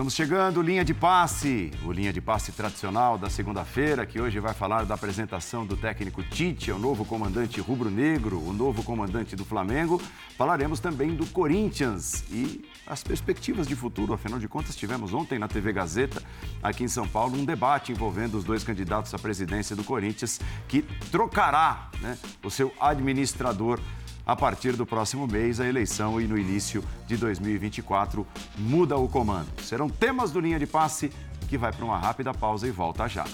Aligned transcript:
Estamos 0.00 0.14
chegando, 0.14 0.62
linha 0.62 0.82
de 0.82 0.94
passe, 0.94 1.70
o 1.84 1.92
linha 1.92 2.10
de 2.10 2.22
passe 2.22 2.52
tradicional 2.52 3.18
da 3.18 3.28
segunda-feira, 3.28 4.06
que 4.06 4.18
hoje 4.18 4.40
vai 4.40 4.54
falar 4.54 4.86
da 4.86 4.94
apresentação 4.94 5.66
do 5.66 5.76
técnico 5.76 6.22
Tite, 6.22 6.72
o 6.72 6.78
novo 6.78 7.04
comandante 7.04 7.60
rubro-negro, 7.60 8.42
o 8.42 8.50
novo 8.50 8.82
comandante 8.82 9.36
do 9.36 9.44
Flamengo. 9.44 10.00
Falaremos 10.38 10.80
também 10.80 11.14
do 11.14 11.26
Corinthians 11.26 12.24
e 12.30 12.64
as 12.86 13.02
perspectivas 13.02 13.66
de 13.66 13.76
futuro. 13.76 14.14
Afinal 14.14 14.38
de 14.38 14.48
contas, 14.48 14.74
tivemos 14.74 15.12
ontem 15.12 15.38
na 15.38 15.46
TV 15.46 15.70
Gazeta, 15.70 16.22
aqui 16.62 16.82
em 16.82 16.88
São 16.88 17.06
Paulo, 17.06 17.36
um 17.36 17.44
debate 17.44 17.92
envolvendo 17.92 18.38
os 18.38 18.44
dois 18.44 18.64
candidatos 18.64 19.12
à 19.12 19.18
presidência 19.18 19.76
do 19.76 19.84
Corinthians, 19.84 20.40
que 20.66 20.80
trocará 21.12 21.90
né, 22.00 22.16
o 22.42 22.50
seu 22.50 22.72
administrador 22.80 23.78
a 24.24 24.36
partir 24.36 24.72
do 24.72 24.86
próximo 24.86 25.26
mês, 25.26 25.60
a 25.60 25.66
eleição 25.66 26.20
e 26.20 26.26
no 26.26 26.38
início 26.38 26.84
de 27.06 27.16
2024 27.16 28.26
muda 28.58 28.96
o 28.96 29.08
comando. 29.08 29.48
Serão 29.62 29.88
temas 29.88 30.30
do 30.30 30.40
Linha 30.40 30.58
de 30.58 30.66
Passe 30.66 31.12
que 31.48 31.58
vai 31.58 31.72
para 31.72 31.84
uma 31.84 31.98
rápida 31.98 32.32
pausa 32.32 32.68
e 32.68 32.70
volta 32.70 33.08
já. 33.08 33.26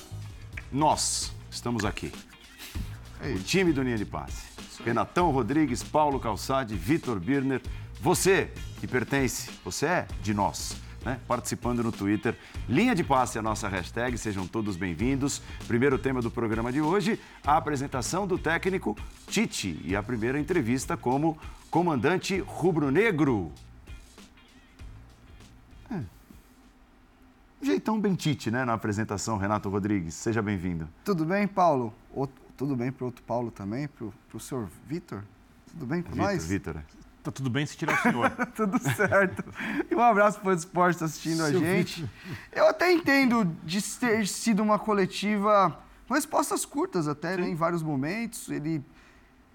Nós 0.73 1.33
estamos 1.51 1.85
aqui. 1.85 2.13
É 3.21 3.31
o 3.31 3.39
time 3.39 3.73
do 3.73 3.83
Linha 3.83 3.99
de 3.99 4.07
Passe. 4.07 4.47
Renatão 4.85 5.31
Rodrigues, 5.31 5.83
Paulo 5.83 6.19
Calçade, 6.19 6.75
Vitor 6.75 7.21
Birner. 7.21 7.61
Você 8.01 8.51
que 8.81 8.87
pertence, 8.87 9.51
você 9.65 9.87
é 9.87 10.07
de 10.23 10.33
nós 10.33 10.86
né, 11.07 11.21
participando 11.29 11.85
no 11.85 11.93
Twitter. 11.93 12.37
Linha 12.69 12.93
de 12.93 13.05
passe 13.05 13.39
é 13.39 13.41
a 13.41 13.43
nossa 13.43 13.69
hashtag, 13.69 14.19
sejam 14.19 14.45
todos 14.45 14.77
bem-vindos. 14.77 15.41
Primeiro 15.69 15.97
tema 15.97 16.21
do 16.21 16.33
programa 16.33 16.73
de 16.73 16.81
hoje, 16.81 17.21
a 17.45 17.57
apresentação 17.57 18.27
do 18.27 18.37
técnico 18.37 18.97
Tite 19.29 19.81
e 19.85 19.95
a 19.95 20.03
primeira 20.03 20.39
entrevista 20.39 20.97
como 20.97 21.39
comandante 21.71 22.41
rubro-negro. 22.41 23.53
É. 25.89 26.01
Jeitão 27.63 28.01
bem 28.01 28.17
Tite, 28.17 28.51
né, 28.51 28.65
na 28.65 28.73
apresentação, 28.73 29.39
Renato 29.39 29.69
Rodrigues. 29.69 30.13
Seja 30.15 30.43
bem-vindo. 30.43 30.89
Tudo 31.05 31.25
bem, 31.25 31.47
Paulo? 31.47 31.95
Outro, 32.13 32.35
tudo 32.57 32.75
bem 32.75 32.91
para 32.91 33.05
o 33.05 33.07
outro 33.07 33.23
Paulo 33.23 33.53
também, 33.53 33.87
para 33.87 34.09
o 34.35 34.41
senhor 34.41 34.69
Vitor? 34.89 35.23
Tudo 35.71 35.87
bem 35.87 36.03
com 36.03 36.17
nós? 36.17 36.49
Vitor, 36.49 36.83
Tá 37.27 37.33
tudo 37.33 37.51
bem 37.51 37.67
se 37.67 37.77
tirar 37.77 37.99
o 37.99 38.03
senhor. 38.03 38.31
tudo 38.55 38.79
certo. 38.79 39.45
E 39.91 39.95
um 39.97 40.01
abraço 40.01 40.39
para 40.39 40.51
o 40.51 40.53
esporte 40.53 41.01
tá 41.01 41.07
assistindo 41.07 41.39
Seu 41.39 41.47
a 41.47 41.51
gente. 41.51 42.03
Vídeo. 42.03 42.11
Eu 42.53 42.69
até 42.69 42.93
entendo 42.93 43.45
de 43.65 43.83
ter 43.83 44.29
sido 44.29 44.63
uma 44.63 44.79
coletiva 44.79 45.77
com 46.07 46.15
respostas 46.15 46.65
curtas 46.65 47.09
até, 47.09 47.37
né, 47.37 47.49
em 47.49 47.57
vários 47.57 47.83
momentos. 47.83 48.49
Ele 48.49 48.81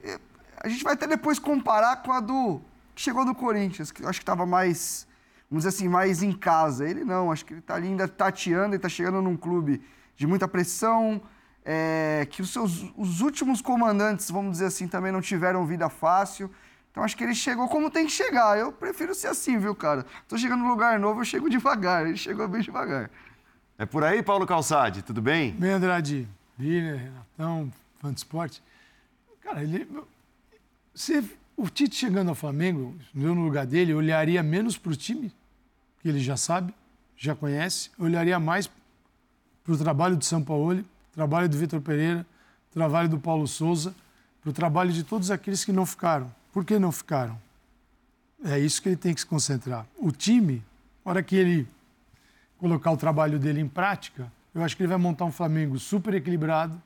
é, 0.03 0.19
a 0.61 0.67
gente 0.67 0.83
vai 0.83 0.95
até 0.95 1.07
depois 1.07 1.39
comparar 1.39 2.03
com 2.03 2.11
a 2.11 2.19
do 2.19 2.61
que 2.93 3.01
chegou 3.01 3.23
do 3.23 3.33
Corinthians, 3.33 3.89
que 3.89 4.03
eu 4.03 4.09
acho 4.09 4.19
que 4.19 4.23
estava 4.23 4.45
mais, 4.45 5.07
vamos 5.49 5.63
dizer 5.63 5.69
assim, 5.73 5.87
mais 5.87 6.21
em 6.21 6.33
casa. 6.33 6.85
Ele 6.85 7.05
não, 7.05 7.31
acho 7.31 7.45
que 7.45 7.53
ele 7.53 7.61
está 7.61 7.75
ali 7.75 7.87
ainda 7.87 8.05
tateando, 8.05 8.71
ele 8.71 8.75
está 8.75 8.89
chegando 8.89 9.21
num 9.21 9.37
clube 9.37 9.81
de 10.17 10.27
muita 10.27 10.45
pressão, 10.45 11.21
é, 11.63 12.27
que 12.29 12.41
os 12.41 12.51
seus 12.51 12.91
os 12.97 13.21
últimos 13.21 13.61
comandantes, 13.61 14.29
vamos 14.29 14.51
dizer 14.53 14.65
assim, 14.65 14.89
também 14.89 15.13
não 15.13 15.21
tiveram 15.21 15.65
vida 15.65 15.87
fácil. 15.87 16.51
Então 16.91 17.03
acho 17.03 17.15
que 17.15 17.23
ele 17.23 17.33
chegou 17.33 17.67
como 17.69 17.89
tem 17.89 18.05
que 18.05 18.11
chegar. 18.11 18.57
Eu 18.57 18.71
prefiro 18.71 19.15
ser 19.15 19.27
assim, 19.27 19.57
viu, 19.57 19.73
cara? 19.73 20.05
Tô 20.27 20.37
chegando 20.37 20.61
num 20.61 20.69
lugar 20.69 20.99
novo, 20.99 21.21
eu 21.21 21.25
chego 21.25 21.49
devagar. 21.49 22.05
Ele 22.05 22.17
chegou 22.17 22.47
bem 22.47 22.61
devagar. 22.61 23.09
É 23.77 23.85
por 23.85 24.03
aí, 24.03 24.21
Paulo 24.21 24.45
Calçade, 24.45 25.01
tudo 25.01 25.21
bem? 25.21 25.51
Bem, 25.53 25.71
Andrade, 25.71 26.27
Viner, 26.57 26.97
Renatão, 26.97 27.71
fã 27.99 28.11
de 28.11 28.19
esporte. 28.19 28.61
Cara, 29.41 29.63
ele. 29.63 29.87
Se 30.93 31.23
o 31.55 31.69
Tite 31.69 31.95
chegando 31.95 32.29
ao 32.29 32.35
Flamengo, 32.35 32.95
eu 33.15 33.33
no 33.33 33.43
lugar 33.43 33.65
dele, 33.65 33.93
olharia 33.93 34.43
menos 34.43 34.77
para 34.77 34.91
o 34.91 34.95
time, 34.95 35.33
que 36.01 36.09
ele 36.09 36.19
já 36.19 36.35
sabe, 36.35 36.73
já 37.15 37.33
conhece, 37.33 37.89
olharia 37.97 38.37
mais 38.39 38.69
para 39.63 39.73
o 39.73 39.77
trabalho 39.77 40.17
de 40.17 40.25
São 40.25 40.43
Paulo, 40.43 40.83
trabalho 41.13 41.47
do 41.47 41.57
Vitor 41.57 41.79
Pereira, 41.79 42.25
trabalho 42.71 43.07
do 43.07 43.17
Paulo 43.17 43.47
Souza, 43.47 43.95
para 44.41 44.49
o 44.49 44.53
trabalho 44.53 44.91
de 44.91 45.03
todos 45.03 45.31
aqueles 45.31 45.63
que 45.63 45.71
não 45.71 45.85
ficaram 45.85 46.31
por 46.51 46.65
que 46.65 46.77
não 46.77 46.91
ficaram? 46.91 47.39
É 48.43 48.59
isso 48.59 48.81
que 48.81 48.89
ele 48.89 48.95
tem 48.95 49.13
que 49.13 49.21
se 49.21 49.25
concentrar. 49.25 49.85
O 49.97 50.11
time, 50.11 50.63
na 51.05 51.11
hora 51.11 51.23
que 51.23 51.35
ele 51.35 51.67
colocar 52.57 52.91
o 52.91 52.97
trabalho 52.97 53.39
dele 53.39 53.59
em 53.59 53.67
prática, 53.67 54.31
eu 54.53 54.63
acho 54.63 54.75
que 54.75 54.83
ele 54.83 54.87
vai 54.89 54.97
montar 54.97 55.25
um 55.25 55.31
Flamengo 55.31 55.79
super 55.79 56.13
equilibrado. 56.13 56.81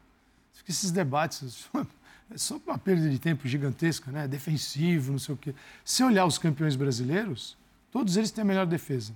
Esses 0.68 0.92
debates 0.92 1.68
é 2.32 2.38
só 2.38 2.60
uma 2.66 2.78
perda 2.78 3.10
de 3.10 3.20
tempo 3.20 3.48
gigantesca, 3.48 4.12
né? 4.12 4.28
Defensivo, 4.28 5.12
não 5.12 5.20
sei 5.20 5.36
o 5.36 5.38
quê. 5.38 5.54
Se 5.84 6.04
olhar 6.04 6.26
os 6.26 6.38
campeões 6.38 6.76
brasileiros, 6.76 7.58
todos 7.92 8.18
eles 8.18 8.32
têm 8.32 8.42
a 8.42 8.46
melhor 8.46 8.66
defesa. 8.66 9.14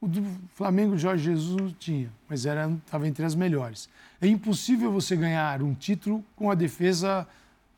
O 0.00 0.06
do 0.06 0.24
Flamengo, 0.54 0.96
Jorge 0.96 1.24
Jesus 1.24 1.56
não 1.60 1.72
tinha, 1.72 2.10
mas 2.28 2.44
estava 2.44 3.08
entre 3.08 3.24
as 3.24 3.34
melhores. 3.34 3.88
É 4.20 4.28
impossível 4.28 4.92
você 4.92 5.16
ganhar 5.16 5.60
um 5.62 5.74
título 5.74 6.24
com 6.36 6.50
a 6.50 6.54
defesa 6.54 7.26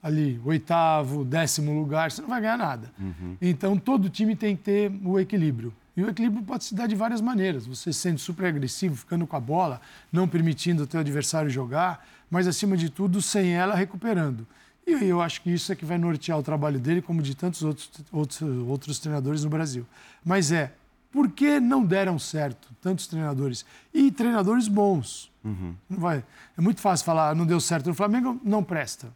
ali, 0.03 0.41
oitavo, 0.45 1.25
décimo 1.25 1.79
lugar, 1.79 2.11
você 2.11 2.23
não 2.23 2.29
vai 2.29 2.41
ganhar 2.41 2.57
nada. 2.57 2.91
Uhum. 2.99 3.37
Então, 3.41 3.77
todo 3.77 4.09
time 4.09 4.35
tem 4.35 4.57
que 4.57 4.63
ter 4.63 4.93
o 5.05 5.19
equilíbrio. 5.19 5.73
E 5.97 6.03
o 6.03 6.09
equilíbrio 6.09 6.43
pode 6.43 6.65
se 6.65 6.75
dar 6.75 6.87
de 6.87 6.95
várias 6.95 7.21
maneiras. 7.21 7.67
Você 7.67 7.93
sendo 7.93 8.19
super 8.19 8.47
agressivo, 8.47 8.97
ficando 8.97 9.27
com 9.27 9.37
a 9.37 9.41
bola, 9.41 9.81
não 10.11 10.27
permitindo 10.27 10.85
o 10.85 10.87
teu 10.87 11.01
adversário 11.01 11.51
jogar, 11.51 12.07
mas, 12.31 12.47
acima 12.47 12.77
de 12.77 12.89
tudo, 12.89 13.21
sem 13.21 13.53
ela, 13.53 13.75
recuperando. 13.75 14.47
E 14.87 14.93
eu 15.05 15.21
acho 15.21 15.43
que 15.43 15.51
isso 15.51 15.71
é 15.71 15.77
que 15.77 15.85
vai 15.85 15.99
nortear 15.99 16.39
o 16.39 16.43
trabalho 16.43 16.79
dele, 16.79 17.03
como 17.03 17.21
de 17.21 17.35
tantos 17.35 17.63
outros, 17.63 17.91
outros, 18.11 18.41
outros 18.67 18.99
treinadores 18.99 19.45
no 19.45 19.51
Brasil. 19.51 19.87
Mas 20.25 20.51
é, 20.51 20.73
por 21.13 21.29
que 21.31 21.61
não 21.61 21.85
deram 21.85 22.19
certo 22.19 22.69
tantos 22.81 23.07
treinadores? 23.07 23.65
E 23.93 24.11
treinadores 24.11 24.69
bons. 24.69 25.31
Uhum. 25.45 25.75
Não 25.89 25.99
vai, 25.99 26.25
é 26.57 26.61
muito 26.61 26.81
fácil 26.81 27.05
falar, 27.05 27.35
não 27.35 27.45
deu 27.45 27.61
certo 27.61 27.89
no 27.89 27.95
Flamengo, 27.95 28.41
não 28.45 28.63
presta. 28.63 29.09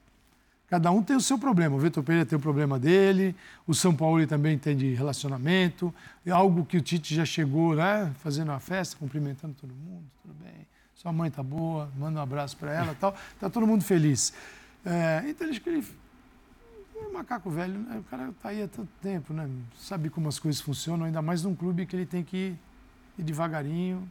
Cada 0.74 0.90
um 0.90 1.04
tem 1.04 1.14
o 1.14 1.20
seu 1.20 1.38
problema. 1.38 1.76
O 1.76 1.78
Vitor 1.78 2.02
Pereira 2.02 2.26
tem 2.26 2.36
o 2.36 2.40
problema 2.40 2.80
dele, 2.80 3.32
o 3.64 3.72
São 3.72 3.94
Paulo 3.94 4.26
também 4.26 4.58
tem 4.58 4.76
de 4.76 4.92
relacionamento, 4.92 5.94
é 6.26 6.32
algo 6.32 6.66
que 6.66 6.76
o 6.76 6.80
Tite 6.80 7.14
já 7.14 7.24
chegou, 7.24 7.76
né, 7.76 8.12
fazendo 8.18 8.48
uma 8.48 8.58
festa, 8.58 8.96
cumprimentando 8.96 9.54
todo 9.54 9.72
mundo, 9.72 10.02
tudo 10.20 10.34
bem. 10.42 10.66
Sua 10.96 11.12
mãe 11.12 11.30
tá 11.30 11.44
boa, 11.44 11.88
manda 11.96 12.18
um 12.18 12.22
abraço 12.24 12.56
para 12.56 12.72
ela, 12.72 12.96
tal. 12.98 13.14
Tá 13.38 13.48
todo 13.48 13.64
mundo 13.68 13.84
feliz. 13.84 14.32
É, 14.84 15.22
então 15.28 15.48
que 15.48 15.68
ele 15.68 15.86
é 16.96 17.08
macaco 17.12 17.48
velho, 17.50 17.78
né? 17.78 17.98
o 18.00 18.02
cara 18.10 18.34
tá 18.42 18.48
aí 18.48 18.60
há 18.60 18.66
tanto 18.66 18.90
tempo, 19.00 19.32
né? 19.32 19.48
Sabe 19.78 20.10
como 20.10 20.26
as 20.26 20.40
coisas 20.40 20.60
funcionam, 20.60 21.06
ainda 21.06 21.22
mais 21.22 21.44
num 21.44 21.54
clube 21.54 21.86
que 21.86 21.94
ele 21.94 22.04
tem 22.04 22.24
que 22.24 22.36
ir, 22.36 22.58
ir 23.16 23.22
devagarinho, 23.22 24.10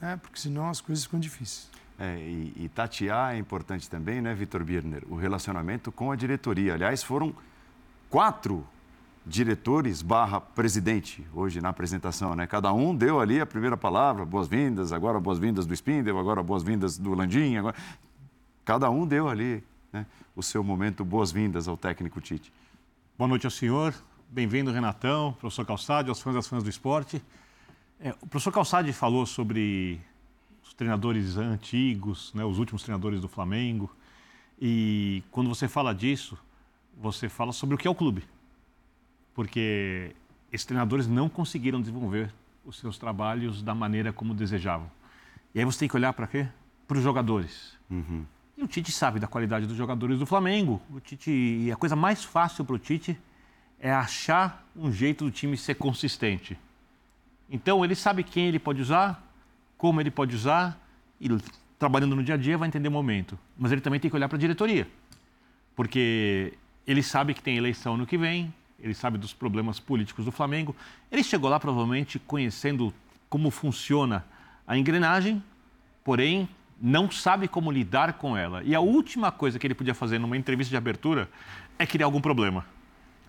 né? 0.00 0.16
Porque 0.22 0.40
senão 0.40 0.70
as 0.70 0.80
coisas 0.80 1.04
ficam 1.04 1.20
difíceis. 1.20 1.68
É, 1.98 2.18
e, 2.18 2.52
e 2.56 2.68
tatear 2.68 3.34
é 3.34 3.38
importante 3.38 3.88
também, 3.88 4.20
né, 4.20 4.34
Vitor 4.34 4.62
Birner? 4.62 5.02
O 5.08 5.16
relacionamento 5.16 5.90
com 5.90 6.12
a 6.12 6.16
diretoria. 6.16 6.74
Aliás, 6.74 7.02
foram 7.02 7.34
quatro 8.10 8.66
diretores 9.24 10.02
barra 10.02 10.40
presidente 10.40 11.26
hoje 11.34 11.60
na 11.60 11.70
apresentação, 11.70 12.34
né? 12.36 12.46
Cada 12.46 12.72
um 12.72 12.94
deu 12.94 13.18
ali 13.18 13.40
a 13.40 13.46
primeira 13.46 13.76
palavra, 13.76 14.24
boas-vindas, 14.24 14.92
agora 14.92 15.18
boas-vindas 15.18 15.66
do 15.66 15.74
Spindle, 15.74 16.18
agora 16.18 16.42
boas-vindas 16.42 16.96
do 16.96 17.14
Landim, 17.14 17.56
agora... 17.56 17.74
Cada 18.64 18.90
um 18.90 19.06
deu 19.06 19.28
ali 19.28 19.62
né, 19.92 20.04
o 20.34 20.42
seu 20.42 20.62
momento 20.62 21.04
boas-vindas 21.04 21.68
ao 21.68 21.76
técnico 21.76 22.20
Tite. 22.20 22.52
Boa 23.16 23.28
noite 23.28 23.46
ao 23.46 23.50
senhor, 23.50 23.94
bem-vindo 24.28 24.70
Renatão, 24.70 25.32
professor 25.40 25.64
Calçade, 25.64 26.08
aos 26.08 26.20
fãs 26.20 26.34
das 26.34 26.46
fãs 26.46 26.62
do 26.62 26.70
esporte. 26.70 27.22
É, 27.98 28.10
o 28.20 28.26
professor 28.26 28.52
Calçade 28.52 28.92
falou 28.92 29.24
sobre 29.24 30.00
os 30.66 30.74
treinadores 30.74 31.36
antigos, 31.36 32.32
né, 32.34 32.44
os 32.44 32.58
últimos 32.58 32.82
treinadores 32.82 33.20
do 33.20 33.28
Flamengo. 33.28 33.94
E 34.60 35.22
quando 35.30 35.48
você 35.48 35.68
fala 35.68 35.94
disso, 35.94 36.36
você 36.96 37.28
fala 37.28 37.52
sobre 37.52 37.74
o 37.74 37.78
que 37.78 37.86
é 37.86 37.90
o 37.90 37.94
clube. 37.94 38.24
Porque 39.34 40.14
esses 40.50 40.66
treinadores 40.66 41.06
não 41.06 41.28
conseguiram 41.28 41.80
desenvolver 41.80 42.32
os 42.64 42.78
seus 42.78 42.98
trabalhos 42.98 43.62
da 43.62 43.74
maneira 43.74 44.12
como 44.12 44.34
desejavam. 44.34 44.90
E 45.54 45.58
aí 45.58 45.64
você 45.64 45.80
tem 45.80 45.88
que 45.88 45.96
olhar 45.96 46.12
para 46.12 46.26
quê? 46.26 46.48
Para 46.88 46.98
os 46.98 47.02
jogadores. 47.02 47.76
Uhum. 47.90 48.24
E 48.56 48.62
o 48.62 48.66
Tite 48.66 48.90
sabe 48.90 49.20
da 49.20 49.26
qualidade 49.26 49.66
dos 49.66 49.76
jogadores 49.76 50.18
do 50.18 50.26
Flamengo. 50.26 50.80
O 50.90 50.98
Tite, 50.98 51.30
e 51.30 51.70
a 51.70 51.76
coisa 51.76 51.94
mais 51.94 52.24
fácil 52.24 52.64
para 52.64 52.74
o 52.74 52.78
Tite 52.78 53.18
é 53.78 53.92
achar 53.92 54.66
um 54.74 54.90
jeito 54.90 55.24
do 55.24 55.30
time 55.30 55.56
ser 55.56 55.74
consistente. 55.74 56.58
Então 57.50 57.84
ele 57.84 57.94
sabe 57.94 58.24
quem 58.24 58.46
ele 58.46 58.58
pode 58.58 58.80
usar, 58.80 59.22
como 59.76 60.00
ele 60.00 60.10
pode 60.10 60.34
usar 60.34 60.80
e 61.20 61.28
trabalhando 61.78 62.16
no 62.16 62.22
dia 62.22 62.34
a 62.34 62.38
dia 62.38 62.56
vai 62.56 62.68
entender 62.68 62.88
o 62.88 62.92
momento. 62.92 63.38
Mas 63.58 63.72
ele 63.72 63.80
também 63.80 64.00
tem 64.00 64.10
que 64.10 64.16
olhar 64.16 64.28
para 64.28 64.36
a 64.36 64.40
diretoria, 64.40 64.88
porque 65.74 66.54
ele 66.86 67.02
sabe 67.02 67.34
que 67.34 67.42
tem 67.42 67.56
eleição 67.56 67.96
no 67.96 68.06
que 68.06 68.16
vem, 68.16 68.52
ele 68.80 68.94
sabe 68.94 69.18
dos 69.18 69.32
problemas 69.32 69.80
políticos 69.80 70.24
do 70.24 70.32
Flamengo. 70.32 70.74
Ele 71.10 71.22
chegou 71.22 71.50
lá 71.50 71.58
provavelmente 71.58 72.18
conhecendo 72.18 72.92
como 73.28 73.50
funciona 73.50 74.24
a 74.66 74.76
engrenagem, 74.76 75.42
porém 76.04 76.48
não 76.80 77.10
sabe 77.10 77.48
como 77.48 77.70
lidar 77.70 78.14
com 78.14 78.36
ela. 78.36 78.62
E 78.62 78.74
a 78.74 78.80
última 78.80 79.32
coisa 79.32 79.58
que 79.58 79.66
ele 79.66 79.74
podia 79.74 79.94
fazer 79.94 80.18
numa 80.18 80.36
entrevista 80.36 80.70
de 80.70 80.76
abertura 80.76 81.28
é 81.78 81.86
criar 81.86 82.06
algum 82.06 82.20
problema. 82.20 82.66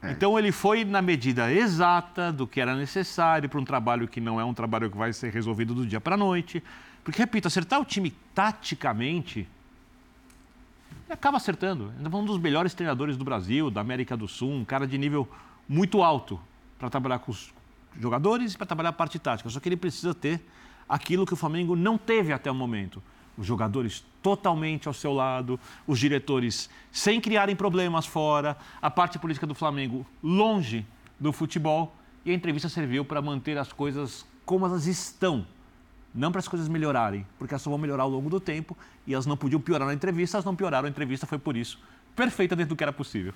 É. 0.01 0.11
Então 0.11 0.37
ele 0.37 0.51
foi 0.51 0.85
na 0.85 1.01
medida 1.01 1.51
exata 1.51 2.31
do 2.31 2.45
que 2.45 2.61
era 2.61 2.75
necessário 2.75 3.49
para 3.49 3.59
um 3.59 3.65
trabalho 3.65 4.07
que 4.07 4.21
não 4.21 4.39
é 4.39 4.45
um 4.45 4.53
trabalho 4.53 4.89
que 4.89 4.97
vai 4.97 5.11
ser 5.11 5.31
resolvido 5.31 5.73
do 5.73 5.85
dia 5.85 5.99
para 5.99 6.15
a 6.15 6.17
noite. 6.17 6.63
Porque, 7.03 7.21
repito, 7.21 7.47
acertar 7.47 7.79
o 7.79 7.85
time 7.85 8.11
taticamente, 8.35 9.47
ele 11.05 11.13
acaba 11.13 11.37
acertando. 11.37 11.93
Ele 11.97 12.05
é 12.05 12.17
um 12.17 12.25
dos 12.25 12.37
melhores 12.37 12.73
treinadores 12.73 13.15
do 13.15 13.23
Brasil, 13.23 13.71
da 13.71 13.79
América 13.79 14.17
do 14.17 14.27
Sul, 14.27 14.51
um 14.51 14.65
cara 14.65 14.85
de 14.85 14.97
nível 14.97 15.27
muito 15.69 16.03
alto 16.03 16.39
para 16.77 16.89
trabalhar 16.89 17.19
com 17.19 17.31
os 17.31 17.53
jogadores 17.99 18.53
e 18.53 18.57
para 18.57 18.67
trabalhar 18.67 18.89
a 18.89 18.93
parte 18.93 19.17
tática. 19.17 19.49
Só 19.49 19.59
que 19.59 19.69
ele 19.69 19.77
precisa 19.77 20.13
ter 20.13 20.41
aquilo 20.87 21.25
que 21.25 21.33
o 21.33 21.37
Flamengo 21.37 21.75
não 21.75 21.97
teve 21.97 22.33
até 22.33 22.51
o 22.51 22.55
momento. 22.55 23.01
Os 23.37 23.45
jogadores 23.45 24.03
totalmente 24.21 24.87
ao 24.87 24.93
seu 24.93 25.13
lado, 25.13 25.59
os 25.85 25.99
diretores 25.99 26.69
sem 26.91 27.21
criarem 27.21 27.55
problemas 27.55 28.05
fora, 28.05 28.57
a 28.81 28.89
parte 28.89 29.19
política 29.19 29.45
do 29.45 29.53
Flamengo 29.53 30.05
longe 30.23 30.85
do 31.19 31.31
futebol. 31.31 31.95
E 32.25 32.31
a 32.31 32.33
entrevista 32.33 32.67
serviu 32.67 33.05
para 33.05 33.21
manter 33.21 33.57
as 33.57 33.71
coisas 33.71 34.25
como 34.45 34.65
elas 34.65 34.85
estão, 34.85 35.45
não 36.13 36.31
para 36.31 36.39
as 36.39 36.47
coisas 36.47 36.67
melhorarem, 36.67 37.25
porque 37.37 37.53
elas 37.53 37.61
só 37.61 37.69
vão 37.69 37.77
melhorar 37.77 38.03
ao 38.03 38.09
longo 38.09 38.29
do 38.29 38.39
tempo 38.39 38.77
e 39.05 39.13
elas 39.13 39.25
não 39.25 39.37
podiam 39.37 39.61
piorar 39.61 39.87
na 39.87 39.93
entrevista, 39.93 40.37
elas 40.37 40.45
não 40.45 40.55
pioraram 40.55 40.87
a 40.87 40.89
entrevista, 40.89 41.25
foi 41.25 41.37
por 41.37 41.55
isso 41.55 41.79
perfeita 42.17 42.55
dentro 42.55 42.69
do 42.69 42.75
que 42.75 42.83
era 42.83 42.91
possível. 42.91 43.33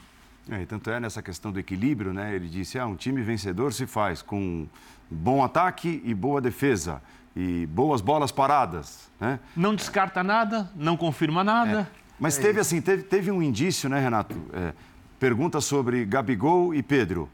É, 0.49 0.65
tanto 0.65 0.89
é 0.89 0.99
nessa 0.99 1.21
questão 1.21 1.51
do 1.51 1.59
equilíbrio, 1.59 2.11
né? 2.11 2.35
Ele 2.35 2.49
disse: 2.49 2.79
ah, 2.79 2.87
um 2.87 2.95
time 2.95 3.21
vencedor 3.21 3.71
se 3.71 3.85
faz 3.85 4.23
com 4.23 4.67
bom 5.09 5.43
ataque 5.43 6.01
e 6.03 6.15
boa 6.15 6.41
defesa 6.41 7.01
e 7.35 7.65
boas 7.67 8.01
bolas 8.01 8.31
paradas, 8.31 9.09
né? 9.19 9.39
Não 9.55 9.73
descarta 9.75 10.23
nada, 10.23 10.69
não 10.75 10.97
confirma 10.97 11.43
nada. 11.43 11.87
É. 11.95 12.01
Mas 12.19 12.37
é 12.37 12.41
teve 12.41 12.59
isso. 12.59 12.61
assim, 12.61 12.81
teve, 12.81 13.03
teve 13.03 13.31
um 13.31 13.41
indício, 13.41 13.89
né, 13.89 13.99
Renato? 13.99 14.35
É, 14.53 14.73
pergunta 15.19 15.61
sobre 15.61 16.05
Gabigol 16.05 16.73
e 16.73 16.83
Pedro. 16.83 17.29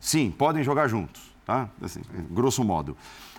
Sim, 0.00 0.30
podem 0.30 0.64
jogar 0.64 0.88
juntos, 0.88 1.32
tá? 1.44 1.68
Assim, 1.80 2.00
grosso 2.30 2.64
modo. 2.64 2.96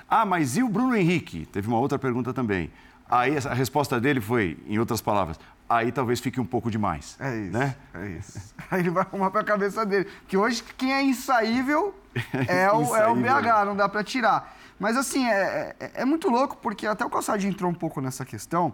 Ah, 0.08 0.26
mas 0.26 0.56
e 0.56 0.64
o 0.64 0.70
Bruno 0.70 0.96
Henrique? 0.96 1.46
Teve 1.46 1.68
uma 1.68 1.78
outra 1.78 1.98
pergunta 1.98 2.34
também. 2.34 2.72
Aí 3.10 3.36
a 3.38 3.54
resposta 3.54 4.00
dele 4.00 4.22
foi, 4.22 4.58
em 4.68 4.80
outras 4.80 5.02
palavras, 5.02 5.40
aí 5.70 5.92
talvez 5.92 6.20
fique 6.20 6.40
um 6.40 6.46
pouco 6.46 6.72
demais. 6.72 7.18
É 7.20 7.36
isso. 7.36 7.58
Né? 7.58 7.76
É 7.94 8.08
isso. 8.08 8.56
Aí 8.72 8.80
ele 8.80 8.90
vai 8.90 9.04
arrumar 9.04 9.30
para 9.30 9.42
a 9.42 9.44
cabeça 9.44 9.86
dele. 9.86 10.06
Porque 10.22 10.38
hoje 10.38 10.64
quem 10.78 10.94
é 10.94 11.04
insaível 11.04 11.94
é 12.48 12.72
o, 12.72 12.96
é 12.96 13.08
o 13.08 13.16
BH, 13.16 13.66
não 13.66 13.76
dá 13.76 13.90
para 13.90 14.04
tirar. 14.04 14.56
Mas 14.84 14.98
assim, 14.98 15.26
é, 15.26 15.74
é, 15.80 15.92
é, 16.02 16.04
muito 16.04 16.30
louco, 16.30 16.58
porque 16.58 16.86
até 16.86 17.06
o 17.06 17.10
Calçadinho 17.10 17.52
entrou 17.52 17.72
um 17.72 17.74
pouco 17.74 18.02
nessa 18.02 18.26
questão 18.26 18.74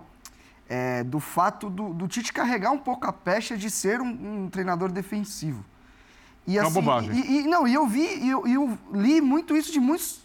é, 0.68 1.04
do 1.04 1.20
fato 1.20 1.70
do, 1.70 1.94
do, 1.94 2.08
Tite 2.08 2.34
carregar 2.34 2.72
um 2.72 2.80
pouco 2.80 3.06
a 3.06 3.14
pecha 3.14 3.56
de 3.56 3.70
ser 3.70 4.02
um, 4.02 4.08
um 4.46 4.50
treinador 4.50 4.92
defensivo. 4.92 5.64
E, 6.48 6.58
é 6.58 6.62
assim, 6.62 6.80
uma 6.80 7.04
E, 7.04 7.42
e, 7.42 7.48
não, 7.48 7.68
e 7.68 7.76
eu 7.76 7.86
vi, 7.86 8.08
e 8.24 8.28
eu, 8.28 8.48
eu, 8.48 8.76
li 8.92 9.22
muito 9.22 9.56
isso 9.56 9.72
de 9.72 9.80
muitos 9.80 10.20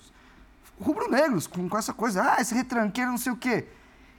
rubro-negros, 0.80 1.46
com, 1.46 1.68
com 1.68 1.76
essa 1.76 1.92
coisa, 1.92 2.32
ah, 2.32 2.40
esse 2.40 2.54
retranqueiro, 2.54 3.10
não 3.10 3.18
sei 3.18 3.32
o 3.32 3.36
quê. 3.36 3.66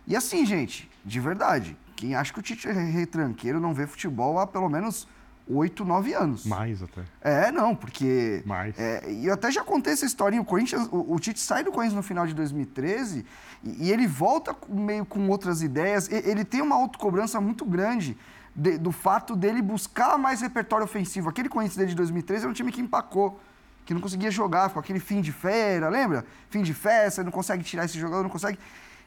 E 0.05 0.15
assim, 0.15 0.45
gente, 0.45 0.87
de 1.03 1.19
verdade, 1.19 1.75
quem 1.95 2.13
acha 2.13 2.31
que 2.31 2.37
o 2.37 2.43
Tite 2.43 2.67
é 2.67 2.73
retranqueiro 2.73 3.59
não 3.59 3.73
vê 3.73 3.87
futebol 3.87 4.37
há 4.37 4.45
pelo 4.45 4.69
menos 4.69 5.07
oito, 5.47 5.85
nove 5.85 6.13
anos. 6.13 6.45
Mais 6.45 6.81
até. 6.81 7.01
É, 7.21 7.51
não, 7.51 7.75
porque. 7.75 8.41
Mais. 8.45 8.77
É, 8.77 9.03
e 9.11 9.27
eu 9.27 9.33
até 9.33 9.51
já 9.51 9.63
contei 9.63 9.93
essa 9.93 10.05
historinha. 10.05 10.41
O 10.41 10.45
Corinthians, 10.45 10.87
o, 10.91 11.13
o 11.13 11.19
Tite 11.19 11.39
sai 11.39 11.63
do 11.63 11.71
Corinthians 11.71 11.95
no 11.95 12.03
final 12.03 12.25
de 12.25 12.33
2013 12.33 13.25
e, 13.63 13.85
e 13.85 13.91
ele 13.91 14.07
volta 14.07 14.55
meio 14.69 15.05
com 15.05 15.27
outras 15.29 15.61
ideias. 15.61 16.07
E, 16.07 16.15
ele 16.15 16.43
tem 16.43 16.61
uma 16.61 16.75
autocobrança 16.75 17.39
muito 17.39 17.65
grande 17.65 18.17
de, 18.55 18.77
do 18.77 18.91
fato 18.91 19.35
dele 19.35 19.61
buscar 19.61 20.17
mais 20.17 20.41
repertório 20.41 20.85
ofensivo. 20.85 21.29
Aquele 21.29 21.49
Corinthians 21.49 21.77
dele 21.77 21.89
de 21.89 21.95
2013 21.95 22.43
era 22.43 22.49
um 22.49 22.53
time 22.53 22.71
que 22.71 22.81
empacou. 22.81 23.39
Que 23.85 23.93
não 23.93 24.01
conseguia 24.01 24.31
jogar, 24.31 24.71
com 24.71 24.79
aquele 24.79 24.99
fim 24.99 25.21
de 25.21 25.31
feira, 25.31 25.89
lembra? 25.89 26.25
Fim 26.49 26.63
de 26.63 26.73
festa, 26.73 27.23
não 27.23 27.31
consegue 27.31 27.63
tirar 27.63 27.85
esse 27.85 27.99
jogador, 27.99 28.23
não 28.23 28.31
consegue. 28.31 28.57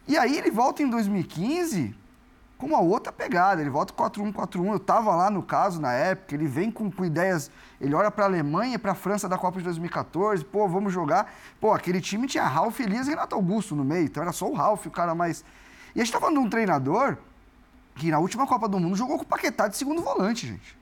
E 0.07 0.17
aí 0.17 0.39
ele 0.39 0.53
volta 0.53 0.85
em 0.85 0.89
2015 0.89 1.95
com 2.59 2.67
uma 2.67 2.81
outra 2.81 3.13
pegada. 3.13 3.61
Ele 3.61 3.71
volta 3.71 3.95
4-1, 3.95 4.33
4-1. 4.33 4.67
Eu 4.67 4.77
estava 4.77 5.15
lá 5.15 5.31
no 5.31 5.43
caso 5.43 5.81
na 5.81 5.93
época. 5.93 6.35
Ele 6.35 6.47
vem 6.47 6.71
com, 6.71 6.91
com 6.91 7.05
ideias. 7.05 7.51
Ele 7.81 7.95
olha 7.95 8.11
para 8.11 8.25
a 8.25 8.29
Alemanha 8.29 8.75
e 8.75 8.79
para 8.79 8.93
a 8.93 8.95
França 8.97 9.29
da 9.29 9.39
Copa 9.39 9.59
de 9.59 9.65
2014. 9.65 10.45
Pô, 10.45 10.69
vamos 10.69 10.93
jogar. 10.93 11.33
Pô, 11.61 11.73
aquele 11.73 12.01
time 12.01 12.27
tinha 12.27 12.45
Ralf 12.45 12.79
Elias 12.81 13.07
e 13.07 13.11
Renato 13.11 13.37
Augusto 13.37 13.77
no 13.77 13.85
meio. 13.85 14.05
Então 14.05 14.23
era 14.23 14.33
só 14.33 14.51
o 14.51 14.53
Ralf, 14.53 14.87
o 14.87 14.91
cara 14.91 15.15
mais. 15.15 15.45
E 15.95 16.01
a 16.01 16.05
gente 16.05 16.09
está 16.09 16.21
falando 16.21 16.41
de 16.41 16.47
um 16.47 16.51
treinador 16.51 17.17
que 17.95 18.11
na 18.11 18.19
última 18.19 18.47
Copa 18.47 18.69
do 18.69 18.79
Mundo 18.79 18.97
jogou 18.97 19.17
com 19.17 19.25
o 19.25 19.27
Paquetá 19.27 19.69
de 19.69 19.77
segundo 19.77 20.03
volante, 20.03 20.47
gente. 20.47 20.77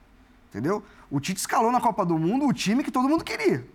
Entendeu? 0.48 0.82
O 1.10 1.20
Tite 1.20 1.40
escalou 1.40 1.70
na 1.70 1.80
Copa 1.80 2.04
do 2.04 2.18
Mundo 2.18 2.46
o 2.46 2.52
time 2.52 2.82
que 2.82 2.90
todo 2.90 3.08
mundo 3.08 3.22
queria. 3.22 3.66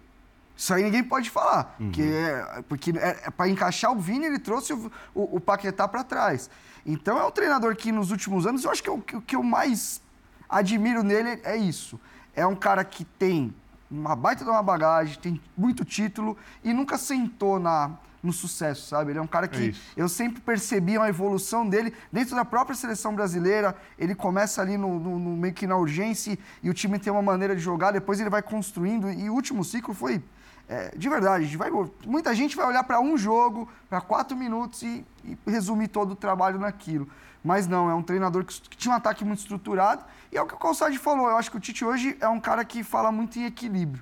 Isso 0.56 0.74
aí 0.74 0.84
ninguém 0.84 1.04
pode 1.04 1.30
falar. 1.30 1.76
Uhum. 1.80 1.92
Que 1.92 2.04
é, 2.04 2.64
porque 2.68 2.92
é, 2.98 3.22
é 3.24 3.30
para 3.30 3.50
encaixar 3.50 3.92
o 3.92 4.00
Vini, 4.00 4.26
ele 4.26 4.40
trouxe 4.40 4.74
o, 4.74 4.92
o, 5.14 5.38
o 5.38 5.40
Paquetá 5.40 5.88
para 5.88 6.04
trás. 6.04 6.50
Então 6.86 7.20
é 7.20 7.26
um 7.26 7.32
treinador 7.32 7.76
que 7.76 7.92
nos 7.92 8.12
últimos 8.12 8.46
anos, 8.46 8.64
eu 8.64 8.72
acho 8.72 8.84
que 8.84 8.90
o 8.90 9.22
que 9.22 9.36
eu 9.36 9.44
mais 9.44 10.02
admiro 10.50 11.04
nele 11.04 11.40
é 11.44 11.56
isso. 11.56 12.00
É 12.36 12.46
um 12.46 12.56
cara 12.56 12.84
que 12.84 13.06
tem 13.06 13.54
uma 13.90 14.16
baita 14.16 14.44
de 14.44 14.50
uma 14.50 14.64
bagagem, 14.64 15.20
tem 15.20 15.42
muito 15.58 15.84
título 15.84 16.38
e 16.64 16.74
nunca 16.74 16.98
sentou 16.98 17.60
na, 17.60 17.92
no 18.24 18.32
sucesso, 18.32 18.88
sabe? 18.88 19.12
Ele 19.12 19.20
é 19.20 19.22
um 19.22 19.28
cara 19.28 19.48
que 19.48 19.70
é 19.70 19.74
eu 19.96 20.08
sempre 20.08 20.42
percebi 20.42 20.98
uma 20.98 21.10
evolução 21.10 21.68
dele 21.68 21.94
dentro 22.12 22.36
da 22.36 22.46
própria 22.46 22.76
seleção 22.76 23.14
brasileira. 23.14 23.76
Ele 23.98 24.16
começa 24.16 24.62
ali 24.62 24.78
no, 24.78 25.00
no, 25.00 25.20
no 25.20 25.36
meio 25.36 25.54
que 25.54 25.68
na 25.68 25.76
urgência 25.76 26.38
e 26.64 26.70
o 26.70 26.74
time 26.74 27.00
tem 27.00 27.12
uma 27.12 27.22
maneira 27.22 27.56
de 27.56 27.62
jogar, 27.62 27.92
depois 27.92 28.20
ele 28.20 28.30
vai 28.30 28.42
construindo. 28.42 29.12
E 29.12 29.30
o 29.30 29.34
último 29.34 29.64
ciclo 29.64 29.94
foi 29.94 30.24
é, 30.72 30.94
de 30.96 31.10
verdade, 31.10 31.58
vai, 31.58 31.70
muita 32.06 32.34
gente 32.34 32.56
vai 32.56 32.66
olhar 32.66 32.82
para 32.86 33.02
um 33.02 33.18
jogo, 33.18 33.68
para 33.90 34.00
quatro 34.00 34.38
minutos 34.38 34.82
e, 34.84 35.06
e, 35.26 35.38
resumir 35.46 35.90
todo 35.90 36.12
o 36.12 36.16
trabalho 36.16 36.58
naquilo. 36.58 37.10
Mas 37.44 37.68
não, 37.68 37.90
é 37.90 37.94
um 37.94 38.02
treinador 38.02 38.46
que, 38.46 38.62
que, 38.62 38.78
tinha 38.78 38.94
um 38.94 38.96
ataque 38.96 39.26
muito 39.26 39.40
estruturado. 39.40 40.06
E 40.32 40.38
é 40.38 40.42
o 40.42 40.48
que 40.48 40.54
o 40.54 40.58
Calçade 40.58 40.98
falou. 40.98 41.28
Eu 41.28 41.36
acho 41.36 41.52
que 41.52 41.58
o 41.58 41.60
Tite 41.60 41.84
hoje 41.84 42.16
é 42.22 42.28
um 42.30 42.40
cara 42.40 42.64
que 42.64 42.86
fala 42.86 43.12
muito 43.12 43.38
em 43.38 43.44
equilíbrio. 43.44 44.02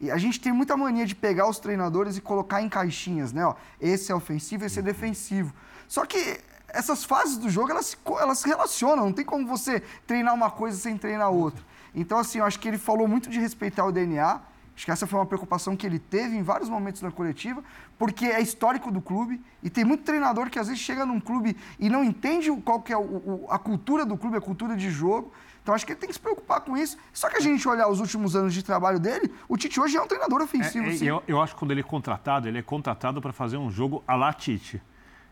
E 0.00 0.10
a 0.10 0.18
gente 0.18 0.40
tem 0.40 0.50
muita 0.50 0.76
mania 0.76 1.06
de 1.06 1.14
pegar 1.14 1.48
os 1.48 1.60
treinadores 1.60 2.16
e 2.16 2.20
colocar 2.20 2.60
em 2.62 2.68
caixinhas, 2.68 3.32
né? 3.32 3.46
Ó, 3.46 3.54
esse 3.80 4.10
é 4.10 4.14
ofensivo, 4.14 4.64
esse 4.64 4.80
é 4.80 4.82
defensivo. 4.82 5.54
Só 5.86 6.04
que 6.04 6.40
essas 6.66 7.04
fases 7.04 7.38
do 7.38 7.48
jogo, 7.48 7.70
elas, 7.70 7.96
elas 8.20 8.40
se 8.40 8.48
relacionam. 8.48 9.04
Não 9.04 9.12
tem 9.12 9.24
como 9.24 9.46
você 9.46 9.84
treinar 10.04 10.34
uma 10.34 10.50
coisa 10.50 10.76
sem 10.76 10.98
treinar 10.98 11.30
outra. 11.30 11.62
Então, 11.94 12.18
assim, 12.18 12.38
eu 12.38 12.44
acho 12.44 12.58
que 12.58 12.66
ele 12.66 12.78
falou 12.78 13.06
muito 13.06 13.30
de 13.30 13.38
respeitar 13.38 13.84
o 13.84 13.92
DNA 13.92 14.40
Acho 14.78 14.84
que 14.84 14.92
essa 14.92 15.08
foi 15.08 15.18
uma 15.18 15.26
preocupação 15.26 15.76
que 15.76 15.84
ele 15.84 15.98
teve 15.98 16.36
em 16.36 16.42
vários 16.44 16.68
momentos 16.68 17.02
na 17.02 17.10
coletiva, 17.10 17.64
porque 17.98 18.26
é 18.26 18.40
histórico 18.40 18.92
do 18.92 19.00
clube 19.00 19.42
e 19.60 19.68
tem 19.68 19.84
muito 19.84 20.04
treinador 20.04 20.48
que 20.48 20.56
às 20.56 20.68
vezes 20.68 20.80
chega 20.80 21.04
num 21.04 21.18
clube 21.18 21.56
e 21.80 21.90
não 21.90 22.04
entende 22.04 22.48
qual 22.64 22.80
que 22.80 22.92
é 22.92 22.96
o, 22.96 23.00
o, 23.00 23.46
a 23.50 23.58
cultura 23.58 24.06
do 24.06 24.16
clube, 24.16 24.36
a 24.36 24.40
cultura 24.40 24.76
de 24.76 24.88
jogo. 24.88 25.32
Então 25.60 25.74
acho 25.74 25.84
que 25.84 25.90
ele 25.90 25.98
tem 25.98 26.08
que 26.08 26.14
se 26.14 26.20
preocupar 26.20 26.60
com 26.60 26.76
isso. 26.76 26.96
Só 27.12 27.28
que 27.28 27.36
a 27.36 27.40
gente 27.40 27.66
olhar 27.66 27.88
os 27.88 27.98
últimos 27.98 28.36
anos 28.36 28.54
de 28.54 28.62
trabalho 28.62 29.00
dele, 29.00 29.32
o 29.48 29.56
Tite 29.56 29.80
hoje 29.80 29.96
é 29.96 30.00
um 30.00 30.06
treinador 30.06 30.42
ofensivo. 30.42 30.86
É, 30.86 30.94
é, 30.94 31.10
eu, 31.10 31.24
eu, 31.26 31.42
acho 31.42 31.54
que 31.54 31.58
quando 31.58 31.72
ele 31.72 31.80
é 31.80 31.82
contratado, 31.82 32.46
ele 32.46 32.58
é 32.58 32.62
contratado 32.62 33.20
para 33.20 33.32
fazer 33.32 33.56
um 33.56 33.72
jogo 33.72 34.04
a 34.06 34.14
la 34.14 34.32
Tite. 34.32 34.80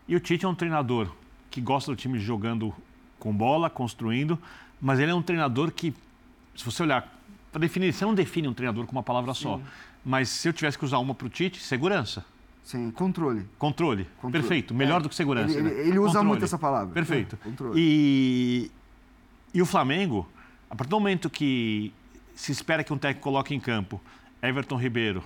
E 0.09 0.13
o 0.13 0.19
Tite 0.19 0.43
é 0.43 0.47
um 0.49 0.55
treinador 0.55 1.09
que 1.49 1.61
gosta 1.61 1.89
do 1.89 1.95
time 1.95 2.19
jogando 2.19 2.75
com 3.17 3.33
bola, 3.33 3.69
construindo, 3.69 4.37
mas 4.81 4.99
ele 4.99 5.09
é 5.09 5.15
um 5.15 5.21
treinador 5.21 5.71
que, 5.71 5.95
se 6.53 6.65
você 6.65 6.83
olhar 6.83 7.16
para 7.57 7.61
definir, 7.61 7.91
você 7.91 8.05
não 8.05 8.13
define 8.13 8.47
um 8.47 8.53
treinador 8.53 8.85
com 8.85 8.91
uma 8.91 9.03
palavra 9.03 9.33
Sim. 9.33 9.41
só. 9.41 9.61
Mas 10.05 10.29
se 10.29 10.47
eu 10.47 10.53
tivesse 10.53 10.77
que 10.77 10.85
usar 10.85 10.99
uma 10.99 11.15
para 11.15 11.25
o 11.25 11.29
Tite, 11.29 11.59
segurança. 11.59 12.23
Sim, 12.63 12.91
controle. 12.91 13.45
Controle. 13.57 14.05
controle. 14.21 14.31
Perfeito. 14.31 14.73
Melhor 14.73 14.99
é. 14.99 15.03
do 15.03 15.09
que 15.09 15.15
segurança. 15.15 15.57
Ele, 15.57 15.69
né? 15.69 15.87
ele 15.87 15.99
usa 15.99 16.23
muito 16.23 16.45
essa 16.45 16.57
palavra. 16.57 16.93
Perfeito. 16.93 17.37
É, 17.43 17.49
e, 17.75 18.69
e 19.53 19.61
o 19.61 19.65
Flamengo, 19.65 20.27
a 20.69 20.75
partir 20.75 20.89
do 20.89 20.99
momento 20.99 21.29
que 21.29 21.91
se 22.35 22.51
espera 22.51 22.83
que 22.83 22.93
um 22.93 22.97
técnico 22.97 23.23
coloque 23.23 23.55
em 23.55 23.59
campo 23.59 23.99
Everton 24.41 24.75
Ribeiro, 24.75 25.23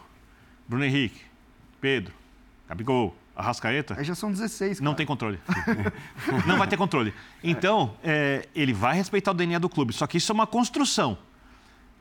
Bruno 0.67 0.85
Henrique, 0.85 1.21
Pedro, 1.81 2.13
Gabigol, 2.69 3.15
Arrascaeta. 3.35 3.95
Aí 3.97 4.05
já 4.05 4.15
são 4.15 4.31
16. 4.31 4.77
Cara. 4.79 4.85
Não 4.85 4.95
tem 4.95 5.05
controle. 5.05 5.39
não 6.47 6.57
vai 6.57 6.67
ter 6.67 6.77
controle. 6.77 7.13
Então, 7.43 7.95
é, 8.03 8.47
ele 8.55 8.71
vai 8.71 8.95
respeitar 8.95 9.31
o 9.31 9.33
DNA 9.33 9.59
do 9.59 9.67
clube. 9.67 9.91
Só 9.91 10.07
que 10.07 10.17
isso 10.17 10.31
é 10.31 10.35
uma 10.35 10.47
construção. 10.47 11.17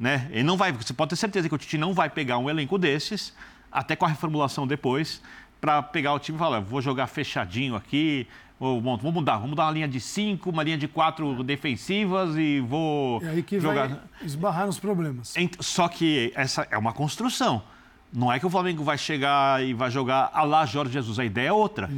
Né? 0.01 0.27
Ele 0.31 0.45
não 0.45 0.57
vai, 0.57 0.73
você 0.73 0.95
pode 0.95 1.11
ter 1.11 1.17
certeza 1.17 1.47
que 1.47 1.55
o 1.55 1.59
Tite 1.59 1.77
não 1.77 1.93
vai 1.93 2.09
pegar 2.09 2.39
um 2.39 2.49
elenco 2.49 2.79
desses, 2.79 3.35
até 3.71 3.95
com 3.95 4.07
a 4.07 4.09
reformulação 4.09 4.67
depois, 4.67 5.21
para 5.61 5.83
pegar 5.83 6.15
o 6.15 6.19
time 6.19 6.37
e 6.37 6.39
falar, 6.39 6.61
vou 6.61 6.81
jogar 6.81 7.07
fechadinho 7.07 7.77
aqui, 7.77 8.27
ou, 8.59 8.81
bom, 8.81 8.97
vamos 8.97 9.15
mudar, 9.15 9.37
vamos 9.37 9.55
dar 9.55 9.65
uma 9.65 9.73
linha 9.73 9.87
de 9.87 10.01
cinco, 10.01 10.49
uma 10.49 10.63
linha 10.63 10.79
de 10.79 10.89
quatro 10.89 11.45
defensivas 11.45 12.35
e 12.37 12.61
vou 12.61 13.23
e 13.23 13.29
aí 13.29 13.43
que 13.43 13.61
jogar... 13.61 13.89
vai 13.89 13.99
esbarrar 14.23 14.67
nos 14.67 14.79
problemas. 14.79 15.35
Só 15.61 15.87
que 15.87 16.33
essa 16.35 16.67
é 16.71 16.79
uma 16.79 16.95
construção. 16.95 17.63
Não 18.11 18.33
é 18.33 18.41
que 18.41 18.47
o 18.47 18.51
Flamengo 18.51 18.83
vai 18.83 18.97
chegar 18.97 19.63
e 19.63 19.75
vai 19.75 19.91
jogar 19.91 20.31
a 20.33 20.43
lá 20.45 20.65
Jorge 20.65 20.95
Jesus, 20.95 21.19
a 21.19 21.25
ideia 21.25 21.49
é 21.49 21.53
outra. 21.53 21.91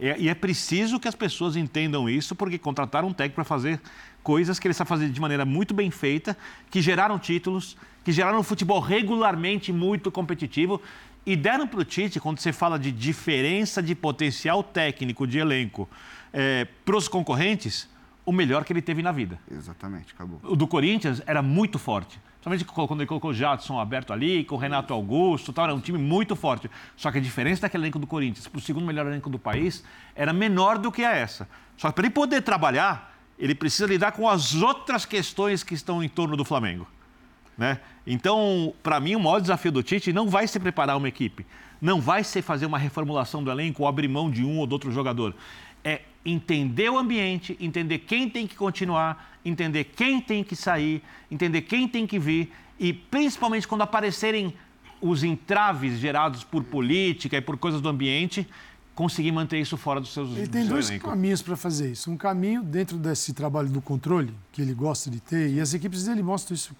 E 0.00 0.28
é 0.28 0.34
preciso 0.34 0.98
que 0.98 1.06
as 1.06 1.14
pessoas 1.14 1.56
entendam 1.56 2.08
isso, 2.08 2.34
porque 2.34 2.56
contrataram 2.58 3.08
um 3.08 3.12
técnico 3.12 3.34
para 3.34 3.44
fazer 3.44 3.80
coisas 4.22 4.58
que 4.58 4.66
ele 4.66 4.72
está 4.72 4.84
fazendo 4.84 5.12
de 5.12 5.20
maneira 5.20 5.44
muito 5.44 5.74
bem 5.74 5.90
feita, 5.90 6.36
que 6.70 6.80
geraram 6.80 7.18
títulos, 7.18 7.76
que 8.04 8.12
geraram 8.12 8.38
um 8.38 8.42
futebol 8.42 8.80
regularmente 8.80 9.72
muito 9.72 10.10
competitivo 10.10 10.80
e 11.24 11.36
deram 11.36 11.66
para 11.66 11.80
o 11.80 11.84
Tite, 11.84 12.18
quando 12.18 12.38
você 12.38 12.52
fala 12.52 12.78
de 12.78 12.90
diferença 12.90 13.82
de 13.82 13.94
potencial 13.94 14.62
técnico 14.62 15.26
de 15.26 15.38
elenco 15.38 15.88
é, 16.32 16.66
para 16.84 16.96
os 16.96 17.08
concorrentes, 17.08 17.88
o 18.24 18.32
melhor 18.32 18.64
que 18.64 18.72
ele 18.72 18.82
teve 18.82 19.02
na 19.02 19.12
vida. 19.12 19.38
Exatamente, 19.50 20.14
acabou. 20.14 20.40
O 20.42 20.56
do 20.56 20.66
Corinthians 20.66 21.22
era 21.26 21.42
muito 21.42 21.78
forte. 21.78 22.18
Somente 22.42 22.64
quando 22.64 23.00
ele 23.00 23.06
colocou 23.06 23.32
o 23.32 23.34
Jadson 23.34 23.78
aberto 23.78 24.14
ali, 24.14 24.44
com 24.44 24.54
o 24.54 24.58
Renato 24.58 24.94
Augusto, 24.94 25.52
tal, 25.52 25.66
era 25.66 25.74
um 25.74 25.80
time 25.80 25.98
muito 25.98 26.34
forte. 26.34 26.70
Só 26.96 27.12
que 27.12 27.18
a 27.18 27.20
diferença 27.20 27.62
daquele 27.62 27.84
elenco 27.84 27.98
do 27.98 28.06
Corinthians 28.06 28.48
para 28.48 28.58
o 28.58 28.60
segundo 28.62 28.86
melhor 28.86 29.06
elenco 29.06 29.28
do 29.28 29.38
país 29.38 29.84
era 30.14 30.32
menor 30.32 30.78
do 30.78 30.90
que 30.90 31.04
a 31.04 31.12
essa. 31.14 31.46
Só 31.76 31.88
que 31.88 31.94
para 31.96 32.06
ele 32.06 32.14
poder 32.14 32.40
trabalhar, 32.40 33.09
ele 33.40 33.54
precisa 33.54 33.86
lidar 33.86 34.12
com 34.12 34.28
as 34.28 34.54
outras 34.54 35.06
questões 35.06 35.64
que 35.64 35.72
estão 35.72 36.04
em 36.04 36.08
torno 36.08 36.36
do 36.36 36.44
Flamengo. 36.44 36.86
Né? 37.56 37.80
Então, 38.06 38.74
para 38.82 39.00
mim, 39.00 39.14
o 39.14 39.20
maior 39.20 39.40
desafio 39.40 39.72
do 39.72 39.82
Tite 39.82 40.12
não 40.12 40.28
vai 40.28 40.46
ser 40.46 40.60
preparar 40.60 40.96
uma 40.96 41.08
equipe, 41.08 41.46
não 41.80 42.00
vai 42.00 42.22
ser 42.22 42.42
fazer 42.42 42.66
uma 42.66 42.78
reformulação 42.78 43.42
do 43.42 43.50
elenco 43.50 43.82
ou 43.82 43.88
abrir 43.88 44.08
mão 44.08 44.30
de 44.30 44.44
um 44.44 44.58
ou 44.58 44.66
do 44.66 44.72
outro 44.72 44.92
jogador. 44.92 45.34
É 45.82 46.02
entender 46.24 46.90
o 46.90 46.98
ambiente, 46.98 47.56
entender 47.58 48.00
quem 48.00 48.28
tem 48.28 48.46
que 48.46 48.54
continuar, 48.54 49.38
entender 49.42 49.84
quem 49.84 50.20
tem 50.20 50.44
que 50.44 50.54
sair, 50.54 51.02
entender 51.30 51.62
quem 51.62 51.88
tem 51.88 52.06
que 52.06 52.18
vir 52.18 52.52
e, 52.78 52.92
principalmente, 52.92 53.66
quando 53.66 53.82
aparecerem 53.82 54.54
os 55.00 55.24
entraves 55.24 55.98
gerados 55.98 56.44
por 56.44 56.62
política 56.62 57.38
e 57.38 57.40
por 57.40 57.56
coisas 57.56 57.80
do 57.80 57.88
ambiente, 57.88 58.46
conseguir 59.00 59.32
manter 59.32 59.58
isso 59.58 59.76
fora 59.78 59.98
dos 60.00 60.12
seus 60.12 60.36
Ele 60.36 60.46
tem 60.46 60.64
do 60.64 60.70
dois 60.70 60.90
elenco. 60.90 61.08
caminhos 61.08 61.40
para 61.40 61.56
fazer 61.56 61.90
isso. 61.92 62.10
Um 62.10 62.16
caminho 62.18 62.62
dentro 62.62 62.98
desse 62.98 63.32
trabalho 63.32 63.68
do 63.70 63.80
controle, 63.80 64.34
que 64.52 64.60
ele 64.60 64.74
gosta 64.74 65.08
de 65.10 65.20
ter, 65.20 65.48
e 65.48 65.58
as 65.60 65.72
equipes 65.72 66.04
dele 66.04 66.22
mostram 66.22 66.54
isso 66.54 66.76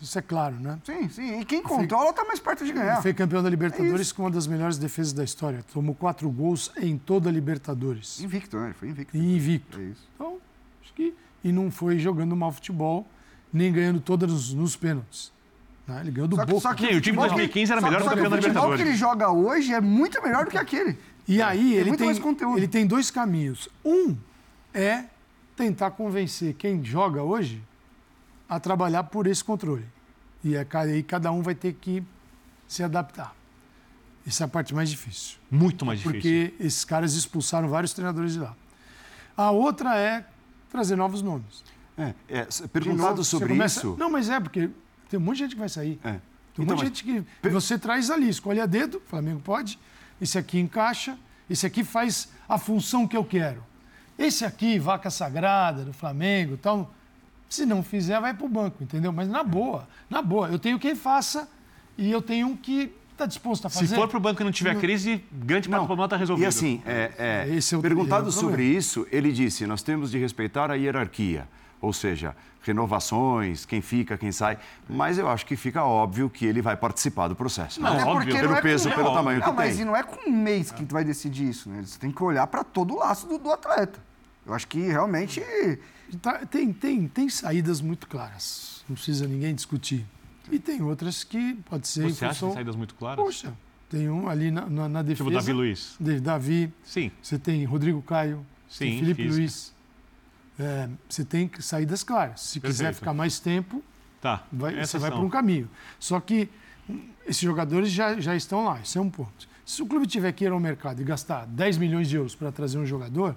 isso 0.00 0.18
é 0.18 0.22
claro, 0.22 0.56
né? 0.58 0.80
Sim, 0.84 1.08
sim. 1.08 1.38
E 1.38 1.44
quem 1.44 1.62
controla 1.62 2.10
está 2.10 2.24
mais 2.24 2.40
perto 2.40 2.64
de 2.64 2.72
ganhar. 2.72 2.94
Ele 2.94 3.02
foi 3.02 3.14
campeão 3.14 3.40
da 3.40 3.46
É 3.48 3.50
Libertadores 3.50 4.10
com 4.10 4.24
uma 4.24 4.30
das 4.32 4.48
melhores 4.48 4.76
defesas 4.76 5.12
da 5.12 5.22
história. 5.22 5.64
Tomou 5.72 5.94
quatro 5.94 6.28
gols 6.28 6.72
em 6.76 6.98
toda 6.98 7.28
a 7.28 7.32
Libertadores. 7.32 8.20
Invicto, 8.20 8.56
né? 8.58 8.64
Ele 8.64 8.74
foi 8.74 8.88
invicto. 8.88 9.16
E 9.16 9.20
invicto. 9.36 9.78
É 9.78 9.82
isso. 9.84 10.08
Então, 10.16 10.38
acho 10.82 10.92
que. 10.94 11.14
E 11.44 11.52
não 11.52 11.70
foi 11.70 12.00
jogando 12.00 12.34
mal 12.34 12.50
futebol, 12.50 13.06
nem 13.52 13.72
ganhando 13.72 14.00
todas 14.00 14.28
nos, 14.28 14.52
nos 14.52 14.74
pênaltis. 14.74 15.30
né? 15.86 16.00
Ele 16.00 16.10
ganhou 16.10 16.26
do 16.26 16.34
Só 16.34 16.44
que- 16.46 16.50
Boca. 16.50 16.62
só 16.62 16.74
que 16.74 16.80
Sim, 16.80 16.84
o 16.86 16.88
time 16.88 17.00
de 17.00 17.06
futebol 17.10 17.24
que- 17.24 17.30
2015 17.36 17.70
era 17.72 17.80
só- 17.80 17.86
melhor 17.86 18.02
só 18.02 18.04
do 18.04 18.10
que 18.10 18.22
campeão 18.22 18.30
da 18.30 18.36
O 18.38 18.42
futebol 18.42 18.62
que 18.62 18.76
Libertadores. 18.78 18.86
ele 18.88 18.96
joga 18.98 19.30
hoje 19.30 19.72
é 19.72 19.80
muito 19.80 20.20
melhor 20.20 20.44
do 20.46 20.50
que 20.50 20.58
aquele. 20.58 20.98
E 21.32 21.42
aí 21.42 21.74
ele 21.74 21.90
muito 21.90 22.00
tem, 22.00 22.56
ele 22.56 22.68
tem 22.68 22.86
dois 22.86 23.10
caminhos. 23.10 23.68
Um 23.84 24.16
é 24.74 25.04
tentar 25.56 25.90
convencer 25.92 26.54
quem 26.54 26.84
joga 26.84 27.22
hoje 27.22 27.62
a 28.48 28.58
trabalhar 28.60 29.04
por 29.04 29.26
esse 29.26 29.42
controle. 29.42 29.84
E 30.44 30.54
é, 30.56 30.66
aí 30.74 31.02
cada 31.02 31.30
um 31.32 31.40
vai 31.42 31.54
ter 31.54 31.72
que 31.74 32.02
se 32.66 32.82
adaptar. 32.82 33.34
Essa 34.26 34.44
é 34.44 34.46
a 34.46 34.48
parte 34.48 34.74
mais 34.74 34.90
difícil. 34.90 35.38
Muito 35.50 35.84
mais 35.84 36.00
difícil. 36.00 36.20
Porque 36.20 36.54
esses 36.64 36.84
caras 36.84 37.14
expulsaram 37.14 37.68
vários 37.68 37.92
treinadores 37.92 38.34
de 38.34 38.40
lá. 38.40 38.54
A 39.36 39.50
outra 39.50 39.96
é 39.98 40.26
trazer 40.70 40.96
novos 40.96 41.22
nomes. 41.22 41.64
É, 41.96 42.14
é, 42.28 42.46
perguntado 42.72 43.10
novo, 43.10 43.24
sobre 43.24 43.48
começa- 43.48 43.80
isso. 43.80 43.96
Não, 43.98 44.10
mas 44.10 44.28
é, 44.28 44.38
porque 44.40 44.70
tem 45.08 45.18
um 45.18 45.22
monte 45.22 45.36
de 45.36 45.42
gente 45.44 45.54
que 45.54 45.58
vai 45.60 45.68
sair. 45.68 45.98
É. 46.04 46.10
Tem 46.12 46.12
um 46.58 46.62
Então, 46.64 46.76
monte 46.76 46.84
de 46.92 47.04
mas- 47.04 47.20
gente 47.20 47.24
que. 47.42 47.48
Você 47.50 47.78
traz 47.78 48.10
ali, 48.10 48.28
escolhe 48.28 48.60
a 48.60 48.66
dedo, 48.66 49.00
Flamengo 49.06 49.40
pode. 49.40 49.78
Esse 50.22 50.38
aqui 50.38 50.60
encaixa, 50.60 51.18
esse 51.50 51.66
aqui 51.66 51.82
faz 51.82 52.28
a 52.48 52.56
função 52.56 53.08
que 53.08 53.16
eu 53.16 53.24
quero. 53.24 53.62
Esse 54.16 54.44
aqui, 54.44 54.78
vaca 54.78 55.10
sagrada 55.10 55.84
do 55.84 55.92
Flamengo 55.92 56.56
tal. 56.56 56.94
Se 57.48 57.66
não 57.66 57.82
fizer, 57.82 58.18
vai 58.20 58.32
pro 58.32 58.48
banco, 58.48 58.82
entendeu? 58.82 59.12
Mas 59.12 59.28
na 59.28 59.42
boa, 59.42 59.86
na 60.08 60.22
boa. 60.22 60.48
Eu 60.48 60.58
tenho 60.58 60.78
quem 60.78 60.94
faça 60.94 61.48
e 61.98 62.10
eu 62.10 62.22
tenho 62.22 62.46
um 62.46 62.56
que 62.56 62.90
está 63.10 63.26
disposto 63.26 63.66
a 63.66 63.68
fazer. 63.68 63.88
Se 63.88 63.94
for 63.96 64.08
para 64.08 64.16
o 64.16 64.20
banco 64.20 64.40
e 64.40 64.44
não 64.44 64.52
tiver 64.52 64.78
crise, 64.78 65.22
grande 65.30 65.68
parte 65.68 65.82
do 65.82 65.86
problema 65.86 66.06
está 66.06 66.16
resolvido. 66.16 66.44
E 66.44 66.46
assim, 66.46 66.80
é, 66.86 67.10
é, 67.48 67.54
Esse 67.54 67.74
é 67.74 67.78
o- 67.78 67.82
perguntado 67.82 68.26
é 68.26 68.28
o 68.28 68.32
sobre 68.32 68.64
isso, 68.64 69.06
ele 69.10 69.32
disse: 69.32 69.66
nós 69.66 69.82
temos 69.82 70.10
de 70.12 70.18
respeitar 70.18 70.70
a 70.70 70.74
hierarquia, 70.76 71.46
ou 71.82 71.92
seja, 71.92 72.34
renovações, 72.62 73.66
quem 73.66 73.80
fica, 73.82 74.16
quem 74.16 74.30
sai. 74.32 74.58
Mas 74.88 75.18
eu 75.18 75.28
acho 75.28 75.44
que 75.44 75.56
fica 75.56 75.84
óbvio 75.84 76.30
que 76.30 76.46
ele 76.46 76.62
vai 76.62 76.76
participar 76.76 77.28
do 77.28 77.34
processo. 77.36 77.80
Não, 77.80 77.94
né? 77.94 78.04
óbvio. 78.04 78.26
porque 78.28 78.40
Pelo 78.40 78.52
não 78.52 78.56
é 78.58 78.62
peso, 78.62 78.88
com- 78.88 78.94
pelo 78.94 79.12
tamanho 79.12 79.40
Não, 79.40 79.48
que 79.50 79.52
mas 79.56 79.72
tem. 79.74 79.82
e 79.82 79.84
não 79.84 79.96
é 79.96 80.02
com 80.02 80.30
um 80.30 80.32
mês 80.32 80.70
que 80.70 80.84
tu 80.84 80.92
vai 80.92 81.04
decidir 81.04 81.48
isso, 81.48 81.68
né? 81.68 81.82
Você 81.84 81.98
tem 81.98 82.10
que 82.10 82.22
olhar 82.22 82.46
para 82.46 82.62
todo 82.64 82.94
o 82.94 82.98
laço 82.98 83.26
do, 83.26 83.36
do 83.38 83.50
atleta. 83.52 84.00
Eu 84.46 84.54
acho 84.54 84.66
que 84.68 84.80
realmente. 84.80 85.42
Tá- 86.20 86.44
tem, 86.46 86.72
tem, 86.72 87.08
tem 87.08 87.28
saídas 87.28 87.80
muito 87.80 88.06
claras. 88.06 88.84
Não 88.88 88.94
precisa 88.94 89.26
ninguém 89.26 89.54
discutir. 89.54 90.04
E 90.50 90.58
tem 90.58 90.82
outras 90.82 91.24
que 91.24 91.54
pode 91.70 91.86
ser 91.88 92.02
Você 92.10 92.24
acha 92.24 92.34
função... 92.34 92.48
que 92.50 92.54
saídas 92.56 92.76
muito 92.76 92.94
claras? 92.94 93.24
Poxa, 93.24 93.52
tem 93.88 94.10
um 94.10 94.28
ali 94.28 94.50
na, 94.50 94.68
na, 94.68 94.88
na 94.88 95.02
defesa. 95.02 95.16
Tipo 95.24 95.30
o 95.30 95.32
Davi 95.32 95.52
Luiz. 95.52 95.94
De- 95.98 96.20
Davi, 96.20 96.72
Sim. 96.84 97.10
você 97.22 97.38
tem 97.38 97.64
Rodrigo 97.64 98.02
Caio, 98.02 98.44
Sim, 98.68 98.78
tem 98.86 98.98
Felipe 98.98 99.22
física. 99.22 99.38
Luiz. 99.40 99.71
É, 100.58 100.88
você 101.08 101.24
tem 101.24 101.50
saídas 101.60 102.02
claras. 102.02 102.40
Se 102.40 102.60
quiser 102.60 102.84
Perfeito. 102.84 102.96
ficar 102.96 103.14
mais 103.14 103.38
tempo, 103.40 103.82
Tá. 104.20 104.44
vai- 104.52 104.74
Essas 104.74 104.90
você 104.90 104.98
vai 104.98 105.10
por 105.10 105.20
um 105.24 105.28
caminho. 105.30 105.68
Só 105.98 106.20
que 106.20 106.48
esses 107.26 107.40
jogadores 107.42 107.90
já, 107.90 108.20
já 108.20 108.36
estão 108.36 108.64
lá, 108.64 108.80
isso 108.80 108.98
é 108.98 109.00
um 109.00 109.10
ponto. 109.10 109.48
Se 109.64 109.80
o 109.82 109.86
clube 109.86 110.06
tiver 110.06 110.30
que 110.32 110.44
ir 110.44 110.52
ao 110.52 110.60
mercado 110.60 111.00
e 111.00 111.04
gastar 111.04 111.46
10 111.46 111.78
milhões 111.78 112.08
de 112.08 112.16
euros 112.16 112.34
para 112.34 112.52
trazer 112.52 112.78
um 112.78 112.86
jogador, 112.86 113.34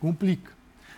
complica. 0.00 0.52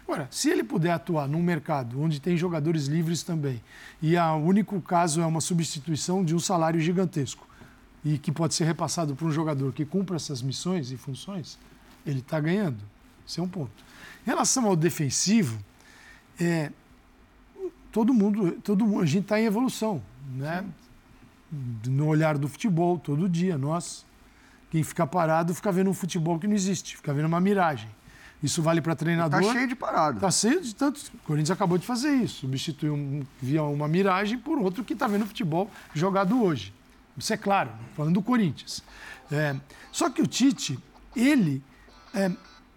Agora, 0.07 0.29
se 0.31 0.51
ele 0.51 0.63
puder 0.63 0.91
atuar 0.93 1.27
num 1.27 1.43
mercado 1.43 2.01
onde 2.01 2.21
tem 2.21 2.37
jogadores 2.37 2.87
livres 2.87 3.23
também, 3.23 3.63
e 4.03 4.17
o 4.17 4.37
único 4.37 4.79
caso 4.83 5.23
é 5.23 5.27
uma 5.27 5.41
substituição 5.41 6.23
de 6.23 6.35
um 6.35 6.39
salário 6.39 6.79
gigantesco, 6.79 7.49
e 8.05 8.19
que 8.19 8.31
pode 8.31 8.53
ser 8.55 8.65
repassado 8.65 9.17
para 9.17 9.27
um 9.27 9.33
jogador 9.33 9.73
que 9.73 9.85
cumpra 9.87 10.17
essas 10.17 10.43
missões 10.43 10.91
e 10.91 10.97
funções, 10.99 11.59
ele 12.05 12.19
está 12.19 12.39
ganhando. 12.39 12.79
Esse 13.27 13.41
é 13.41 13.43
um 13.43 13.49
ponto. 13.49 13.73
Em 14.27 14.31
relação 14.31 14.67
ao 14.67 14.75
defensivo, 14.75 15.59
é, 16.41 16.71
todo 17.93 18.13
mundo, 18.13 18.53
todo 18.63 18.87
mundo, 18.87 19.03
a 19.03 19.07
gente 19.07 19.25
está 19.25 19.41
em 19.41 19.45
evolução, 19.45 20.03
né? 20.35 20.65
No 21.87 22.07
olhar 22.07 22.37
do 22.37 22.49
futebol, 22.49 22.99
todo 22.99 23.29
dia, 23.29 23.57
nós, 23.57 24.05
quem 24.71 24.83
fica 24.83 25.07
parado, 25.07 25.55
fica 25.55 25.71
vendo 25.71 25.91
um 25.91 25.95
futebol 25.95 26.39
que 26.39 26.47
não 26.47 26.55
existe, 26.55 26.97
fica 26.97 27.13
vendo 27.13 27.27
uma 27.27 27.41
miragem. 27.41 27.89
Isso 28.43 28.61
vale 28.61 28.83
para 28.83 28.95
treinador. 28.95 29.41
Tá 29.43 29.53
cheio 29.53 29.69
de 29.69 29.75
parada. 29.75 30.21
Tá 30.21 30.31
cheio 30.31 30.61
de 30.61 30.75
tantos. 30.75 31.09
O 31.09 31.19
Corinthians 31.19 31.53
acabou 31.53 31.79
de 31.79 31.87
fazer 31.87 32.13
isso, 32.15 32.41
substituiu 32.41 32.95
um, 32.95 33.23
via 33.41 33.63
uma 33.63 33.89
miragem 33.89 34.39
por 34.39 34.59
outro 34.59 34.85
que 34.85 34.93
está 34.93 35.07
vendo 35.07 35.25
futebol 35.25 35.71
jogado 35.95 36.43
hoje. 36.43 36.75
Isso 37.17 37.33
é 37.33 37.37
claro, 37.37 37.71
falando 37.95 38.15
do 38.15 38.23
Corinthians. 38.23 38.83
É, 39.31 39.55
só 39.93 40.11
que 40.11 40.21
o 40.21 40.27
Tite, 40.27 40.79
ele, 41.15 41.63
é, 42.13 42.31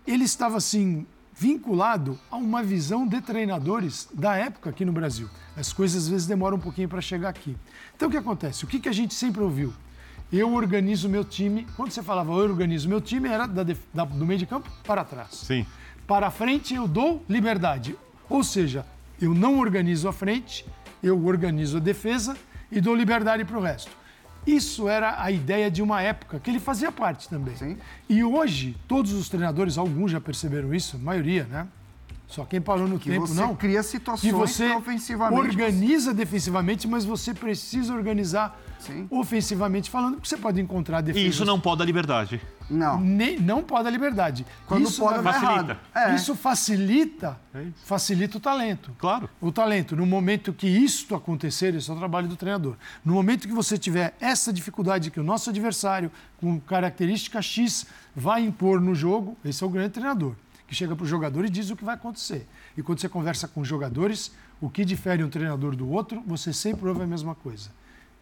ele 0.05 0.23
estava 0.23 0.57
assim 0.57 1.05
vinculado 1.39 2.17
a 2.31 2.35
uma 2.37 2.63
visão 2.63 3.07
de 3.07 3.21
treinadores 3.21 4.07
da 4.13 4.35
época 4.35 4.69
aqui 4.71 4.83
no 4.83 4.91
Brasil. 4.91 5.29
As 5.55 5.71
coisas 5.71 6.03
às 6.03 6.09
vezes 6.09 6.25
demoram 6.27 6.57
um 6.57 6.59
pouquinho 6.59 6.89
para 6.89 6.99
chegar 7.01 7.29
aqui. 7.29 7.55
Então 7.95 8.07
o 8.07 8.11
que 8.11 8.17
acontece? 8.17 8.63
O 8.65 8.67
que, 8.67 8.79
que 8.79 8.89
a 8.89 8.93
gente 8.93 9.13
sempre 9.13 9.41
ouviu? 9.41 9.71
Eu 10.31 10.53
organizo 10.53 11.07
meu 11.07 11.23
time. 11.23 11.67
Quando 11.75 11.91
você 11.91 12.01
falava 12.01 12.31
eu 12.31 12.37
organizo 12.37 12.89
meu 12.89 12.99
time, 12.99 13.29
era 13.29 13.45
da 13.47 13.63
da- 13.93 14.05
do 14.05 14.25
meio 14.25 14.39
de 14.39 14.45
campo 14.45 14.69
para 14.83 15.03
trás. 15.03 15.29
Sim. 15.31 15.65
Para 16.07 16.31
frente 16.31 16.73
eu 16.73 16.87
dou 16.87 17.23
liberdade. 17.29 17.95
Ou 18.29 18.43
seja, 18.43 18.85
eu 19.21 19.33
não 19.33 19.59
organizo 19.59 20.07
a 20.07 20.13
frente, 20.13 20.65
eu 21.03 21.23
organizo 21.25 21.77
a 21.77 21.79
defesa 21.79 22.35
e 22.71 22.81
dou 22.81 22.95
liberdade 22.95 23.45
para 23.45 23.57
o 23.57 23.61
resto. 23.61 23.91
Isso 24.47 24.87
era 24.87 25.21
a 25.21 25.29
ideia 25.29 25.69
de 25.69 25.81
uma 25.83 26.01
época 26.01 26.39
que 26.39 26.49
ele 26.49 26.59
fazia 26.59 26.91
parte 26.91 27.27
também. 27.27 27.55
Sim. 27.57 27.77
E 28.07 28.23
hoje, 28.23 28.75
todos 28.87 29.11
os 29.11 29.27
treinadores, 29.27 29.77
alguns 29.77 30.09
já 30.11 30.21
perceberam 30.21 30.73
isso, 30.73 30.95
a 30.95 30.99
maioria, 30.99 31.43
né? 31.45 31.67
Só 32.27 32.43
quem 32.45 32.59
parou 32.59 32.87
no 32.87 32.97
Que 32.99 33.09
tempo, 33.09 33.27
você 33.27 33.39
não. 33.39 33.55
cria 33.55 33.79
Que 33.79 33.83
situações 33.83 34.31
você 34.33 34.67
pra 34.67 34.77
ofensivamente. 34.77 35.41
organiza 35.41 36.13
defensivamente, 36.13 36.87
mas 36.87 37.05
você 37.05 37.33
precisa 37.33 37.93
organizar 37.93 38.57
Sim. 38.79 39.07
ofensivamente 39.09 39.89
falando, 39.89 40.15
porque 40.15 40.27
você 40.29 40.37
pode 40.37 40.59
encontrar 40.61 40.99
E 40.99 41.03
defesas. 41.03 41.35
isso 41.35 41.45
não 41.45 41.59
pode 41.59 41.79
dar 41.79 41.85
liberdade. 41.85 42.41
Não. 42.69 42.99
Nem- 42.99 43.39
não 43.39 43.63
pode 43.63 43.87
a 43.87 43.91
liberdade. 43.91 44.45
Quando 44.65 44.83
isso 44.87 45.01
pode, 45.01 45.23
dá 45.23 45.33
facilita. 45.33 45.53
errado. 45.53 45.77
É. 46.11 46.15
isso 46.15 46.35
facilita, 46.35 47.39
É 47.53 47.61
isso. 47.63 47.73
facilita 47.85 48.37
o 48.37 48.39
talento. 48.41 48.91
Claro. 48.97 49.29
O 49.39 49.51
talento, 49.51 49.95
no 49.95 50.05
momento 50.05 50.51
que 50.51 50.67
isto 50.67 51.15
acontecer, 51.15 51.73
esse 51.75 51.89
é 51.89 51.93
o 51.93 51.97
trabalho 51.97 52.27
do 52.27 52.35
treinador. 52.35 52.75
No 53.05 53.13
momento 53.13 53.47
que 53.47 53.53
você 53.53 53.77
tiver 53.77 54.15
essa 54.19 54.51
dificuldade 54.51 55.09
que 55.11 55.19
o 55.19 55.23
nosso 55.23 55.49
adversário, 55.49 56.11
com 56.39 56.59
característica 56.59 57.41
X, 57.41 57.85
vai 58.15 58.41
impor 58.43 58.81
no 58.81 58.93
jogo, 58.93 59.37
esse 59.45 59.63
é 59.63 59.67
o 59.67 59.69
grande 59.69 59.89
treinador, 59.91 60.33
que 60.67 60.75
chega 60.75 60.95
para 60.95 61.03
o 61.03 61.07
jogador 61.07 61.45
e 61.45 61.49
diz 61.49 61.69
o 61.69 61.75
que 61.75 61.85
vai 61.85 61.95
acontecer. 61.95 62.45
E 62.75 62.83
quando 62.83 62.99
você 62.99 63.07
conversa 63.07 63.47
com 63.47 63.61
os 63.61 63.67
jogadores, 63.67 64.31
o 64.59 64.69
que 64.69 64.83
difere 64.83 65.23
um 65.23 65.29
treinador 65.29 65.75
do 65.75 65.89
outro, 65.89 66.21
você 66.27 66.51
sempre 66.51 66.87
ouve 66.89 67.03
a 67.03 67.07
mesma 67.07 67.33
coisa. 67.33 67.69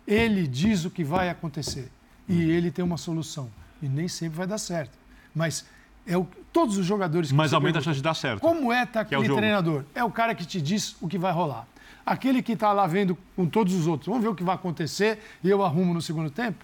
Ele 0.07 0.47
diz 0.47 0.85
o 0.85 0.89
que 0.89 1.03
vai 1.03 1.29
acontecer 1.29 1.89
e 2.27 2.41
ele 2.43 2.71
tem 2.71 2.83
uma 2.83 2.97
solução. 2.97 3.49
E 3.81 3.87
nem 3.87 4.07
sempre 4.07 4.37
vai 4.37 4.47
dar 4.47 4.57
certo. 4.57 4.97
Mas 5.33 5.65
É 6.07 6.15
o, 6.17 6.25
todos 6.53 6.77
os 6.77 6.85
jogadores 6.85 7.29
que 7.29 7.35
Mas 7.35 7.51
aumenta 7.53 7.79
a 7.79 7.81
chance 7.81 7.97
de 7.97 8.03
dar 8.03 8.13
certo. 8.13 8.39
Como 8.41 8.71
é 8.71 8.85
Que 8.85 8.97
é 8.97 9.01
aquele 9.01 9.25
jogo. 9.25 9.39
treinador? 9.39 9.83
É 9.95 10.03
o 10.03 10.11
cara 10.11 10.35
que 10.35 10.45
te 10.45 10.61
diz 10.61 10.95
o 11.01 11.07
que 11.07 11.17
vai 11.17 11.31
rolar. 11.31 11.67
Aquele 12.05 12.43
que 12.43 12.51
está 12.51 12.71
lá 12.71 12.85
vendo 12.85 13.17
com 13.35 13.47
todos 13.47 13.73
os 13.73 13.87
outros. 13.87 14.07
Vamos 14.07 14.21
ver 14.21 14.29
o 14.29 14.35
que 14.35 14.43
vai 14.43 14.53
acontecer 14.53 15.17
e 15.43 15.49
eu 15.49 15.63
arrumo 15.63 15.93
no 15.93 16.01
segundo 16.01 16.29
tempo. 16.29 16.63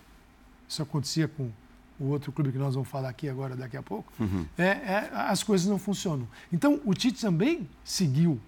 Isso 0.69 0.83
acontecia 0.83 1.27
com 1.27 1.50
o 2.00 2.05
outro 2.10 2.31
clube 2.31 2.51
que 2.51 2.57
nós 2.60 2.75
vamos 2.75 2.88
falar 2.89 3.10
aqui 3.10 3.27
agora, 3.27 3.55
daqui 3.55 3.75
a 3.75 3.81
pouco. 3.83 4.12
É, 4.57 4.63
é, 4.65 5.10
as 5.13 5.41
coisas 5.43 5.65
não 5.67 5.79
funcionam. 5.79 6.27
Então, 6.53 6.79
o 6.86 6.93
Tite 6.93 7.19
também 7.21 7.67
seguiu 7.83 8.39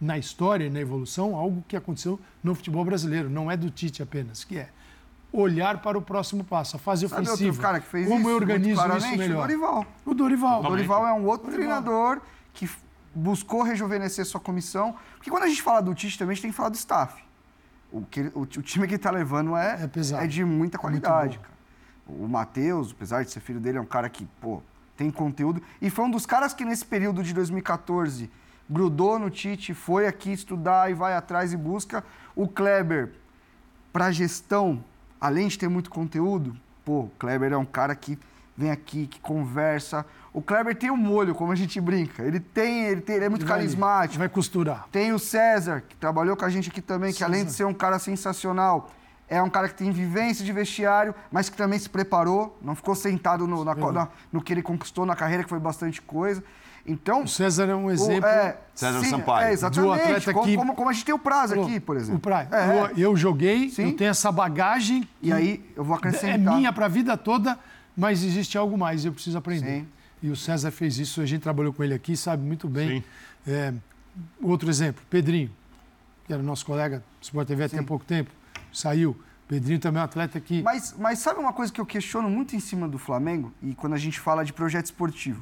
na 0.00 0.18
história 0.18 0.64
e 0.66 0.70
na 0.70 0.80
evolução 0.80 1.34
algo 1.34 1.64
que 1.66 1.76
aconteceu 1.76 2.20
no 2.42 2.54
futebol 2.54 2.84
brasileiro. 2.84 3.28
Não 3.30 3.50
é 3.50 3.56
do 3.56 3.70
Tite 3.70 4.02
apenas, 4.02 4.44
que 4.44 4.58
é 4.58 4.68
olhar 5.32 5.78
para 5.82 5.98
o 5.98 6.02
próximo 6.02 6.44
passo, 6.44 6.76
a 6.76 6.78
fase 6.78 7.06
Sabe 7.08 7.22
ofensiva. 7.22 7.48
outro 7.50 7.62
cara 7.62 7.80
que 7.80 7.86
fez 7.86 8.06
Como 8.06 8.20
isso? 8.20 8.28
eu 8.28 8.32
muito 8.32 8.42
organizo 8.50 8.96
isso 8.98 9.16
melhor? 9.16 9.38
O 9.38 9.40
Dorival. 9.46 9.86
O 10.06 10.14
Dorival. 10.14 10.60
O 10.60 10.68
Dorival 10.68 11.06
é 11.06 11.12
um 11.12 11.26
outro 11.26 11.50
Dorival. 11.50 11.82
treinador 11.82 12.20
que 12.52 12.68
buscou 13.14 13.62
rejuvenescer 13.62 14.24
sua 14.24 14.40
comissão. 14.40 14.94
Porque 15.16 15.30
quando 15.30 15.42
a 15.44 15.48
gente 15.48 15.62
fala 15.62 15.80
do 15.82 15.94
Tite, 15.94 16.18
também 16.18 16.32
a 16.32 16.34
gente 16.34 16.42
tem 16.42 16.50
que 16.50 16.56
falar 16.56 16.68
do 16.70 16.74
staff. 16.76 17.22
O, 17.92 18.02
que, 18.02 18.20
o, 18.34 18.40
o 18.40 18.46
time 18.46 18.86
que 18.86 18.94
ele 18.94 18.98
tá 19.02 19.10
levando 19.10 19.56
é, 19.56 19.84
É 19.84 19.86
pesado. 19.86 20.26
de 20.28 20.44
muita 20.44 20.76
É 20.76 20.80
qualidade, 20.80 21.38
cara. 21.38 21.54
O 22.06 22.26
Matheus, 22.28 22.92
apesar 22.92 23.24
de 23.24 23.30
ser 23.30 23.40
filho 23.40 23.58
dele, 23.60 23.78
é 23.78 23.80
um 23.80 23.86
cara 23.86 24.08
que, 24.08 24.26
pô, 24.40 24.62
tem 24.96 25.10
conteúdo. 25.10 25.60
E 25.82 25.90
foi 25.90 26.04
um 26.04 26.10
dos 26.10 26.24
caras 26.24 26.54
que 26.54 26.64
nesse 26.64 26.84
período 26.84 27.22
de 27.22 27.32
2014 27.34 28.30
grudou 28.68 29.18
no 29.18 29.30
Tite, 29.30 29.72
foi 29.74 30.06
aqui 30.06 30.32
estudar 30.32 30.90
e 30.90 30.94
vai 30.94 31.14
atrás 31.14 31.52
e 31.52 31.56
busca. 31.56 32.04
O 32.34 32.48
Kleber, 32.48 33.12
para 33.92 34.10
gestão, 34.10 34.82
além 35.20 35.48
de 35.48 35.58
ter 35.58 35.68
muito 35.68 35.90
conteúdo, 35.90 36.56
pô, 36.84 37.00
o 37.00 37.10
Kleber 37.18 37.52
é 37.52 37.56
um 37.56 37.64
cara 37.64 37.94
que 37.94 38.18
vem 38.56 38.70
aqui, 38.70 39.06
que 39.06 39.20
conversa. 39.20 40.04
O 40.32 40.40
Kleber 40.42 40.74
tem 40.76 40.90
um 40.90 40.96
molho, 40.96 41.34
como 41.34 41.52
a 41.52 41.54
gente 41.54 41.80
brinca. 41.80 42.22
Ele 42.22 42.40
tem, 42.40 42.84
ele, 42.86 43.00
tem, 43.00 43.16
ele 43.16 43.24
é 43.26 43.28
muito 43.28 43.44
Vai 43.46 43.58
ali, 43.58 43.64
carismático. 43.66 44.18
Vai 44.18 44.28
costurar. 44.28 44.86
Tem 44.90 45.12
o 45.12 45.18
César, 45.18 45.82
que 45.88 45.96
trabalhou 45.96 46.36
com 46.36 46.44
a 46.44 46.48
gente 46.50 46.68
aqui 46.70 46.80
também, 46.80 47.12
que 47.12 47.22
além 47.24 47.44
de 47.44 47.52
ser 47.52 47.64
um 47.64 47.74
cara 47.74 47.98
sensacional, 47.98 48.90
é 49.28 49.42
um 49.42 49.50
cara 49.50 49.68
que 49.68 49.74
tem 49.74 49.90
vivência 49.90 50.44
de 50.44 50.52
vestiário, 50.52 51.14
mas 51.30 51.48
que 51.48 51.56
também 51.56 51.78
se 51.78 51.88
preparou, 51.90 52.56
não 52.62 52.74
ficou 52.74 52.94
sentado 52.94 53.46
no, 53.46 53.64
na 53.64 53.74
na- 53.92 54.08
no 54.32 54.40
que 54.42 54.52
ele 54.52 54.62
conquistou 54.62 55.04
na 55.04 55.16
carreira, 55.16 55.42
que 55.42 55.48
foi 55.50 55.58
bastante 55.58 56.00
coisa. 56.00 56.42
Então. 56.86 57.24
O 57.24 57.28
César 57.28 57.64
é 57.68 57.74
um 57.74 57.86
o- 57.86 57.90
exemplo. 57.90 58.26
é, 58.28 58.56
César 58.74 59.00
sim, 59.00 59.10
Sampaio. 59.10 59.48
É, 59.48 59.52
exatamente. 59.52 59.86
Do 59.88 59.92
atleta 59.92 60.32
como, 60.32 60.44
que- 60.46 60.56
como, 60.56 60.74
como 60.74 60.88
a 60.90 60.92
gente 60.92 61.04
tem 61.04 61.14
o 61.14 61.18
prazo 61.18 61.60
aqui, 61.60 61.80
por 61.80 61.96
exemplo. 61.96 62.16
O 62.16 62.20
Praia. 62.20 62.48
É, 62.52 62.92
Eu, 62.92 63.10
eu 63.10 63.16
joguei, 63.16 63.68
Sim. 63.70 63.90
eu 63.90 63.96
tenho 63.96 64.10
essa 64.10 64.30
bagagem. 64.30 65.08
E 65.20 65.32
aí 65.32 65.64
eu 65.76 65.82
vou 65.84 65.96
acrescentar. 65.96 66.54
É 66.54 66.56
minha 66.56 66.72
para 66.72 66.86
a 66.86 66.88
vida 66.88 67.16
toda, 67.16 67.58
mas 67.96 68.22
existe 68.22 68.56
algo 68.56 68.76
mais, 68.78 69.04
eu 69.04 69.12
preciso 69.12 69.36
aprender. 69.38 69.80
Sim. 69.80 69.88
E 70.22 70.30
o 70.30 70.36
César 70.36 70.70
fez 70.70 70.98
isso, 70.98 71.20
a 71.20 71.26
gente 71.26 71.42
trabalhou 71.42 71.72
com 71.72 71.82
ele 71.84 71.92
aqui, 71.94 72.16
sabe 72.16 72.42
muito 72.44 72.68
bem. 72.68 73.00
Sim. 73.00 73.04
É, 73.52 73.72
outro 74.42 74.68
exemplo, 74.70 75.02
Pedrinho, 75.10 75.50
que 76.26 76.32
era 76.32 76.42
nosso 76.42 76.64
colega 76.64 76.98
do 77.20 77.24
Sport 77.24 77.46
TV 77.48 77.64
até 77.64 77.78
Sim. 77.78 77.84
pouco 77.84 78.04
tempo, 78.04 78.30
saiu. 78.72 79.16
Pedrinho 79.48 79.78
também 79.78 80.00
é 80.00 80.02
um 80.02 80.04
atleta 80.06 80.40
que. 80.40 80.62
Mas, 80.62 80.94
mas 80.98 81.20
sabe 81.20 81.38
uma 81.38 81.52
coisa 81.52 81.72
que 81.72 81.80
eu 81.80 81.86
questiono 81.86 82.28
muito 82.28 82.56
em 82.56 82.60
cima 82.60 82.88
do 82.88 82.98
Flamengo? 82.98 83.52
E 83.62 83.74
quando 83.74 83.92
a 83.92 83.98
gente 83.98 84.18
fala 84.18 84.44
de 84.44 84.52
projeto 84.52 84.86
esportivo. 84.86 85.40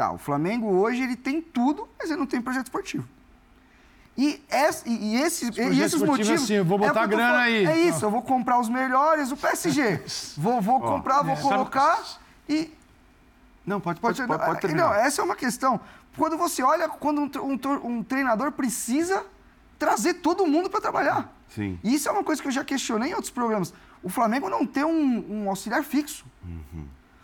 Tá, 0.00 0.12
o 0.12 0.16
Flamengo 0.16 0.66
hoje 0.66 1.02
ele 1.02 1.14
tem 1.14 1.42
tudo, 1.42 1.86
mas 1.98 2.08
ele 2.08 2.18
não 2.18 2.26
tem 2.26 2.40
projeto 2.40 2.64
esportivo. 2.64 3.06
E, 4.16 4.42
esse, 4.50 4.88
e, 4.88 4.92
e 4.94 5.16
esses, 5.20 5.54
e 5.54 5.60
esses 5.60 5.92
esportivo, 5.92 6.06
motivos. 6.06 6.42
assim, 6.42 6.54
eu 6.54 6.64
vou 6.64 6.78
é 6.78 6.88
botar 6.88 7.02
tô 7.02 7.08
grana 7.08 7.40
aí. 7.40 7.66
É 7.66 7.78
isso, 7.80 8.06
eu 8.06 8.10
vou 8.10 8.22
comprar 8.22 8.58
os 8.58 8.70
melhores, 8.70 9.30
o 9.30 9.36
PSG. 9.36 10.02
vou 10.40 10.58
vou 10.62 10.80
comprar, 10.80 11.20
vou 11.20 11.34
é. 11.34 11.40
colocar 11.42 12.02
e. 12.48 12.72
Não, 13.66 13.78
pode, 13.78 14.00
pode, 14.00 14.26
Pode, 14.26 14.42
pode, 14.42 14.60
pode 14.62 14.74
não, 14.74 14.90
essa 14.94 15.20
é 15.20 15.24
uma 15.24 15.36
questão. 15.36 15.78
Quando 16.16 16.38
você 16.38 16.62
olha, 16.62 16.88
quando 16.88 17.20
um, 17.20 17.30
um 17.44 17.86
um 17.86 18.02
treinador 18.02 18.52
precisa 18.52 19.22
trazer 19.78 20.14
todo 20.14 20.46
mundo 20.46 20.70
para 20.70 20.80
trabalhar. 20.80 21.30
Sim. 21.54 21.78
E 21.84 21.94
isso 21.94 22.08
é 22.08 22.12
uma 22.12 22.24
coisa 22.24 22.40
que 22.40 22.48
eu 22.48 22.52
já 22.52 22.64
questionei 22.64 23.10
em 23.10 23.14
outros 23.14 23.30
programas. 23.30 23.74
O 24.02 24.08
Flamengo 24.08 24.48
não 24.48 24.64
tem 24.64 24.82
um, 24.82 25.42
um 25.44 25.50
auxiliar 25.50 25.84
fixo. 25.84 26.24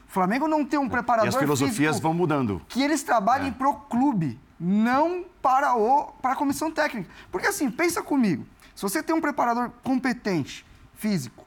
O 0.09 0.12
Flamengo 0.12 0.47
não 0.49 0.64
tem 0.64 0.79
um 0.79 0.88
preparador. 0.88 1.27
E 1.27 1.29
as 1.29 1.37
filosofias 1.37 2.01
vão 2.01 2.14
mudando. 2.14 2.62
que 2.69 2.83
eles 2.83 3.03
trabalhem 3.03 3.53
pro 3.53 3.75
clube, 3.75 4.38
não 4.59 5.25
para, 5.42 5.77
o, 5.77 6.12
para 6.23 6.33
a 6.33 6.37
comissão 6.37 6.71
técnica. 6.71 7.11
Porque 7.31 7.47
assim, 7.47 7.71
pensa 7.71 8.03
comigo. 8.03 8.47
Se 8.75 8.83
você 8.83 9.03
tem 9.03 9.14
um 9.14 9.21
preparador 9.21 9.71
competente, 9.83 10.64
físico, 10.95 11.45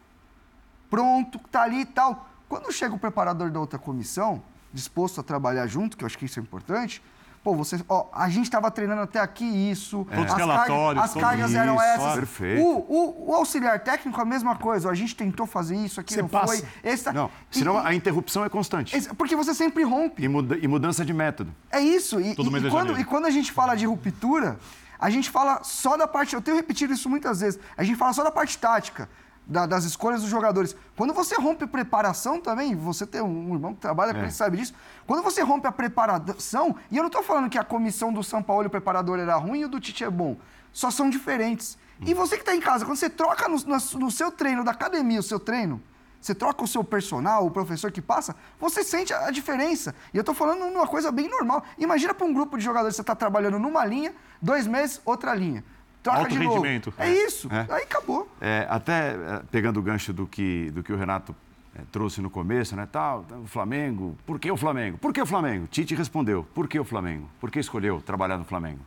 pronto, 0.90 1.40
que 1.40 1.50
tá 1.50 1.62
ali 1.64 1.82
e 1.82 1.86
tal, 1.86 2.28
quando 2.48 2.72
chega 2.72 2.94
o 2.96 3.00
preparador 3.00 3.50
da 3.52 3.60
outra 3.60 3.80
comissão, 3.80 4.42
disposto 4.74 5.20
a 5.22 5.24
trabalhar 5.24 5.68
junto, 5.68 5.96
que 5.96 6.04
eu 6.04 6.08
acho 6.08 6.18
que 6.18 6.26
isso 6.26 6.40
é 6.40 6.44
importante, 6.44 7.02
pô, 7.44 7.56
você, 7.56 7.80
ó, 7.88 8.08
a 8.14 8.30
gente 8.30 8.46
estava 8.46 8.70
treinando 8.70 9.02
até 9.02 9.20
aqui 9.20 9.46
isso, 9.46 10.06
Todos 10.10 10.26
os 10.26 10.32
as, 10.32 10.38
relatórios, 10.38 11.04
as 11.04 11.14
cargas 11.14 11.54
eram 11.56 11.76
isso, 11.76 11.84
essas. 11.84 12.14
perfeito. 12.16 12.62
O, 12.62 12.78
o- 12.78 13.30
o 13.32 13.34
auxiliar 13.36 13.80
técnico, 13.80 14.20
a 14.22 14.26
mesma 14.26 14.56
coisa, 14.56 14.88
ó, 14.88 14.92
a 14.92 14.96
gente 14.96 15.16
tentou 15.16 15.46
fazer 15.46 15.76
isso, 15.76 16.00
aqui 16.00 16.14
Você 16.14 16.22
não 16.22 16.30
passa. 16.30 16.48
foi. 16.58 16.64
Esse 16.84 17.04
tá- 17.06 17.14
Não, 17.14 17.30
e- 17.52 17.58
senão 17.58 17.76
e- 17.82 17.88
a 17.88 17.94
interrupção 17.94 18.44
é 18.46 18.50
constante. 18.50 18.96
esse- 18.96 19.14
porque 19.16 19.36
você 19.36 19.54
sempre 19.54 19.84
rompe. 19.84 20.24
E, 20.24 20.28
muda- 20.28 20.58
e 20.58 20.68
mudança 20.68 21.04
de 21.06 21.14
método. 21.14 21.54
É 21.72 21.80
isso. 21.80 22.20
E, 22.20 22.36
Todo 22.36 22.50
e- 22.50 22.52
mês 22.52 22.64
e 22.64 22.68
de 22.68 22.72
quando, 22.72 22.88
janeiro. 22.88 23.02
e 23.02 23.06
quando 23.10 23.26
a 23.26 23.32
gente 23.32 23.52
fala 23.52 23.76
de 23.76 23.86
ruptura, 23.86 24.60
a 25.00 25.10
gente 25.10 25.30
fala 25.30 25.62
só 25.64 25.96
da 25.96 26.08
parte. 26.08 26.34
Eu 26.36 26.42
tenho 26.42 26.58
repetido 26.58 26.94
isso 26.94 27.10
muitas 27.10 27.40
vezes. 27.40 27.60
A 27.78 27.84
gente 27.84 27.96
fala 27.98 28.12
só 28.14 28.24
da 28.24 28.32
parte 28.32 28.58
tática, 28.58 29.10
da- 29.50 29.66
das 29.66 29.84
escolhas 29.84 30.22
dos 30.22 30.30
jogadores. 30.30 30.76
Quando 30.96 31.12
você 31.14 31.36
rompe 31.36 31.66
preparação 31.66 32.40
também, 32.40 32.76
você 32.76 33.06
tem 33.06 33.20
um 33.22 33.54
irmão 33.56 33.74
que 33.74 33.82
trabalha 33.82 34.14
com 34.14 34.20
É. 34.22 34.30
sabe 34.30 34.58
disso. 34.58 34.74
Quando 35.08 35.24
você 35.24 35.42
rompe 35.42 35.66
a 35.68 35.72
preparação, 35.72 36.76
e 36.92 36.96
eu 36.98 37.02
não 37.04 37.08
estou 37.08 37.24
falando 37.24 37.50
que 37.50 37.58
a 37.58 37.64
comissão 37.64 38.14
do 38.14 38.24
São 38.24 38.42
Paulo 38.44 38.64
e 38.64 38.68
o 38.68 38.70
preparador 38.70 39.18
era 39.20 39.36
ruim 39.36 39.62
e 39.62 39.66
o 39.66 39.70
do 39.70 39.80
Tite 39.80 40.04
é 40.04 40.10
bom. 40.10 40.38
Só 40.72 40.92
são 40.92 41.10
diferentes. 41.10 41.78
E 42.06 42.14
você 42.14 42.36
que 42.38 42.44
está 42.44 42.56
em 42.56 42.62
casa, 42.62 42.86
quando 42.86 42.98
você 42.98 43.10
troca 43.10 43.50
no, 43.50 43.58
na- 43.66 43.80
no 44.00 44.12
seu 44.12 44.32
treino 44.32 44.64
da 44.64 44.72
academia, 44.72 45.20
o 45.20 45.24
seu 45.24 45.40
treino, 45.40 45.82
você 46.22 46.36
troca 46.36 46.64
o 46.64 46.68
seu 46.68 46.84
personal, 46.84 47.46
o 47.46 47.52
professor 47.52 47.92
que 47.92 48.02
passa, 48.02 48.36
você 48.60 48.84
sente 48.84 49.14
a, 49.14 49.32
diferença. 49.32 49.96
E 50.14 50.18
eu 50.18 50.24
tô 50.24 50.34
falando 50.34 50.66
numa 50.72 50.86
coisa 50.88 51.12
bem 51.12 51.28
normal. 51.30 51.64
Imagina 51.78 52.14
para 52.14 52.26
um 52.26 52.34
grupo 52.34 52.58
de 52.58 52.64
jogadores 52.64 52.96
você 52.96 53.02
está 53.02 53.16
trabalhando 53.16 53.58
numa 53.58 53.84
linha, 53.84 54.14
dois 54.42 54.68
meses, 54.68 55.02
outra 55.06 55.34
linha. 55.34 55.64
Troca 56.04 56.20
Alto 56.20 56.32
de 56.32 56.40
novo. 56.40 56.56
rendimento. 56.56 56.94
É, 56.98 57.10
É. 57.10 57.26
isso. 57.26 57.50
É. 57.52 57.66
Aí 57.74 57.84
acabou. 57.84 58.30
É, 58.40 58.66
até 58.70 59.10
é, 59.12 59.42
pegando 59.52 59.80
o 59.80 59.84
gancho 59.84 60.14
do 60.14 60.26
que, 60.26 60.72
do 60.72 60.82
que 60.82 60.94
o 60.94 60.96
Renato 60.98 61.36
é, 61.76 61.82
trouxe 61.92 62.22
no 62.22 62.30
começo, 62.30 62.76
né? 62.76 62.88
Tal, 62.90 63.26
o 63.44 63.48
Flamengo, 63.48 64.18
por 64.26 64.40
que 64.40 64.50
o 64.50 64.56
Flamengo? 64.58 64.98
Por 64.98 65.14
que 65.14 65.22
o 65.22 65.26
Flamengo? 65.26 65.68
Tite 65.68 65.94
respondeu, 65.96 66.48
por 66.56 66.68
que 66.68 66.80
o 66.80 66.86
Flamengo? 66.86 67.30
Por 67.40 67.52
que 67.52 67.60
escolheu 67.60 68.02
trabalhar 68.02 68.38
no 68.38 68.46
Flamengo? 68.46 68.80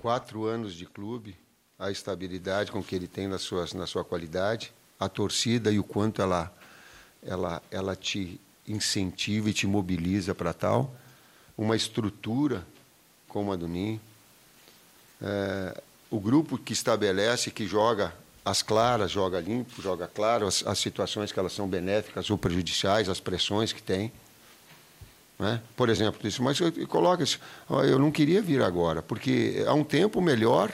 quatro 0.00 0.44
anos 0.44 0.74
de 0.74 0.86
clube, 0.86 1.36
a 1.78 1.90
estabilidade 1.90 2.70
com 2.70 2.80
que 2.82 2.94
ele 2.94 3.08
tem 3.08 3.26
nas 3.26 3.40
suas, 3.42 3.72
na 3.74 3.86
sua 3.86 4.04
qualidade, 4.04 4.72
a 5.00 5.08
torcida 5.08 5.72
e 5.72 5.80
o 5.80 5.84
quanto 5.84 6.22
ela, 6.22 6.52
ela, 7.22 7.60
ela 7.72 7.96
te 7.96 8.40
incentiva 8.68 9.50
e 9.50 9.52
te 9.52 9.66
mobiliza 9.66 10.32
para 10.32 10.52
tal, 10.52 10.94
uma 11.58 11.74
estrutura 11.74 12.64
como 13.26 13.52
a 13.52 13.56
do 13.56 13.66
Ninho, 13.66 14.00
é, 15.22 15.82
o 16.10 16.20
grupo 16.20 16.58
que 16.58 16.72
estabelece, 16.72 17.50
que 17.50 17.66
joga 17.66 18.12
as 18.44 18.62
claras, 18.62 19.10
joga 19.10 19.40
limpo, 19.40 19.82
joga 19.82 20.06
claro, 20.06 20.46
as, 20.46 20.64
as 20.66 20.78
situações 20.78 21.32
que 21.32 21.38
elas 21.38 21.52
são 21.52 21.66
benéficas 21.66 22.30
ou 22.30 22.38
prejudiciais, 22.38 23.08
as 23.08 23.18
pressões 23.18 23.72
que 23.72 23.82
tem. 23.82 24.12
Né? 25.38 25.60
Por 25.76 25.88
exemplo, 25.88 26.26
isso, 26.26 26.42
mas 26.42 26.58
coloco 26.88 27.22
isso, 27.22 27.40
eu 27.68 27.98
não 27.98 28.10
queria 28.10 28.40
vir 28.40 28.62
agora, 28.62 29.02
porque 29.02 29.64
há 29.66 29.74
um 29.74 29.84
tempo 29.84 30.20
melhor, 30.20 30.72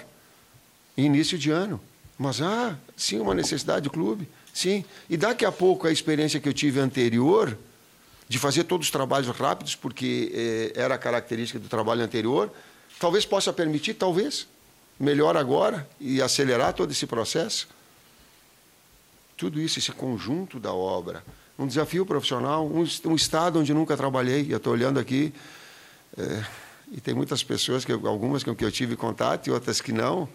início 0.97 1.39
de 1.39 1.51
ano. 1.51 1.81
Mas, 2.19 2.41
ah, 2.41 2.77
sim, 2.97 3.19
uma 3.19 3.35
necessidade 3.35 3.85
do 3.85 3.91
clube, 3.91 4.29
sim. 4.53 4.85
E 5.09 5.17
daqui 5.17 5.45
a 5.45 5.51
pouco 5.51 5.87
a 5.87 5.93
experiência 5.93 6.39
que 6.39 6.49
eu 6.49 6.53
tive 6.53 6.79
anterior, 6.79 7.57
de 8.29 8.39
fazer 8.39 8.65
todos 8.65 8.87
os 8.87 8.91
trabalhos 8.91 9.29
rápidos, 9.37 9.75
porque 9.75 10.31
eh, 10.75 10.81
era 10.81 10.95
a 10.95 10.99
característica 10.99 11.59
do 11.59 11.69
trabalho 11.69 12.03
anterior, 12.03 12.51
talvez 12.99 13.25
possa 13.25 13.53
permitir, 13.53 13.95
talvez, 13.95 14.47
melhor 14.99 15.37
agora 15.37 15.89
e 16.01 16.23
acelerar 16.23 16.73
todo 16.73 16.91
esse 16.91 17.07
processo. 17.07 17.69
Tudo 19.37 19.61
isso, 19.61 19.79
esse 19.79 19.91
conjunto 19.91 20.61
da 20.61 20.73
obra, 20.73 21.25
um 21.59 21.67
desafio 21.67 22.07
profissional, 22.07 22.67
um, 22.67 22.85
um 23.07 23.15
estado 23.15 23.59
onde 23.59 23.75
nunca 23.75 23.97
trabalhei. 23.97 24.47
Eu 24.49 24.59
estou 24.59 24.73
olhando 24.73 25.01
aqui 25.01 25.33
é, 26.17 26.45
e 26.93 27.01
tem 27.01 27.15
muitas 27.15 27.43
pessoas, 27.43 27.85
que 27.85 27.93
algumas 27.93 28.45
com 28.45 28.55
que 28.55 28.65
eu 28.65 28.71
tive 28.71 28.97
contato 28.97 29.47
e 29.47 29.51
outras 29.51 29.81
que 29.81 29.93
não, 29.93 30.29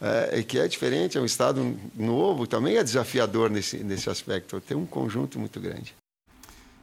é, 0.00 0.42
que 0.42 0.58
é 0.58 0.68
diferente, 0.68 1.18
é 1.18 1.20
um 1.20 1.24
estado 1.24 1.76
novo, 1.94 2.46
também 2.46 2.76
é 2.76 2.84
desafiador 2.84 3.50
nesse, 3.50 3.78
nesse 3.78 4.08
aspecto. 4.08 4.60
Tem 4.60 4.76
um 4.76 4.86
conjunto 4.86 5.38
muito 5.38 5.58
grande. 5.58 5.94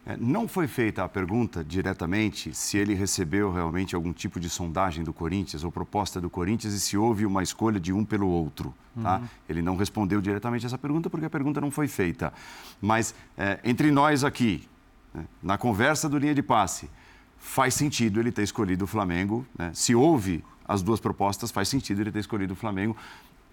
É, 0.06 0.16
não 0.18 0.48
foi 0.48 0.68
feita 0.68 1.04
a 1.04 1.10
pergunta 1.10 1.64
diretamente 1.64 2.54
se 2.54 2.78
ele 2.78 2.94
recebeu 2.94 3.52
realmente 3.52 3.96
algum 3.96 4.14
tipo 4.14 4.40
de 4.40 4.50
sondagem 4.50 5.04
do 5.04 5.12
Corinthians 5.12 5.64
ou 5.64 5.72
proposta 5.72 6.22
do 6.22 6.30
Corinthians 6.30 6.74
e 6.74 6.80
se 6.80 6.96
houve 6.96 7.26
uma 7.26 7.42
escolha 7.42 7.80
de 7.80 7.92
um 7.92 8.06
pelo 8.06 8.28
outro. 8.28 8.74
Tá? 9.02 9.22
Ele 9.50 9.62
não 9.62 9.76
respondeu 9.76 10.22
diretamente 10.22 10.66
essa 10.66 10.78
pergunta 10.78 11.10
porque 11.10 11.26
a 11.26 11.30
pergunta 11.30 11.60
não 11.60 11.72
foi 11.72 11.88
feita. 11.88 12.32
Mas 12.80 13.16
é, 13.38 13.60
entre 13.64 13.92
nós 13.92 14.24
aqui, 14.24 14.68
né, 15.14 15.26
na 15.42 15.58
conversa 15.58 16.08
do 16.08 16.18
linha 16.18 16.36
de 16.36 16.44
passe, 16.44 16.90
faz 17.38 17.74
sentido 17.74 18.20
ele 18.20 18.32
ter 18.32 18.44
escolhido 18.44 18.86
o 18.86 18.88
Flamengo. 18.88 19.46
Né? 19.58 19.72
Se 19.74 19.96
houve 19.96 20.44
as 20.68 20.82
duas 20.82 21.00
propostas, 21.00 21.52
faz 21.52 21.68
sentido 21.68 22.02
ele 22.02 22.12
ter 22.12 22.20
escolhido 22.20 22.54
o 22.54 22.56
Flamengo 22.56 22.96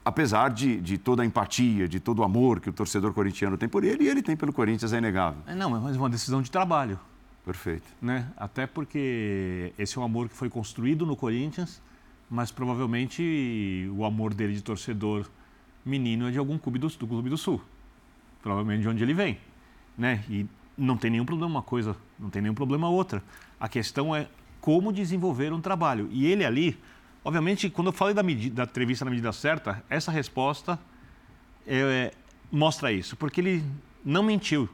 apesar 0.05 0.51
de, 0.51 0.81
de, 0.81 0.99
toda 0.99 1.23
a 1.23 1.27
empatia, 1.27 1.89
de 1.89 2.01
todo 2.01 2.21
o 2.21 2.25
amor 2.25 2.61
que 2.61 2.71
o 2.71 2.73
torcedor 2.73 3.13
corintiano 3.13 3.57
tem 3.57 3.69
por 3.69 3.85
ele, 3.85 4.05
e 4.05 4.09
ele 4.09 4.23
tem 4.23 4.37
pelo 4.37 4.53
Corinthians, 4.53 4.93
é 4.93 4.99
inegável. 4.99 5.43
É, 5.47 5.55
não, 5.55 5.71
mas 5.71 5.97
é 5.97 5.99
uma 5.99 6.11
decisão 6.11 6.43
de 6.43 6.51
trabalho. 6.51 6.99
Perfeito. 7.45 7.87
Né? 8.01 8.29
Até 8.37 8.67
porque 8.67 9.73
esse 9.79 9.99
é 9.99 10.01
um 10.01 10.05
amor 10.05 10.29
que 10.29 10.35
foi 10.35 10.49
construído 10.49 11.05
no 11.05 11.17
Corinthians, 11.17 11.83
mas 12.31 12.51
provavelmente 12.51 13.91
o 13.97 14.05
amor 14.05 14.33
dele 14.33 14.55
de 14.55 14.63
torcedor 14.63 15.29
menino 15.85 16.29
é 16.29 16.31
de 16.31 16.39
algum 16.39 16.57
clube 16.57 16.79
do, 16.79 16.89
do 16.89 17.07
Clube 17.07 17.29
do 17.29 17.37
Sul. 17.37 17.61
Provavelmente 18.41 18.83
de 18.83 18.89
onde 18.89 19.03
ele 19.03 19.15
vem. 19.15 19.39
Né? 19.99 20.25
E 20.29 20.47
não 20.77 20.97
tem 20.97 21.11
nenhum 21.11 21.25
problema 21.25 21.51
uma 21.51 21.63
coisa, 21.63 21.97
não 22.19 22.31
tem 22.31 22.41
nenhum 22.41 22.55
problema 22.55 22.89
outra. 22.89 23.23
A 23.59 23.69
questão 23.69 24.15
é 24.15 24.29
como 24.61 24.93
desenvolver 24.93 25.53
um 25.53 25.61
trabalho. 25.61 26.09
E 26.11 26.27
ele 26.27 26.45
ali, 26.45 26.79
Obviamente, 27.25 27.71
quando 27.71 27.89
eu 27.89 27.93
falei 27.93 28.15
da, 28.15 28.23
medida, 28.23 28.57
da 28.57 28.63
entrevista 28.65 29.05
na 29.05 29.11
medida 29.11 29.33
certa, 29.33 29.83
essa 29.89 30.11
resposta 30.11 30.79
é, 31.67 32.13
mostra 32.51 32.91
isso, 32.91 33.17
porque 33.17 33.41
ele 33.41 33.65
não 34.05 34.23
mentiu 34.23 34.69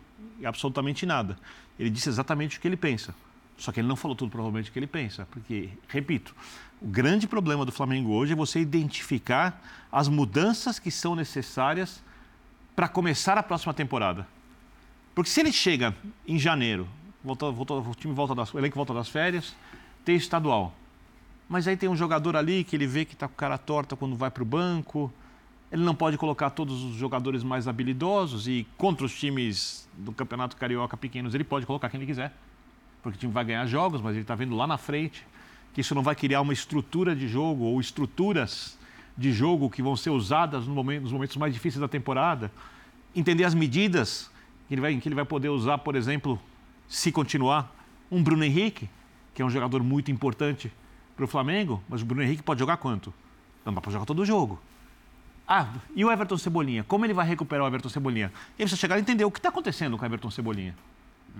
absolutamente 0.45 1.05
nada. 1.05 1.39
Ele 1.79 1.91
disse 1.91 2.09
exatamente 2.09 2.59
o 2.59 2.61
que 2.61 2.67
ele 2.67 2.77
pensa. 2.77 3.15
Só 3.57 3.73
que 3.73 3.81
ele 3.81 3.89
não 3.89 3.97
falou 3.97 4.17
tudo 4.17 4.31
provavelmente 4.31 4.71
o 4.71 4.73
que 4.73 4.79
ele 4.79 4.87
pensa, 4.87 5.27
porque, 5.31 5.69
repito, 5.89 6.35
o 6.81 6.87
grande 6.87 7.27
problema 7.27 7.65
do 7.65 7.73
Flamengo 7.73 8.13
hoje 8.13 8.33
é 8.33 8.37
você 8.37 8.61
identificar 8.61 9.61
as 9.91 10.07
mudanças 10.07 10.79
que 10.79 10.93
são 10.93 11.17
necessárias 11.17 12.03
para 12.77 12.89
começar 12.89 13.37
a 13.37 13.43
próxima 13.43 13.75
temporada. 13.75 14.27
Porque 15.13 15.29
se 15.29 15.41
ele 15.41 15.53
chega 15.53 15.93
em 16.27 16.39
janeiro, 16.39 16.89
volta, 17.25 17.51
volta, 17.51 17.75
o 17.75 17.95
time 17.97 18.15
volta 18.15 18.33
das, 18.33 18.55
o 18.55 18.59
elenco 18.59 18.77
volta 18.77 18.95
das 18.95 19.09
férias, 19.09 19.57
tem 20.05 20.15
estadual, 20.15 20.73
mas 21.49 21.67
aí 21.67 21.77
tem 21.77 21.89
um 21.89 21.97
jogador 21.97 22.37
ali 22.37 22.63
que 22.63 22.77
ele 22.77 22.87
vê 22.87 23.05
que 23.05 23.15
está 23.15 23.27
com 23.27 23.35
cara 23.35 23.57
torta 23.57 23.97
quando 23.97 24.15
vai 24.15 24.31
para 24.31 24.43
o 24.43 24.47
banco. 24.47 25.11
Ele 25.73 25.83
não 25.83 25.95
pode 25.95 26.19
colocar 26.19 26.51
todos 26.51 26.83
os 26.83 26.95
jogadores 26.95 27.43
mais 27.43 27.67
habilidosos 27.67 28.47
e 28.47 28.67
contra 28.77 29.07
os 29.07 29.19
times 29.19 29.89
do 29.97 30.13
Campeonato 30.13 30.57
Carioca 30.57 30.97
pequenos 30.97 31.35
ele 31.35 31.45
pode 31.45 31.65
colocar 31.65 31.89
quem 31.89 31.99
ele 31.99 32.07
quiser. 32.07 32.35
Porque 33.03 33.17
o 33.17 33.21
time 33.21 33.33
vai 33.33 33.45
ganhar 33.45 33.67
jogos, 33.67 34.03
mas 34.03 34.13
ele 34.13 34.23
está 34.23 34.35
vendo 34.35 34.55
lá 34.55 34.67
na 34.67 34.77
frente 34.77 35.27
que 35.73 35.81
isso 35.81 35.95
não 35.95 36.03
vai 36.03 36.15
criar 36.15 36.41
uma 36.43 36.53
estrutura 36.53 37.17
de 37.17 37.27
jogo 37.29 37.65
ou 37.65 37.81
estruturas 37.81 38.79
de 39.17 39.33
jogo 39.33 39.71
que 39.71 39.83
vão 39.83 39.97
ser 39.97 40.11
usadas 40.11 40.67
no 40.67 40.75
momento, 40.75 41.03
nos 41.03 41.13
momentos 41.13 41.37
mais 41.37 41.55
difíceis 41.55 41.81
da 41.81 41.89
temporada. 41.89 42.53
Entender 43.17 43.45
as 43.45 43.55
medidas 43.55 44.31
que 44.67 44.75
ele, 44.75 44.81
vai, 44.81 44.97
que 44.97 45.09
ele 45.09 45.15
vai 45.15 45.25
poder 45.25 45.49
usar, 45.49 45.79
por 45.79 45.97
exemplo, 45.97 46.39
se 46.87 47.11
continuar, 47.11 47.75
um 48.11 48.23
Bruno 48.23 48.45
Henrique, 48.45 48.89
que 49.35 49.41
é 49.41 49.45
um 49.45 49.51
jogador 49.51 49.83
muito 49.83 50.11
importante 50.11 50.71
para 51.19 51.25
o 51.25 51.29
Flamengo, 51.29 51.83
mas 51.89 52.01
o 52.01 52.05
Bruno 52.05 52.23
Henrique 52.23 52.45
pode 52.45 52.61
jogar 52.61 52.77
quanto? 52.77 53.13
Não 53.65 53.75
dá 53.75 53.81
para 53.81 53.91
jogar 53.91 54.07
todo 54.07 54.21
o 54.21 54.25
jogo. 54.25 54.59
Ah, 55.49 55.67
e 55.97 56.05
o 56.05 56.13
Everton 56.13 56.39
Cebolinha? 56.39 56.85
Como 56.85 57.05
ele 57.05 57.13
vai 57.13 57.27
recuperar 57.27 57.65
o 57.65 57.67
Everton 57.67 57.89
Cebolinha? 57.89 58.27
Ele 58.27 58.59
precisa 58.59 58.77
chegar 58.77 58.99
e 58.99 59.01
entender 59.01 59.25
o 59.25 59.31
que 59.31 59.41
está 59.41 59.49
acontecendo 59.49 59.99
com 59.99 60.05
o 60.05 60.07
Everton 60.07 60.31
Cebolinha. 60.31 60.77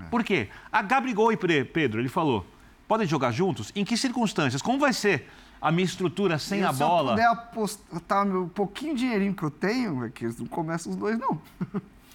É. 0.01 0.09
Por 0.09 0.25
quê? 0.25 0.49
A 0.73 0.83
Gabigol 0.83 1.33
e 1.33 1.37
Pedro, 1.37 2.01
ele 2.01 2.09
falou, 2.09 2.45
podem 2.89 3.07
jogar 3.07 3.31
juntos? 3.31 3.71
Em 3.77 3.85
que 3.85 3.97
circunstâncias? 3.97 4.61
Como 4.61 4.81
vai 4.81 4.93
ser 4.93 5.31
a 5.61 5.71
minha 5.71 5.85
estrutura 5.85 6.39
sem 6.39 6.65
a 6.65 6.73
bola? 6.73 7.17
Se 7.17 7.23
eu 7.23 7.31
puder 7.31 7.43
apostar 7.45 8.27
meu 8.27 8.49
pouquinho 8.49 8.97
dinheirinho 8.97 9.35
que 9.35 9.45
eu 9.45 9.51
tenho, 9.51 10.05
é 10.05 10.11
que 10.11 10.27
não 10.27 10.47
começam 10.47 10.91
os 10.91 10.99
dois, 10.99 11.17
não. 11.17 11.41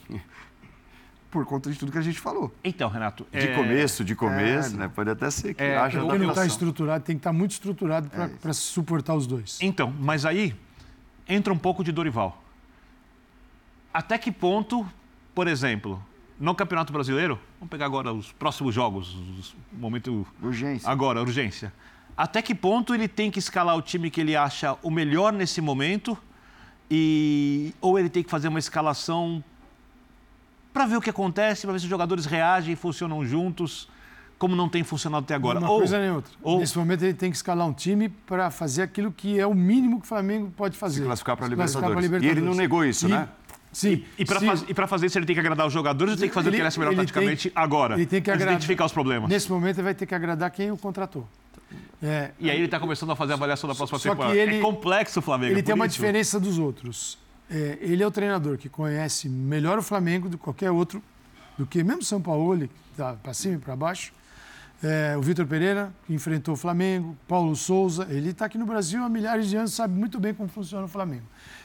por 1.34 1.43
conta 1.48 1.72
de 1.72 1.80
tudo 1.80 1.91
que 1.91 1.98
a 1.98 2.02
gente 2.02 2.19
falou. 2.19 2.54
Então, 2.63 2.88
Renato. 2.88 3.26
De 3.32 3.39
é... 3.39 3.56
começo, 3.56 4.06
de 4.06 4.13
começo, 4.13 4.76
é... 4.76 4.78
né? 4.78 4.88
Pode 4.88 5.10
até 5.10 5.32
ser 5.32 5.56
que 5.56 5.63
é... 5.63 5.76
haja 5.76 6.00
Porque 6.00 6.19
não 6.19 6.30
está 6.30 6.46
estruturado, 6.46 7.04
tem 7.04 7.15
que 7.15 7.22
estar 7.22 7.32
tá 7.32 7.34
muito 7.34 7.52
estruturado 7.52 8.08
para 8.08 8.52
é 8.52 8.54
suportar 8.54 9.15
os 9.15 9.26
dois. 9.26 9.58
Então, 9.60 9.91
mas 10.00 10.28
aí 10.28 10.56
entra 11.28 11.52
um 11.52 11.58
pouco 11.58 11.84
de 11.84 11.91
Dorival. 11.91 12.39
Até 13.91 14.19
que 14.19 14.32
ponto, 14.32 14.88
por 15.34 15.48
exemplo, 15.48 16.04
no 16.39 16.54
Campeonato 16.54 16.93
Brasileiro, 16.93 17.39
vamos 17.60 17.72
pegar 17.72 17.88
agora 17.88 18.13
os 18.13 18.32
próximos 18.32 18.76
jogos, 18.76 19.15
o 19.15 19.76
momento. 19.76 20.28
Urgência. 20.39 20.88
Agora, 20.88 21.19
urgência. 21.19 21.74
Até 22.15 22.43
que 22.43 22.54
ponto 22.54 22.93
ele 22.93 23.08
tem 23.08 23.32
que 23.32 23.39
escalar 23.39 23.76
o 23.76 23.82
time 23.82 24.12
que 24.12 24.22
ele 24.22 24.36
acha 24.36 24.78
o 24.84 24.91
melhor 24.91 25.34
nesse 25.34 25.60
momento? 25.62 26.15
E, 26.91 27.74
ou 27.82 27.98
ele 27.98 28.10
tem 28.10 28.22
que 28.22 28.30
fazer 28.30 28.50
uma 28.50 28.60
escalação 28.60 29.43
para 30.73 30.86
ver 30.86 30.97
o 30.97 31.01
que 31.01 31.09
acontece, 31.09 31.62
para 31.62 31.73
ver 31.73 31.79
se 31.79 31.86
os 31.86 31.89
jogadores 31.89 32.25
reagem 32.25 32.73
e 32.73 32.75
funcionam 32.75 33.23
juntos, 33.23 33.88
como 34.39 34.55
não 34.55 34.67
tem 34.67 34.83
funcionado 34.83 35.23
até 35.23 35.36
agora. 35.36 35.59
Uma 35.59 35.69
ou, 35.69 35.77
coisa 35.77 35.99
nem 35.99 36.12
outra. 36.12 36.33
Ou... 36.41 36.59
Nesse 36.59 36.77
momento 36.77 37.03
ele 37.03 37.13
tem 37.13 37.29
que 37.29 37.38
escalar 37.38 37.67
um 37.67 37.73
time 37.73 38.09
para 38.09 38.49
fazer 38.49 38.81
aquilo 38.81 39.12
que 39.12 39.39
é 39.39 39.45
o 39.45 39.53
mínimo 39.53 39.99
que 39.99 40.05
o 40.05 40.07
Flamengo 40.07 40.51
pode 40.57 40.75
fazer. 40.75 41.01
Se 41.01 41.05
classificar 41.05 41.38
para 41.38 41.45
a 41.45 41.49
Libertadores. 41.49 41.95
Libertadores. 41.95 42.25
E 42.25 42.39
ele 42.39 42.41
não 42.41 42.55
negou 42.55 42.83
isso, 42.83 43.05
e, 43.05 43.12
né? 43.12 43.29
Sim. 43.71 44.03
E, 44.17 44.21
e 44.21 44.25
para 44.25 44.39
faz, 44.39 44.89
fazer 44.89 45.05
isso 45.05 45.17
ele 45.17 45.25
tem 45.25 45.36
que 45.36 45.39
agradar 45.39 45.65
os 45.65 45.73
jogadores 45.73 46.13
ou 46.13 46.19
tem 46.19 46.27
que 46.27 46.36
fazer 46.36 46.49
ele, 46.49 46.55
o 46.55 46.57
que 46.57 46.62
ele 46.62 46.67
acha 46.67 46.79
melhor 46.79 46.95
taticamente 46.95 47.51
agora? 47.55 47.95
Ele 47.95 48.05
tem 48.05 48.21
que 48.21 48.29
agradar, 48.29 48.53
identificar 48.53 48.86
os 48.86 48.91
problemas. 48.91 49.29
Nesse 49.29 49.51
momento 49.51 49.77
ele 49.77 49.83
vai 49.83 49.95
ter 49.95 50.05
que 50.05 50.13
agradar 50.13 50.51
quem 50.51 50.71
o 50.71 50.77
contratou. 50.77 51.27
É, 52.01 52.31
e 52.38 52.49
aí 52.49 52.57
ele 52.57 52.65
está 52.65 52.79
começando 52.79 53.12
a 53.12 53.15
fazer 53.15 53.31
a 53.31 53.36
avaliação 53.36 53.67
da 53.67 53.75
próxima 53.75 53.99
temporada. 53.99 54.36
Ele, 54.36 54.57
é 54.57 54.59
complexo 54.59 55.19
o 55.19 55.21
Flamengo. 55.21 55.53
Ele 55.53 55.63
tem 55.63 55.73
uma 55.73 55.88
diferença 55.88 56.39
dos 56.39 56.59
outros 56.59 57.17
é, 57.49 57.77
ele 57.82 58.01
é 58.01 58.08
o 58.08 58.12
treinador 58.12 58.58
que 58.58 58.69
conhece 58.69 59.29
melhor 59.29 59.77
o 59.77 59.84
Flamengo 59.84 60.29
do 60.29 60.38
que 60.38 60.43
qualquer 60.43 60.71
outro, 60.71 61.01
do 61.58 61.65
que 61.65 61.84
mesmo 61.84 62.03
São 62.03 62.21
Paulo, 62.21 62.67
que 62.67 62.73
está 62.91 63.13
para 63.13 63.34
cima 63.34 63.56
e 63.56 63.58
para 63.60 63.75
baixo. 63.75 64.13
É, 64.82 65.15
o 65.17 65.21
Vitor 65.21 65.47
Pereira, 65.47 65.93
que 66.06 66.13
enfrentou 66.13 66.56
o 66.56 66.58
Flamengo, 66.58 67.15
Paulo 67.25 67.56
Souza, 67.56 68.06
ele 68.10 68.32
está 68.32 68.47
aqui 68.47 68.58
no 68.58 68.65
Brasil 68.65 69.01
há 69.01 69.08
milhares 69.08 69.47
de 69.47 69.56
anos, 69.56 69.73
sabe 69.73 69.97
muito 69.97 70.19
bem 70.19 70.34
como 70.34 70.49
funciona 70.49 70.84
o 70.84 70.89
Flamengo. 70.89 71.23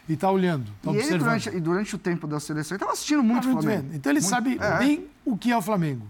E 0.09 0.13
está 0.13 0.31
olhando, 0.31 0.71
está 0.77 0.91
observando. 0.91 1.11
Ele, 1.11 1.19
durante, 1.19 1.49
e 1.49 1.61
durante 1.61 1.95
o 1.97 1.99
tempo 1.99 2.29
da 2.29 2.39
seleção, 2.39 2.75
ele 2.75 2.77
estava 2.77 2.93
assistindo 2.93 3.23
muito 3.23 3.43
tá 3.43 3.49
o 3.49 3.53
Flamengo. 3.55 3.83
Vendo. 3.83 3.97
Então 3.97 4.13
ele 4.13 4.21
muito, 4.21 4.31
sabe 4.31 4.59
é. 4.61 4.79
bem 4.79 5.07
o 5.25 5.37
que 5.37 5.51
é 5.51 5.57
o 5.57 5.63
Flamengo. 5.63 6.07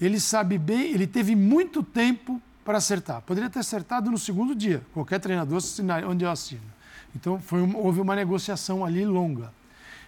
Ele 0.00 0.20
sabe 0.20 0.56
bem, 0.56 0.92
ele 0.92 1.06
teve 1.06 1.34
muito 1.34 1.82
tempo 1.82 2.40
para 2.64 2.78
acertar. 2.78 3.22
Poderia 3.22 3.50
ter 3.50 3.58
acertado 3.58 4.08
no 4.08 4.18
segundo 4.18 4.54
dia, 4.54 4.82
qualquer 4.94 5.18
treinador 5.18 5.60
onde 6.08 6.24
eu 6.24 6.30
assino. 6.30 6.71
Então 7.14 7.40
houve 7.74 8.00
uma 8.00 8.16
negociação 8.16 8.84
ali 8.84 9.04
longa. 9.04 9.52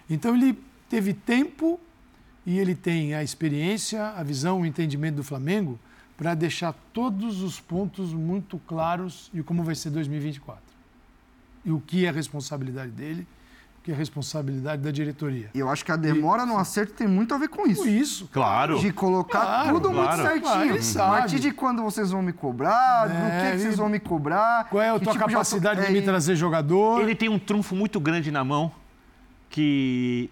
Então 0.09 0.35
ele 0.35 0.57
teve 0.89 1.13
tempo 1.13 1.79
e 2.45 2.59
ele 2.59 2.75
tem 2.75 3.13
a 3.13 3.23
experiência, 3.23 4.09
a 4.09 4.23
visão, 4.23 4.61
o 4.61 4.65
entendimento 4.65 5.15
do 5.15 5.23
Flamengo 5.23 5.79
para 6.17 6.33
deixar 6.33 6.73
todos 6.93 7.41
os 7.41 7.59
pontos 7.59 8.13
muito 8.13 8.57
claros 8.59 9.29
e 9.33 9.43
como 9.43 9.63
vai 9.63 9.75
ser 9.75 9.89
2024. 9.89 10.63
E 11.65 11.71
o 11.71 11.79
que 11.79 12.05
é 12.05 12.11
responsabilidade 12.11 12.91
dele 12.91 13.27
que 13.85 13.91
é 13.91 13.95
responsabilidade 13.95 14.81
da 14.81 14.89
diretoria. 14.89 15.51
E 15.53 15.59
eu 15.59 15.69
acho 15.69 15.85
que 15.85 15.91
a 15.91 15.95
demora 15.95 16.41
e, 16.41 16.45
no 16.47 16.57
acerto 16.57 16.93
tem 16.93 17.07
muito 17.07 17.35
a 17.35 17.37
ver 17.37 17.49
com 17.49 17.67
isso. 17.67 17.83
Com 17.83 17.87
isso. 17.87 18.27
Claro. 18.33 18.79
De 18.79 18.91
colocar 18.91 19.41
claro, 19.41 19.75
tudo 19.75 19.91
claro. 19.91 20.23
muito 20.23 20.27
certinho. 20.27 20.93
Claro, 20.93 21.13
a 21.13 21.17
partir 21.19 21.39
de 21.39 21.51
quando 21.51 21.83
vocês 21.83 22.09
vão 22.09 22.23
me 22.23 22.33
cobrar, 22.33 23.05
é, 23.05 23.13
do 23.13 23.13
que, 23.13 23.51
que, 23.51 23.61
vocês 23.61 23.77
vão 23.77 23.87
me 23.87 23.99
cobrar. 23.99 24.67
Qual 24.69 24.81
é 24.81 24.89
a 24.89 24.99
tua 24.99 25.13
tipo 25.13 25.23
capacidade 25.27 25.81
de, 25.81 25.87
de 25.87 25.93
me 25.93 26.01
trazer 26.01 26.35
jogador. 26.35 26.99
Ele 26.99 27.13
tem 27.13 27.29
um 27.29 27.37
trunfo 27.37 27.75
muito 27.75 27.99
grande 27.99 28.31
na 28.31 28.43
mão 28.43 28.71
que 29.51 30.31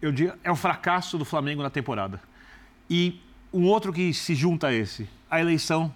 eu 0.00 0.10
digo, 0.10 0.32
é 0.42 0.50
o 0.50 0.56
fracasso 0.56 1.18
do 1.18 1.24
Flamengo 1.26 1.62
na 1.62 1.68
temporada. 1.68 2.18
E 2.88 3.20
um 3.52 3.66
outro 3.66 3.92
que 3.92 4.14
se 4.14 4.34
junta 4.34 4.68
a 4.68 4.72
esse, 4.72 5.06
a 5.30 5.38
eleição 5.38 5.92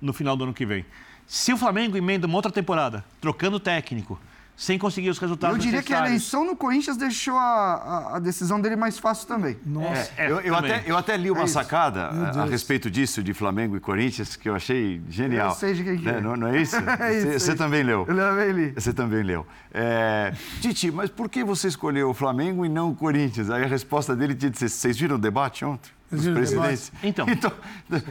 no 0.00 0.12
final 0.12 0.36
do 0.36 0.44
ano 0.44 0.54
que 0.54 0.64
vem. 0.64 0.86
Se 1.26 1.52
o 1.52 1.56
Flamengo 1.56 1.96
emenda 1.96 2.28
uma 2.28 2.36
outra 2.36 2.52
temporada, 2.52 3.04
trocando 3.20 3.58
técnico, 3.58 4.18
sem 4.58 4.76
conseguir 4.76 5.08
os 5.08 5.18
resultados 5.20 5.56
Eu 5.56 5.62
diria 5.62 5.80
que 5.80 5.94
a 5.94 6.04
eleição 6.04 6.44
no 6.44 6.56
Corinthians 6.56 6.96
deixou 6.96 7.36
a, 7.36 7.44
a, 7.44 8.16
a 8.16 8.18
decisão 8.18 8.60
dele 8.60 8.74
mais 8.74 8.98
fácil 8.98 9.28
também. 9.28 9.56
Nossa. 9.64 10.10
É, 10.16 10.26
é, 10.26 10.30
eu, 10.32 10.40
eu 10.40 10.54
até, 10.56 10.82
eu 10.84 10.96
até 10.96 11.16
li 11.16 11.30
uma 11.30 11.44
é 11.44 11.46
sacada 11.46 12.06
a, 12.06 12.42
a, 12.42 12.44
respeito 12.44 12.90
disso, 12.90 13.22
de 13.22 13.32
Flamengo 13.32 13.76
e 13.76 13.80
Corinthians, 13.80 14.34
que 14.34 14.48
eu 14.48 14.56
achei 14.56 15.00
genial. 15.08 15.50
Eu 15.50 15.54
sei 15.54 15.74
de 15.74 15.84
quem 15.84 15.98
que 15.98 16.04
né? 16.04 16.18
é. 16.18 16.20
Não, 16.20 16.36
não, 16.36 16.48
é 16.48 16.60
isso? 16.60 16.74
é 16.98 17.16
isso 17.16 17.38
você, 17.38 17.54
também 17.54 17.84
leu. 17.84 18.04
Eu 18.08 18.16
também 18.16 18.50
li. 18.50 18.72
Você 18.72 18.92
também 18.92 19.22
leu. 19.22 19.46
É... 19.72 20.34
Titi, 20.60 20.90
mas 20.90 21.08
por 21.08 21.28
que 21.28 21.44
você 21.44 21.68
escolheu 21.68 22.10
o 22.10 22.14
Flamengo 22.14 22.66
e 22.66 22.68
não 22.68 22.90
o 22.90 22.96
Corinthians? 22.96 23.50
Aí 23.50 23.62
a 23.62 23.68
resposta 23.68 24.16
dele 24.16 24.34
tinha 24.34 24.50
de 24.50 24.58
ser, 24.58 24.68
vocês 24.68 24.98
viram 24.98 25.14
o 25.14 25.18
debate 25.20 25.64
ontem? 25.64 25.92
Os 26.10 26.26
presidentes. 26.26 26.90
Então, 27.04 27.26
então, 27.30 27.52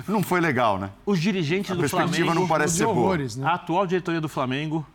não 0.07 0.23
foi 0.23 0.39
legal, 0.39 0.79
né? 0.79 0.91
Os 1.05 1.19
dirigentes 1.19 1.71
a 1.71 1.73
do 1.73 1.89
Flamengo... 1.89 1.97
A 1.97 2.11
perspectiva 2.11 2.33
não 2.33 2.47
parece 2.47 2.77
ser 2.77 2.85
boa. 2.85 3.17
Né? 3.17 3.27
A 3.43 3.55
atual 3.55 3.85
diretoria 3.85 4.21
do 4.21 4.29
Flamengo 4.29 4.85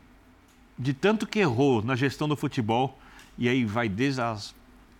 de 0.78 0.92
tanto 0.92 1.26
que 1.26 1.38
errou 1.38 1.82
na 1.82 1.94
gestão 1.96 2.28
do 2.28 2.36
futebol, 2.36 2.98
e 3.38 3.48
aí 3.48 3.64
vai 3.64 3.88
desde 3.88 4.20
as 4.20 4.54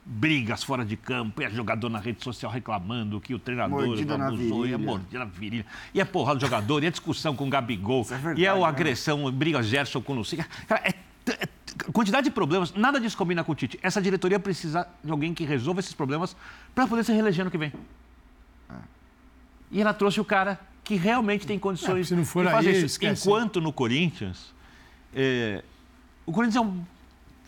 brigas 0.05 0.65
fora 0.65 0.85
de 0.85 0.97
campo, 0.97 1.43
e 1.43 1.45
a 1.45 1.51
jogador 1.51 1.89
na 1.89 1.99
rede 1.99 2.23
social 2.25 2.51
reclamando 2.51 3.21
que 3.21 3.35
o 3.35 3.39
treinador 3.39 3.87
mordida 3.87 4.15
abusou, 4.15 4.67
e 4.67 4.75
a 4.75 4.79
mordida 4.79 5.19
na 5.21 5.25
virilha, 5.25 5.67
e 5.95 6.01
a 6.01 6.07
porra 6.07 6.35
do 6.35 6.41
jogador, 6.41 6.83
e 6.83 6.87
a 6.89 6.91
discussão 6.91 7.37
com 7.37 7.47
o 7.47 7.51
Gabigol, 7.51 8.03
é 8.03 8.15
verdade, 8.15 8.41
e 8.41 8.47
a, 8.47 8.53
a 8.53 8.69
agressão, 8.69 9.25
né? 9.25 9.31
briga 9.31 9.63
Gerson 9.63 10.03
com 10.03 10.13
o 10.13 10.17
Luciano. 10.17 10.45
Cara, 10.67 10.83
é, 10.85 10.95
é, 11.31 11.49
quantidade 11.93 12.25
de 12.25 12.31
problemas, 12.33 12.73
nada 12.75 13.01
disso 13.01 13.17
combina 13.17 13.45
com 13.45 13.53
o 13.53 13.55
Tite. 13.55 13.79
Essa 13.83 14.03
diretoria 14.03 14.41
precisa 14.41 14.89
de 15.05 15.11
alguém 15.11 15.33
que 15.33 15.45
resolva 15.45 15.79
esses 15.81 15.95
problemas 15.95 16.37
para 16.75 16.87
poder 16.87 17.05
se 17.05 17.13
reeleger 17.13 17.45
no 17.45 17.51
que 17.51 17.59
vem. 17.59 17.73
E 19.71 19.81
ela 19.81 19.95
trouxe 19.95 20.21
o 20.21 20.25
cara 20.25 20.61
que 20.85 20.97
realmente 20.97 21.47
tem 21.47 21.59
condições 21.59 22.07
É, 22.07 22.09
se 22.09 22.15
não 22.15 22.25
for 22.25 22.43
de 22.43 22.49
aí, 22.49 22.55
fazer 22.55 22.73
isso. 22.73 22.87
esquece. 22.87 23.27
Enquanto 23.27 23.61
no 23.61 23.73
Corinthians, 23.73 24.53
é, 25.15 25.63
o 26.25 26.33
Corinthians 26.33 26.57
é 26.57 26.67
um, 26.67 26.85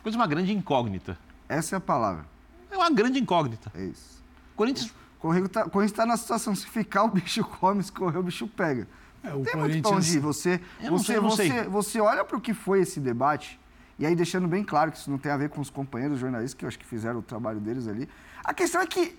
coisa 0.02 0.18
uma 0.18 0.26
grande 0.26 0.52
incógnita. 0.52 1.18
Essa 1.48 1.76
é 1.76 1.78
a 1.78 1.80
palavra. 1.80 2.24
É 2.70 2.76
uma 2.76 2.90
grande 2.90 3.18
incógnita. 3.18 3.70
É 3.74 3.84
isso. 3.84 4.22
O 4.52 4.56
Corinthians 4.56 4.92
O 5.18 5.20
Corinthians 5.20 5.50
tá, 5.52 5.64
Corinthians 5.64 5.96
tá 5.96 6.06
na 6.06 6.16
situação, 6.16 6.54
se 6.54 6.66
ficar, 6.66 7.04
o 7.04 7.08
bicho 7.08 7.42
come, 7.44 7.82
se 7.82 7.90
correr, 7.92 8.18
o 8.18 8.22
bicho 8.22 8.46
pega. 8.46 8.86
É, 9.22 9.30
Não 9.30 9.40
o 9.40 9.44
tem 9.44 9.56
muito 9.56 9.82
pra 9.82 9.96
onde 9.96 10.16
ir. 10.16 10.20
Você, 10.20 10.60
você, 10.88 11.04
sei, 11.04 11.20
você, 11.20 11.62
você 11.62 12.00
olha 12.00 12.24
para 12.24 12.36
o 12.36 12.40
que 12.40 12.52
foi 12.52 12.80
esse 12.80 13.00
debate, 13.00 13.58
e 13.98 14.04
aí 14.04 14.14
deixando 14.14 14.46
bem 14.46 14.62
claro 14.62 14.92
que 14.92 14.98
isso 14.98 15.10
não 15.10 15.18
tem 15.18 15.32
a 15.32 15.36
ver 15.36 15.48
com 15.48 15.60
os 15.60 15.70
companheiros 15.70 16.18
jornalistas, 16.18 16.54
que 16.54 16.64
eu 16.64 16.68
acho 16.68 16.78
que 16.78 16.84
fizeram 16.84 17.20
o 17.20 17.22
trabalho 17.22 17.58
deles 17.60 17.88
ali. 17.88 18.08
A 18.44 18.52
questão 18.52 18.82
é 18.82 18.86
que 18.86 19.16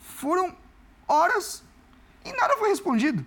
foram 0.00 0.54
horas 1.08 1.62
e 2.24 2.32
nada 2.32 2.56
foi 2.58 2.68
respondido. 2.68 3.24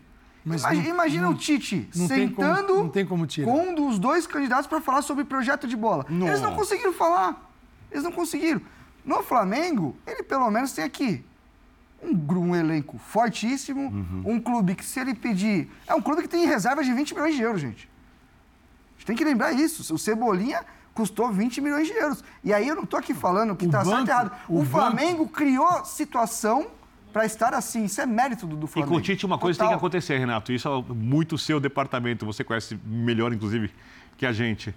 Mas 0.50 0.62
Imagina, 0.62 0.84
não- 0.84 0.94
imagina 0.96 1.24
não- 1.24 1.32
o 1.32 1.36
Tite 1.36 1.88
tem 1.92 1.92
como- 1.92 2.08
sentando 2.08 2.90
tem 2.90 3.06
como 3.06 3.28
tirar. 3.28 3.46
com 3.52 3.70
um 3.70 3.76
dos 3.76 4.00
dois 4.00 4.26
candidatos 4.26 4.66
para 4.66 4.82
falar 4.82 5.04
sobre 5.04 5.24
projeto 5.24 5.68
de 5.68 5.78
bola. 5.78 6.06
Eles 6.10 6.42
não 6.42 6.56
conseguiram 6.56 6.92
falar. 6.92 7.50
Eles 7.92 8.04
não 8.04 8.12
conseguiram. 8.12 8.60
No 9.06 9.22
Flamengo, 9.22 9.96
ele 10.08 10.24
pelo 10.24 10.50
menos 10.50 10.72
tem 10.72 10.84
aqui 10.84 11.24
um, 12.02 12.16
um 12.40 12.56
elenco 12.56 12.98
fortíssimo, 12.98 13.82
Uhum. 13.90 14.24
um 14.26 14.40
clube 14.40 14.74
que, 14.74 14.84
se 14.84 15.00
ele 15.00 15.14
pedir. 15.14 15.70
É 15.86 15.94
um 15.94 16.02
clube 16.02 16.24
que 16.24 16.28
tem 16.28 16.46
reservas 16.48 16.86
de 16.86 16.94
20 16.94 17.14
milhões 17.14 17.36
de 17.36 17.42
euros, 17.44 17.62
gente. 17.62 17.88
A 17.88 18.92
gente 18.98 19.06
tem 19.06 19.16
que 19.16 19.24
lembrar 19.24 19.52
isso. 19.54 19.94
O 19.94 19.98
Cebolinha 20.00 20.62
custou 20.94 21.32
20 21.32 21.62
milhões 21.62 21.88
de 21.88 21.94
euros. 21.94 22.24
E 22.44 22.52
aí 22.54 22.68
eu 22.68 22.76
não 22.76 22.86
tô 22.86 22.98
aqui 22.98 23.14
falando 23.14 23.56
que 23.56 23.68
O 23.68 23.70
tá 23.70 23.84
certo 23.84 23.96
banco- 23.98 24.08
e 24.08 24.12
errado. 24.12 24.32
O, 24.50 24.62
o 24.62 24.66
Flamengo 24.66 25.28
criou 25.28 25.86
situação 25.86 26.68
para 27.12 27.26
estar 27.26 27.54
assim. 27.54 27.86
Isso 27.86 28.00
é 28.02 28.06
mérito 28.06 28.46
do, 28.48 28.56
do 28.56 28.66
E 28.66 28.70
Flamengo. 28.70 28.92
com 28.94 28.98
o 28.98 29.02
Tite 29.02 29.26
uma 29.26 29.38
coisa 29.38 29.58
tem 29.58 29.68
que 29.68 29.74
Total. 29.74 29.78
acontecer, 29.78 30.18
Renato. 30.18 30.52
Isso 30.52 30.68
é 30.68 30.94
muito 30.94 31.38
seu 31.38 31.60
departamento, 31.60 32.26
você 32.26 32.44
conhece 32.44 32.80
melhor, 32.86 33.34
inclusive, 33.34 33.72
que 34.18 34.26
a 34.26 34.32
gente. 34.32 34.74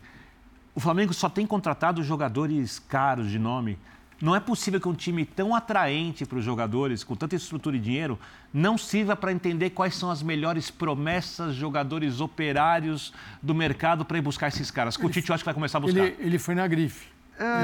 O 0.75 0.81
Flamengo 0.81 1.13
só 1.13 1.29
tem 1.29 1.47
contratado 1.47 2.03
jogadores 2.03 2.79
caros 2.79 3.31
de 3.31 3.39
nome. 3.39 3.79
Não 4.21 4.37
é 4.37 4.41
possível 4.41 4.81
que 4.81 4.89
um 4.89 4.95
time 4.95 5.25
tão 5.25 5.53
atraente 5.53 6.25
para 6.25 6.39
os 6.39 6.45
jogadores, 6.45 7.03
com 7.03 7.17
tanta 7.17 7.35
estrutura 7.35 7.77
e 7.77 7.81
dinheiro, 7.81 8.17
não 8.55 8.79
sirva 8.79 9.17
para 9.17 9.33
entender 9.33 9.71
quais 9.71 9.97
são 9.97 10.13
as 10.13 10.23
melhores 10.23 10.71
promessas, 10.71 11.57
jogadores 11.57 12.21
operários 12.21 13.13
do 13.43 13.53
mercado 13.53 14.05
para 14.05 14.17
ir 14.19 14.21
buscar 14.21 14.47
esses 14.47 14.71
caras. 14.71 14.97
Com 14.97 15.09
o 15.09 15.11
Tite, 15.11 15.29
eu 15.29 15.35
acho 15.35 15.43
que 15.43 15.47
vai 15.47 15.55
começar 15.55 15.79
a 15.79 15.81
buscar. 15.81 15.99
Ele, 16.05 16.17
ele 16.21 16.39
foi 16.39 16.55
na 16.55 16.67
grife. 16.69 17.09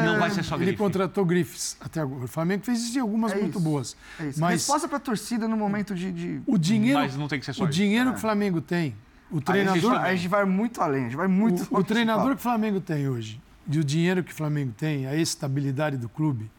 Não 0.05 0.19
vai 0.19 0.31
ser 0.31 0.43
só 0.43 0.57
Ele 0.57 0.67
grife. 0.67 0.79
contratou 0.79 1.25
grifes 1.25 1.77
até 1.81 2.01
agora. 2.01 2.25
O 2.25 2.29
Flamengo 2.29 2.65
fez 2.65 2.81
isso 2.83 2.97
e 2.97 3.01
algumas 3.01 3.33
É 3.33 3.37
muito 3.37 3.59
isso. 3.59 3.61
boas. 3.61 3.97
É 4.21 4.27
isso. 4.29 4.41
Mas 4.41 4.53
Resposta 4.63 4.89
para 4.89 4.97
a 4.97 5.01
torcida 5.01 5.47
no 5.49 5.57
momento 5.57 5.95
de. 5.95 6.11
de- 6.13 6.41
o 6.47 6.57
dinheiro, 6.59 6.99
Mas 7.01 7.17
não 7.17 7.29
tem 7.29 7.39
que 7.39 7.45
ser 7.47 7.53
só 7.53 7.65
o 7.65 7.69
isso. 7.69 7.75
dinheiro 7.75 8.11
que 8.13 8.19
o 8.19 8.21
Flamengo 8.21 8.61
tem, 8.61 8.95
o 9.31 9.37
Aí 9.37 9.41
a, 9.41 9.43
treinador, 9.45 9.93
gente, 9.95 10.05
a 10.05 10.15
gente 10.17 10.29
vai 10.29 10.45
muito 10.45 10.81
além, 10.81 11.01
a 11.03 11.05
gente 11.05 11.17
vai 11.17 11.29
muito 11.29 11.67
o, 11.71 11.79
o 11.79 11.85
treinador 11.85 12.31
que 12.31 12.37
o 12.37 12.43
Flamengo 12.43 12.81
tem 12.81 13.09
hoje, 13.09 13.41
e 13.71 13.79
o 13.79 13.85
dinheiro 13.85 14.23
que 14.25 14.33
o 14.33 14.35
Flamengo 14.35 14.73
tem, 14.77 15.07
a 15.07 15.15
estabilidade 15.15 15.97
do 15.97 16.09
clube, 16.09 16.51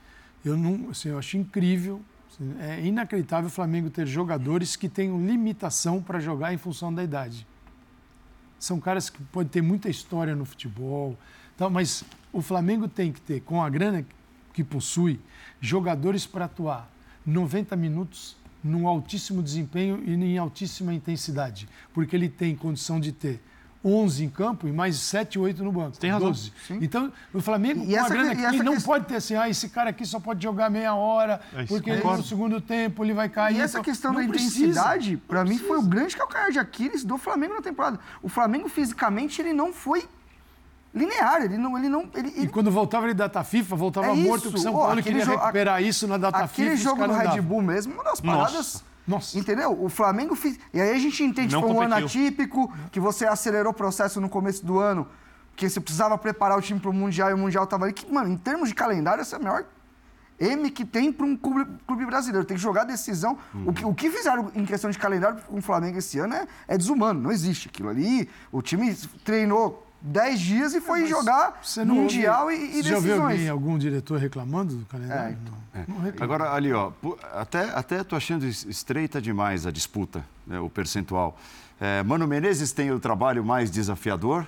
eu 0.46 0.56
não, 0.56 0.90
assim, 0.92 1.10
eu 1.10 1.18
acho 1.18 1.36
incrível, 1.38 2.02
assim, 2.32 2.54
é 2.60 2.80
inacreditável 2.86 3.48
o 3.48 3.52
Flamengo 3.52 3.90
ter 3.90 4.06
jogadores 4.08 4.76
que 4.76 4.88
tenham 4.88 5.20
limitação 5.26 6.02
para 6.02 6.20
jogar 6.20 6.54
em 6.54 6.58
função 6.58 6.94
da 6.94 7.04
idade. 7.04 7.46
São 8.60 8.80
caras 8.80 9.10
que 9.10 9.22
podem 9.24 9.50
ter 9.50 9.62
muita 9.62 9.90
história 9.90 10.36
no 10.36 10.44
futebol, 10.46 11.18
tal, 11.58 11.70
mas 11.70 12.04
o 12.32 12.42
Flamengo 12.42 12.88
tem 12.88 13.12
que 13.12 13.22
ter, 13.22 13.42
com 13.42 13.62
a 13.62 13.70
grana 13.70 14.06
que 14.54 14.63
possui, 14.63 15.20
jogadores 15.62 16.26
para 16.26 16.46
atuar 16.46 16.89
90 17.26 17.76
minutos 17.76 18.36
num 18.63 18.88
altíssimo 18.88 19.42
desempenho 19.42 20.02
e 20.06 20.13
em 20.13 20.38
altíssima 20.38 20.94
intensidade, 20.94 21.68
porque 21.94 22.15
ele 22.15 22.28
tem 22.30 22.56
condição 22.56 23.00
de 23.00 23.12
ter 23.12 23.42
11 23.86 24.26
em 24.26 24.30
campo 24.30 24.68
e 24.68 24.72
mais 24.74 24.98
7, 24.98 25.39
8 25.39 25.63
no 25.63 25.72
banco. 25.72 25.98
Tem 25.98 26.10
razão. 26.12 26.28
12. 26.28 26.52
Então, 26.82 27.13
o 27.34 27.39
Flamengo, 27.39 27.86
E 27.89 27.96
com 27.96 28.04
a 28.04 28.10
grana 28.10 28.36
que- 28.36 28.42
que 28.50 28.56
e 28.58 28.63
não 28.63 28.74
questão- 28.74 28.92
pode 28.94 29.06
ter 29.06 29.15
assim, 29.15 29.36
ah, 29.36 29.48
esse 29.48 29.70
cara 29.70 29.92
aqui 29.92 30.06
só 30.06 30.20
pode 30.20 30.44
jogar 30.44 30.70
meia 30.70 30.94
hora, 30.94 31.39
É 31.54 31.60
isso, 31.63 31.68
porque 31.74 31.96
concordo. 31.96 32.18
no 32.18 32.24
segundo 32.26 32.60
tempo 32.60 33.06
ele 33.06 33.13
vai 33.13 33.30
cair. 33.30 33.56
E 33.56 33.62
essa 33.62 33.78
Então, 33.78 33.84
questão 33.86 34.12
não 34.12 34.22
da 34.22 34.28
precisa. 34.28 34.58
intensidade, 34.65 35.15
para 35.15 35.46
mim, 35.46 35.58
foi 35.58 35.78
o 35.78 35.82
grande 35.84 36.18
calcanhar 36.18 36.52
de 36.52 36.60
Aquiles 36.60 37.06
do 37.06 37.18
Flamengo 37.18 37.54
na 37.54 37.62
temporada. 37.62 37.98
O 38.22 38.28
Flamengo, 38.28 38.68
fisicamente, 38.68 39.42
ele 39.42 39.54
não 39.54 39.72
foi 39.72 40.06
linear. 40.93 41.41
Ele 41.43 41.58
não. 41.58 41.78
Ele 41.78 41.89
não 41.89 42.10
ele, 42.15 42.30
E 42.36 42.39
ele- 42.41 42.47
quando 42.49 42.71
voltava 42.71 43.06
ele 43.06 43.13
data 43.13 43.43
FIFA, 43.43 43.75
voltava 43.75 44.08
É 44.08 44.13
morto, 44.15 44.47
isso. 44.47 44.56
o 44.58 44.60
São 44.60 44.73
Paulo 44.73 44.88
aquele 44.91 45.04
queria 45.04 45.25
jo- 45.25 45.32
recuperar 45.32 45.82
isso 45.84 46.08
na 46.08 46.17
data 46.17 46.39
aquele 46.39 46.69
FIFA. 46.71 46.73
os 46.73 46.80
jogo 46.82 47.08
do 47.08 47.13
Red. 47.13 47.41
Bull 47.41 47.62
mesmo, 47.62 47.93
uma 47.93 48.04
das 48.04 48.21
Nossa. 48.21 48.38
paradas. 48.38 48.84
Nossa. 49.08 49.39
Entendeu? 49.39 49.84
O 49.84 49.89
Flamengo 49.89 50.36
fez. 50.36 50.60
E 50.73 50.80
aí 50.80 50.91
a 50.95 50.99
gente 50.99 51.23
entende 51.23 51.54
Não 51.56 51.62
que 51.63 51.67
foi 51.67 51.75
um 51.78 51.82
ano 51.82 51.95
atípico, 51.95 52.71
que 52.91 52.99
você 52.99 53.25
acelerou 53.25 53.71
o 53.71 53.75
processo 53.75 54.21
no 54.21 54.30
começo 54.30 54.63
do 54.65 54.78
ano, 54.80 55.08
que 55.56 55.67
você 55.67 55.80
precisava 55.80 56.15
preparar 56.17 56.58
o 56.58 56.62
time 56.62 56.80
para 56.80 56.89
o 56.91 56.93
Mundial 56.93 57.32
e 57.32 57.34
o 57.34 57.38
Mundial 57.38 57.63
estava 57.63 57.86
ali. 57.86 57.93
Que, 57.93 58.12
mano, 58.12 58.30
em 58.30 58.38
termos 58.38 58.69
de 58.69 58.75
calendário, 58.75 59.21
essa 59.21 59.36
é 59.36 59.39
a 59.39 59.41
maior 59.41 59.65
M 60.39 60.69
que 60.69 60.86
tem 60.86 61.12
para 61.12 61.25
um 61.25 61.36
clube, 61.36 61.69
clube 61.88 62.06
brasileiro. 62.06 62.45
Tem 62.45 62.56
que 62.56 62.62
jogar 62.63 62.84
decisão. 62.86 63.38
O, 63.65 63.73
que, 63.73 63.84
o 63.84 63.93
que 63.93 64.10
fizeram 64.12 64.52
em 64.56 64.63
questão 64.63 64.89
de 64.91 64.97
calendário 64.97 65.39
com 65.47 65.58
o 65.58 65.62
Flamengo 65.62 65.97
esse 65.97 66.17
ano 66.19 66.36
é, 66.36 66.47
é 66.67 66.78
desumano. 66.78 67.19
Não 67.19 67.32
existe 67.32 67.67
aquilo 67.67 67.89
ali. 67.89 68.30
O 68.52 68.62
time 68.62 68.95
treinou 69.25 69.86
10 70.02 70.40
dias 70.40 70.74
e 70.74 70.80
foi 70.82 71.06
jogar 71.08 71.60
Você 71.64 71.84
não 71.84 71.96
Mundial 71.96 72.44
ouve- 72.46 72.56
e, 72.56 72.66
e 72.80 72.84
Você 72.84 72.84
já 72.84 72.96
decisões. 72.96 73.20
alguém, 73.22 73.50
algum 73.50 73.78
diretor 73.78 74.18
reclamando 74.20 74.76
do 74.76 74.86
calendário? 74.86 75.36
É, 75.36 75.38
então. 75.42 75.54
não. 75.88 75.96
Não 75.96 76.04
reclama. 76.04 76.24
Agora, 76.26 76.54
ali, 76.54 76.72
ó, 76.72 76.92
até, 77.34 77.64
até 77.76 78.04
tô 78.04 78.16
achando 78.16 78.46
es- 78.46 78.66
estreita 78.66 79.22
demais 79.22 79.66
a 79.68 79.72
disputa, 79.72 80.26
né, 80.48 80.60
o 80.60 80.70
percentual. 80.70 81.38
É, 81.80 82.02
Mano 82.04 82.28
Menezes 82.28 82.72
tem 82.72 82.92
o 82.92 83.00
trabalho 83.00 83.44
mais 83.44 83.70
desafiador 83.70 84.46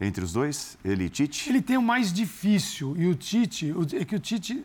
entre 0.00 0.22
os 0.22 0.32
dois, 0.32 0.76
ele 0.84 1.04
e 1.04 1.08
Tite. 1.08 1.48
Ele 1.48 1.62
tem 1.62 1.76
o 1.78 1.82
mais 1.82 2.12
difícil 2.12 2.94
e 2.98 3.06
o 3.06 3.14
Tite, 3.14 3.72
o- 3.72 3.86
é 3.98 4.04
que 4.04 4.14
o 4.14 4.18
Tite 4.20 4.62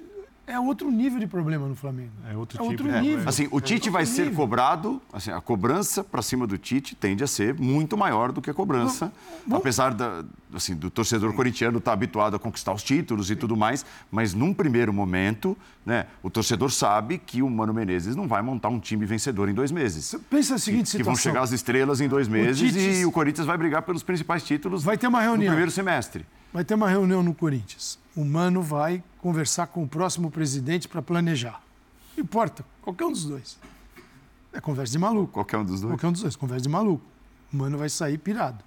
é 0.51 0.59
outro 0.59 0.91
nível 0.91 1.19
de 1.19 1.27
problema 1.27 1.67
no 1.67 1.75
Flamengo. 1.75 2.11
É 2.29 2.35
outro 2.35 2.57
É 2.57 2.61
tipo. 2.61 2.71
outro 2.71 2.89
É, 2.89 3.01
nível. 3.01 3.27
Assim, 3.27 3.47
o 3.51 3.59
Tite 3.61 3.89
vai 3.89 4.05
ser 4.05 4.23
nível. 4.25 4.37
cobrado, 4.37 5.01
assim, 5.11 5.31
a 5.31 5.39
cobrança 5.41 6.03
para 6.03 6.21
cima 6.21 6.45
do 6.45 6.57
Tite 6.57 6.95
tende 6.95 7.23
a 7.23 7.27
ser 7.27 7.53
muito 7.59 7.97
maior 7.97 8.31
do 8.31 8.41
que 8.41 8.49
a 8.49 8.53
cobrança, 8.53 9.11
apesar 9.51 9.93
da, 9.93 10.23
assim, 10.53 10.75
do 10.75 10.89
torcedor 10.89 11.33
corintiano 11.33 11.77
estar 11.77 11.93
habituado 11.93 12.35
a 12.35 12.39
conquistar 12.39 12.73
os 12.73 12.83
títulos 12.83 13.31
e 13.31 13.35
tudo 13.35 13.55
mais, 13.57 13.85
mas 14.11 14.33
num 14.33 14.53
primeiro 14.53 14.91
momento, 14.93 15.57
né, 15.85 16.05
o 16.21 16.29
torcedor 16.29 16.71
sabe 16.71 17.17
que 17.17 17.41
o 17.41 17.49
Mano 17.49 17.73
Menezes 17.73 18.15
não 18.15 18.27
vai 18.27 18.41
montar 18.41 18.69
um 18.69 18.79
time 18.79 19.05
vencedor 19.05 19.49
em 19.49 19.53
dois 19.53 19.71
meses. 19.71 20.15
Pensa 20.29 20.55
a 20.55 20.57
seguinte 20.59 20.83
que 20.85 20.89
situação. 20.91 21.13
vão 21.13 21.15
chegar 21.15 21.41
as 21.41 21.51
estrelas 21.51 22.01
em 22.01 22.07
dois 22.07 22.27
meses 22.27 22.59
Tite- 22.71 22.99
e 22.99 23.05
o 23.05 23.11
Corinthians 23.11 23.47
vai 23.47 23.57
brigar 23.57 23.81
pelos 23.81 24.03
principais 24.03 24.43
títulos 24.43 24.83
Vai 24.83 24.97
ter 24.97 25.07
uma 25.07 25.19
no 25.19 25.23
reunião. 25.25 25.49
primeiro 25.51 25.71
semestre. 25.71 26.25
Vai 26.53 26.63
ter 26.65 26.73
uma 26.75 26.89
reunião 26.89 27.23
no 27.23 27.33
Corinthians. 27.33 27.97
O 28.15 28.25
Mano 28.25 28.61
vai 28.61 29.03
conversar 29.19 29.67
com 29.67 29.83
o 29.83 29.87
próximo 29.87 30.29
presidente 30.29 30.87
para 30.87 31.01
planejar. 31.01 31.61
Não 32.15 32.23
importa, 32.23 32.65
qualquer 32.81 33.05
um 33.05 33.11
dos 33.11 33.25
dois. 33.25 33.57
É 34.51 34.59
conversa 34.59 34.91
de 34.91 34.99
maluco. 34.99 35.31
Qualquer 35.31 35.57
um 35.57 35.63
dos 35.63 35.79
dois. 35.79 35.93
Qualquer 35.93 36.07
um 36.07 36.11
dos 36.11 36.21
dois, 36.21 36.35
conversa 36.35 36.63
de 36.63 36.69
maluco. 36.69 37.03
O 37.53 37.57
Mano 37.57 37.77
vai 37.77 37.89
sair 37.89 38.17
pirado. 38.17 38.63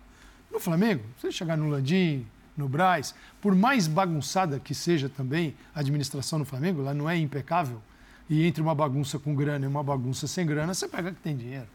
No 0.51 0.59
Flamengo, 0.59 1.05
se 1.21 1.27
ele 1.27 1.33
chegar 1.33 1.57
no 1.57 1.69
Landim, 1.69 2.27
no 2.57 2.69
Braz, 2.69 3.15
por 3.41 3.55
mais 3.55 3.87
bagunçada 3.87 4.59
que 4.59 4.75
seja 4.75 5.09
também 5.09 5.55
a 5.75 5.81
administração 5.81 6.39
no 6.39 6.45
Flamengo, 6.45 6.81
lá 6.81 6.95
não 6.95 7.11
é 7.11 7.17
impecável, 7.19 7.83
e 8.31 8.47
entre 8.47 8.63
uma 8.63 8.75
bagunça 8.75 9.19
com 9.19 9.35
grana 9.35 9.65
e 9.65 9.69
uma 9.69 9.83
bagunça 9.83 10.27
sem 10.27 10.47
grana, 10.47 10.73
você 10.73 10.89
pega 10.89 11.13
que 11.13 11.21
tem 11.21 11.37
dinheiro. 11.37 11.67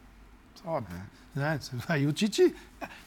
Óbvio. 0.65 0.97
Né? 1.35 1.59
Aí 1.87 2.07
o 2.07 2.13
Tite. 2.13 2.53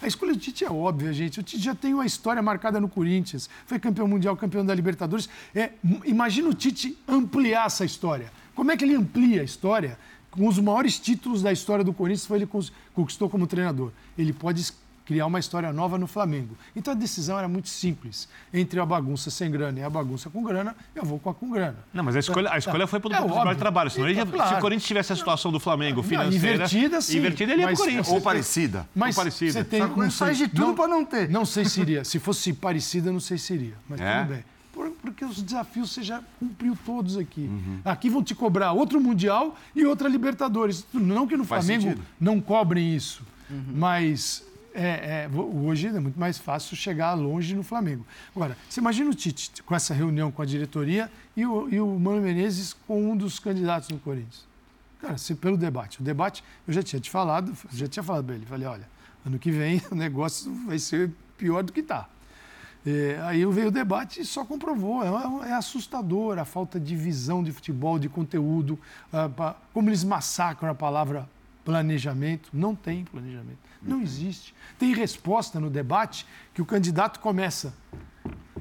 A 0.00 0.06
escolha 0.06 0.32
do 0.32 0.38
Tite 0.38 0.64
é 0.64 0.70
óbvia, 0.70 1.12
gente. 1.12 1.40
O 1.40 1.42
Tite 1.42 1.62
já 1.62 1.74
tem 1.74 1.94
uma 1.94 2.06
história 2.06 2.42
marcada 2.42 2.80
no 2.80 2.88
Corinthians. 2.88 3.48
Foi 3.66 3.78
campeão 3.78 4.06
mundial, 4.06 4.36
campeão 4.36 4.64
da 4.64 4.74
Libertadores. 4.74 5.28
É, 5.54 5.72
imagina 6.04 6.48
o 6.48 6.54
Tite 6.54 6.96
ampliar 7.06 7.66
essa 7.66 7.84
história. 7.84 8.32
Como 8.54 8.70
é 8.70 8.76
que 8.76 8.84
ele 8.84 8.94
amplia 8.94 9.40
a 9.40 9.44
história? 9.44 9.98
Com 10.30 10.46
os 10.46 10.58
maiores 10.58 10.98
títulos 10.98 11.42
da 11.42 11.52
história 11.52 11.84
do 11.84 11.92
Corinthians 11.92 12.26
foi 12.26 12.38
ele 12.38 12.48
conquistou 12.94 13.28
como 13.28 13.46
treinador. 13.46 13.92
Ele 14.16 14.32
pode 14.32 14.72
criar 15.12 15.26
uma 15.26 15.38
história 15.38 15.70
nova 15.74 15.98
no 15.98 16.06
Flamengo. 16.06 16.56
Então 16.74 16.92
a 16.94 16.96
decisão 16.96 17.38
era 17.38 17.46
muito 17.46 17.68
simples. 17.68 18.26
Entre 18.52 18.80
a 18.80 18.86
bagunça 18.86 19.30
sem 19.30 19.50
grana 19.50 19.78
e 19.78 19.82
a 19.82 19.90
bagunça 19.90 20.30
com 20.30 20.42
grana, 20.42 20.74
eu 20.94 21.04
vou 21.04 21.18
com 21.18 21.28
a 21.28 21.34
com 21.34 21.50
grana. 21.50 21.76
Não, 21.92 22.02
mas 22.02 22.16
a 22.16 22.20
escolha, 22.20 22.50
a 22.50 22.56
escolha 22.56 22.86
foi 22.86 22.98
pelo 22.98 23.14
É 23.14 23.54
trabalho. 23.54 23.90
Senão 23.90 24.08
ele 24.08 24.14
já- 24.18 24.24
Claro. 24.24 24.48
Se 24.48 24.54
o 24.56 24.60
Corinthians 24.60 24.86
tivesse 24.88 25.12
a 25.12 25.16
situação 25.16 25.52
do 25.52 25.60
Flamengo 25.60 25.96
Não, 25.98 26.02
financeira. 26.08 26.54
invertida, 26.54 27.00
sim, 27.02 27.18
Invertida, 27.18 27.52
ele 27.52 27.62
mas- 27.64 27.74
pro 27.74 27.84
Corinthians. 27.84 28.08
Ou 28.08 28.20
parecida. 28.22 28.88
Mas 28.94 29.14
parecida. 29.14 29.52
você 29.52 29.64
tem, 29.64 29.86
que 29.86 29.98
não 29.98 30.10
faz 30.10 30.38
de 30.38 30.48
tudo 30.48 30.72
pra 30.74 30.88
não 30.88 31.04
ter. 31.04 31.28
Não 31.28 31.44
sei 31.44 31.66
se 31.66 31.80
iria. 31.80 32.02
Se 32.12 32.18
fosse 32.18 32.52
parecida, 32.54 33.12
não 33.12 33.20
sei 33.20 33.36
se 33.36 33.52
iria. 33.52 33.74
Mas 33.88 34.00
É? 34.00 34.20
tudo 34.22 34.28
bem. 34.34 34.44
Por- 34.72 34.90
porque 35.02 35.22
os 35.26 35.42
desafios 35.42 35.92
você 35.92 36.02
já 36.02 36.22
cumpriu 36.40 36.74
todos 36.86 37.18
aqui. 37.18 37.42
Uhum. 37.42 37.80
Aqui 37.84 38.08
vão 38.08 38.22
te 38.24 38.34
cobrar 38.34 38.72
outro 38.72 38.98
Mundial 38.98 39.54
e 39.76 39.84
outra 39.84 40.08
Libertadores. 40.08 40.86
Não 40.94 41.26
que 41.26 41.36
no 41.36 41.44
Faz 41.44 41.66
Flamengo 41.66 41.90
sentido. 41.90 42.06
não 42.18 42.40
cobrem 42.40 42.94
isso, 42.96 43.22
mas 43.74 44.42
é, 44.74 45.24
é, 45.24 45.30
hoje 45.36 45.88
é 45.88 46.00
muito 46.00 46.18
mais 46.18 46.38
fácil 46.38 46.76
chegar 46.76 47.14
longe 47.14 47.54
no 47.54 47.62
Flamengo. 47.62 48.06
Agora, 48.34 48.56
você 48.68 48.80
imagina 48.80 49.10
o 49.10 49.14
Tite 49.14 49.62
com 49.62 49.74
essa 49.74 49.92
reunião 49.92 50.30
com 50.30 50.42
a 50.42 50.44
diretoria 50.44 51.10
e 51.36 51.44
o, 51.44 51.68
e 51.68 51.80
o 51.80 51.98
Mano 51.98 52.20
Menezes 52.20 52.72
com 52.86 53.10
um 53.10 53.16
dos 53.16 53.38
candidatos 53.38 53.88
no 53.90 53.98
Corinthians. 53.98 54.46
Cara, 55.00 55.18
se, 55.18 55.34
pelo 55.34 55.56
debate. 55.56 56.00
O 56.00 56.04
debate, 56.04 56.44
eu 56.66 56.72
já 56.72 56.82
tinha 56.82 57.00
te 57.00 57.10
falado, 57.10 57.52
já 57.72 57.86
tinha 57.86 58.02
falado 58.02 58.24
para 58.24 58.34
ele. 58.34 58.46
Falei, 58.46 58.66
olha, 58.66 58.88
ano 59.26 59.38
que 59.38 59.50
vem 59.50 59.82
o 59.90 59.94
negócio 59.94 60.52
vai 60.66 60.78
ser 60.78 61.10
pior 61.36 61.62
do 61.62 61.72
que 61.72 61.80
está. 61.80 62.08
É, 62.84 63.20
aí 63.22 63.44
veio 63.46 63.68
o 63.68 63.70
debate 63.70 64.20
e 64.20 64.24
só 64.24 64.44
comprovou. 64.44 65.02
É, 65.02 65.50
é, 65.50 65.52
assustador 65.52 66.38
a 66.38 66.44
falta 66.44 66.80
de 66.80 66.96
visão 66.96 67.42
de 67.42 67.52
futebol, 67.52 67.98
de 67.98 68.08
conteúdo, 68.08 68.78
como 69.72 69.88
eles 69.88 70.02
massacram 70.02 70.70
a 70.70 70.74
palavra 70.74 71.28
planejamento. 71.64 72.50
Não 72.52 72.74
tem 72.74 73.04
planejamento. 73.04 73.58
Não 73.82 74.00
existe. 74.00 74.54
Tem 74.78 74.94
resposta 74.94 75.58
no 75.58 75.68
debate 75.68 76.26
que 76.54 76.62
o 76.62 76.66
candidato 76.66 77.20
começa 77.20 77.74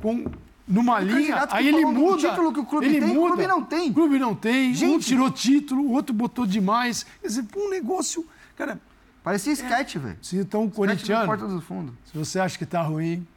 com 0.01 0.25
numa 0.67 0.99
o 0.99 1.03
linha, 1.03 1.47
aí 1.51 1.67
ele 1.67 1.85
muda. 1.85 2.27
O 2.27 2.29
título 2.29 2.53
que 2.53 2.59
o 2.59 2.65
clube 2.65 2.85
ele 2.85 2.99
tem, 2.99 3.07
muda, 3.09 3.19
o 3.19 3.27
clube 3.27 3.47
não 3.47 3.63
tem. 3.63 3.89
O 3.89 3.93
clube 3.93 4.19
não 4.19 4.35
tem. 4.35 4.73
Gente, 4.73 4.95
um 4.95 4.99
tirou 4.99 5.29
título, 5.29 5.83
o 5.83 5.91
outro 5.91 6.13
botou 6.13 6.45
demais. 6.45 7.05
Quer 7.21 7.27
dizer, 7.27 7.45
um 7.55 7.69
negócio. 7.69 8.25
Cara. 8.55 8.79
Parecia 9.23 9.53
sketch, 9.53 9.97
é, 9.97 9.99
velho. 9.99 10.17
Se 10.21 10.37
então, 10.37 10.65
o 10.65 10.71
corintiano. 10.71 11.25
Porta 11.25 11.47
do 11.47 11.61
fundo. 11.61 11.95
Se 12.05 12.17
você 12.17 12.39
acha 12.39 12.57
que 12.57 12.65
tá 12.65 12.81
ruim, 12.81 13.27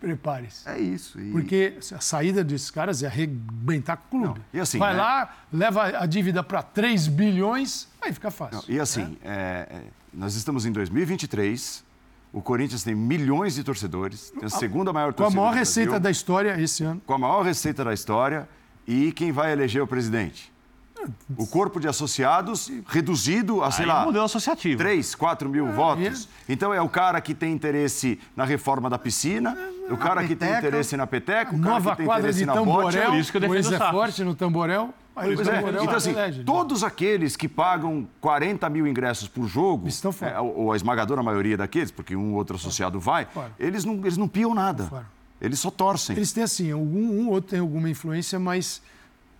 prepare-se. 0.00 0.68
É 0.68 0.78
isso. 0.80 1.20
E... 1.20 1.30
Porque 1.30 1.74
a 1.92 2.00
saída 2.00 2.42
desses 2.42 2.70
caras 2.70 3.02
é 3.04 3.06
arrebentar 3.06 3.96
com 3.96 4.16
o 4.16 4.20
clube. 4.22 4.40
Não. 4.52 4.62
Assim, 4.62 4.78
Vai 4.78 4.94
né? 4.94 5.00
lá, 5.00 5.32
leva 5.52 5.84
a 5.96 6.06
dívida 6.06 6.42
para 6.42 6.60
3 6.62 7.06
bilhões, 7.06 7.88
aí 8.02 8.12
fica 8.12 8.30
fácil. 8.30 8.62
Não, 8.66 8.74
e 8.74 8.80
assim, 8.80 9.02
né? 9.02 9.16
é, 9.24 9.82
nós 10.12 10.34
estamos 10.34 10.66
em 10.66 10.72
2023 10.72 11.84
o 12.32 12.40
Corinthians 12.40 12.82
tem 12.82 12.94
milhões 12.94 13.54
de 13.54 13.62
torcedores, 13.62 14.30
tem 14.30 14.46
a 14.46 14.48
segunda 14.48 14.90
maior 14.92 15.12
torcida. 15.12 15.36
Com 15.36 15.42
a 15.42 15.44
maior 15.50 15.58
receita 15.58 16.00
da 16.00 16.10
história 16.10 16.58
esse 16.58 16.82
ano. 16.82 17.02
Com 17.04 17.12
a 17.12 17.18
maior 17.18 17.42
receita 17.42 17.84
da 17.84 17.92
história. 17.92 18.48
E 18.88 19.12
quem 19.12 19.30
vai 19.30 19.52
eleger 19.52 19.82
o 19.82 19.86
presidente? 19.86 20.50
O 21.36 21.46
corpo 21.46 21.78
de 21.78 21.88
associados 21.88 22.70
reduzido 22.86 23.62
a, 23.62 23.70
sei 23.70 23.84
Aí 23.84 23.90
lá. 23.90 24.04
modelo 24.04 24.24
associativo. 24.24 24.78
3, 24.78 25.14
4 25.14 25.48
mil 25.48 25.68
é, 25.68 25.72
votos. 25.72 26.28
É. 26.48 26.52
Então 26.52 26.72
é 26.72 26.80
o 26.80 26.88
cara 26.88 27.20
que 27.20 27.34
tem 27.34 27.52
interesse 27.52 28.18
na 28.36 28.44
reforma 28.44 28.88
da 28.88 28.98
piscina, 28.98 29.56
o 29.90 29.96
cara 29.96 30.26
que 30.26 30.34
tem 30.34 30.56
interesse 30.56 30.96
na 30.96 31.06
peteca, 31.06 31.54
o 31.54 31.60
cara 31.60 31.74
Nova 31.74 31.90
que 31.90 31.96
tem 31.98 32.06
interesse 32.06 32.38
de 32.38 32.46
na 32.46 32.54
tamborel, 32.54 32.84
bote. 32.84 33.10
Por 33.10 33.18
isso 33.18 33.30
que 33.30 33.36
eu 33.36 33.40
defendo 33.40 33.74
é 33.74 33.90
forte 33.90 34.24
no 34.24 34.34
tamborel. 34.34 34.94
Aí 35.14 35.34
pois 35.34 35.46
é. 35.46 35.58
Então, 35.58 35.94
assim, 35.94 36.10
elege, 36.10 36.44
todos 36.44 36.82
aqueles 36.82 37.36
que 37.36 37.48
pagam 37.48 38.08
40 38.20 38.68
mil 38.70 38.86
ingressos 38.86 39.28
por 39.28 39.46
jogo, 39.46 39.86
Estão 39.86 40.10
fora. 40.10 40.32
É, 40.32 40.40
ou 40.40 40.72
a 40.72 40.76
esmagadora 40.76 41.22
maioria 41.22 41.56
daqueles, 41.56 41.90
porque 41.90 42.16
um 42.16 42.30
ou 42.30 42.36
outro 42.36 42.56
associado 42.56 42.98
vai, 42.98 43.28
eles 43.58 43.84
não, 43.84 43.94
eles 43.98 44.16
não 44.16 44.26
piam 44.26 44.54
nada. 44.54 45.06
Eles 45.40 45.58
só 45.58 45.70
torcem. 45.70 46.16
Eles 46.16 46.32
têm 46.32 46.44
assim, 46.44 46.70
algum 46.70 47.20
um 47.20 47.28
outro 47.28 47.50
tem 47.50 47.60
alguma 47.60 47.90
influência, 47.90 48.38
mas 48.38 48.80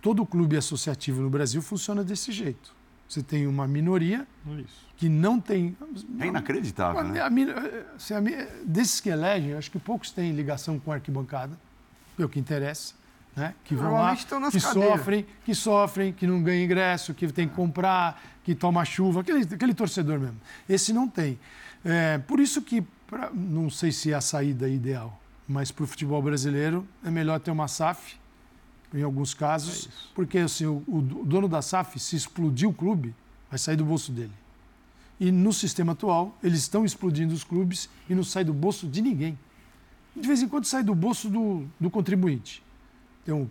todo 0.01 0.25
clube 0.25 0.57
associativo 0.57 1.21
no 1.21 1.29
Brasil 1.29 1.61
funciona 1.61 2.03
desse 2.03 2.31
jeito. 2.31 2.75
Você 3.07 3.23
tem 3.23 3.47
uma 3.47 3.67
minoria 3.67 4.27
Isso. 4.45 4.85
que 4.97 5.07
não 5.07 5.39
tem. 5.39 5.77
É 6.19 6.27
inacreditável, 6.27 6.99
a, 6.99 7.03
né? 7.03 7.19
A, 7.21 7.27
a, 7.27 8.21
desses 8.65 8.99
que 8.99 9.09
elegem, 9.09 9.53
acho 9.53 9.71
que 9.71 9.79
poucos 9.79 10.11
têm 10.11 10.31
ligação 10.33 10.79
com 10.79 10.91
a 10.91 10.95
arquibancada, 10.95 11.57
é 12.17 12.23
o 12.23 12.29
que 12.29 12.39
interessa 12.39 12.95
né? 13.35 13.53
que 13.63 13.75
vão 13.75 13.93
lá, 13.93 14.15
que 14.15 14.25
cadeiras. 14.25 14.63
sofrem, 14.63 15.25
que 15.43 15.55
sofrem, 15.55 16.13
que 16.13 16.27
não 16.27 16.41
ganham 16.41 16.63
ingresso, 16.63 17.13
que 17.13 17.27
tem 17.31 17.47
que 17.47 17.55
comprar, 17.55 18.21
que 18.43 18.53
toma 18.53 18.85
chuva, 18.85 19.21
aquele, 19.21 19.41
aquele 19.41 19.73
torcedor 19.73 20.19
mesmo. 20.19 20.39
Esse 20.67 20.93
não 20.93 21.07
tem. 21.07 21.39
É, 21.83 22.17
por 22.19 22.39
isso 22.39 22.61
que, 22.61 22.81
pra, 23.07 23.31
não 23.33 23.69
sei 23.69 23.91
se 23.91 24.11
é 24.11 24.15
a 24.15 24.21
saída 24.21 24.67
ideal, 24.69 25.19
mas 25.47 25.71
para 25.71 25.83
o 25.83 25.87
futebol 25.87 26.21
brasileiro 26.21 26.87
é 27.03 27.09
melhor 27.09 27.39
ter 27.39 27.51
uma 27.51 27.67
SAF, 27.67 28.15
em 28.93 29.01
alguns 29.01 29.33
casos, 29.33 29.87
é 29.87 30.13
porque 30.13 30.37
assim, 30.37 30.65
o, 30.65 30.83
o 30.87 31.01
dono 31.25 31.47
da 31.47 31.61
SAF, 31.61 31.99
se 31.99 32.15
explodir 32.15 32.69
o 32.69 32.73
clube, 32.73 33.15
vai 33.49 33.57
sair 33.57 33.75
do 33.75 33.83
bolso 33.83 34.11
dele. 34.11 34.33
E 35.19 35.31
no 35.31 35.51
sistema 35.51 35.93
atual, 35.93 36.37
eles 36.43 36.59
estão 36.59 36.85
explodindo 36.85 37.33
os 37.33 37.43
clubes 37.43 37.89
e 38.07 38.13
não 38.13 38.23
sai 38.23 38.43
do 38.43 38.53
bolso 38.53 38.87
de 38.87 39.01
ninguém. 39.01 39.37
De 40.15 40.27
vez 40.27 40.43
em 40.43 40.47
quando 40.47 40.65
sai 40.65 40.83
do 40.83 40.93
bolso 40.93 41.27
do, 41.27 41.65
do 41.79 41.89
contribuinte 41.89 42.63
tem 43.25 43.33
um, 43.33 43.47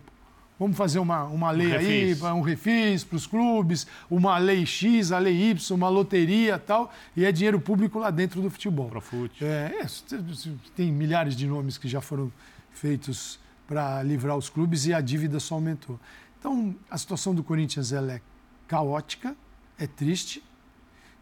vamos 0.59 0.77
fazer 0.77 0.99
uma, 0.99 1.23
uma 1.25 1.51
lei 1.51 1.71
um 1.71 1.77
aí, 1.77 2.33
um 2.33 2.41
refis 2.41 3.03
para 3.03 3.15
os 3.15 3.27
clubes, 3.27 3.87
uma 4.09 4.37
lei 4.37 4.65
X, 4.65 5.11
a 5.11 5.19
lei 5.19 5.51
Y, 5.51 5.75
uma 5.75 5.89
loteria 5.89 6.57
tal, 6.57 6.93
e 7.15 7.25
é 7.25 7.31
dinheiro 7.31 7.59
público 7.59 7.99
lá 7.99 8.09
dentro 8.09 8.41
do 8.41 8.49
futebol. 8.49 8.89
Profute. 8.89 9.43
É, 9.43 9.81
é, 9.81 9.87
tem 10.75 10.91
milhares 10.91 11.35
de 11.35 11.47
nomes 11.47 11.77
que 11.77 11.87
já 11.87 12.01
foram 12.01 12.31
feitos 12.71 13.39
para 13.67 14.01
livrar 14.03 14.37
os 14.37 14.49
clubes 14.49 14.85
e 14.85 14.93
a 14.93 15.01
dívida 15.01 15.39
só 15.39 15.55
aumentou. 15.55 15.99
Então, 16.39 16.75
a 16.89 16.97
situação 16.97 17.33
do 17.33 17.43
Corinthians 17.43 17.91
ela 17.91 18.13
é 18.13 18.21
caótica, 18.67 19.35
é 19.77 19.87
triste, 19.87 20.43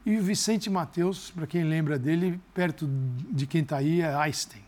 e 0.05 0.17
o 0.17 0.23
Vicente 0.23 0.69
Mateus, 0.69 1.29
para 1.29 1.45
quem 1.45 1.63
lembra 1.63 1.99
dele, 1.99 2.39
perto 2.53 2.89
de 3.29 3.45
quem 3.45 3.61
está 3.61 3.77
aí, 3.77 4.01
é 4.01 4.15
Einstein. 4.15 4.63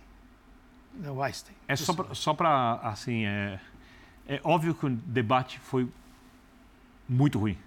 É 1.03 1.09
o 1.09 1.23
Einstein. 1.23 1.55
É 1.67 1.75
só 1.75 2.33
para, 2.35 2.75
assim, 2.83 3.25
é, 3.25 3.59
é 4.27 4.39
óbvio 4.43 4.73
que 4.73 4.85
o 4.85 4.89
debate 4.89 5.59
foi 5.59 5.87
muito 7.07 7.39
ruim. 7.39 7.57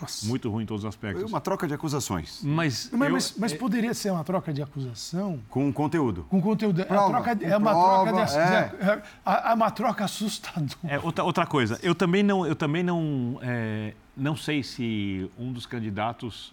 Nossa. 0.00 0.26
Muito 0.26 0.50
ruim 0.50 0.64
em 0.64 0.66
todos 0.66 0.84
os 0.84 0.88
aspectos. 0.88 1.22
Foi 1.22 1.28
uma 1.30 1.40
troca 1.40 1.68
de 1.68 1.74
acusações. 1.74 2.40
Mas, 2.42 2.90
mas, 2.92 3.08
eu, 3.08 3.12
mas, 3.12 3.34
mas 3.38 3.52
é... 3.52 3.56
poderia 3.56 3.94
ser 3.94 4.10
uma 4.10 4.24
troca 4.24 4.52
de 4.52 4.60
acusação. 4.60 5.40
Com 5.48 5.72
conteúdo. 5.72 6.26
Com 6.28 6.42
conteúdo. 6.42 6.84
Prova, 6.84 7.06
é, 7.06 7.10
troca 7.10 7.44
é 7.44 7.56
uma 7.56 7.70
prova, 7.70 8.12
troca 8.12 8.24
de, 8.26 8.36
é. 8.36 8.68
De, 8.68 8.90
é, 8.90 9.02
é 9.24 9.54
uma 9.54 9.70
troca 9.70 10.04
assustadora. 10.04 10.68
É, 10.82 10.98
outra, 10.98 11.24
outra 11.24 11.46
coisa, 11.46 11.78
eu 11.82 11.94
também 11.94 12.22
não, 12.24 12.44
eu 12.44 12.56
também 12.56 12.82
não, 12.82 13.38
é, 13.40 13.94
não 14.16 14.36
sei 14.36 14.64
se 14.64 15.30
um 15.38 15.52
dos 15.52 15.64
candidatos 15.64 16.52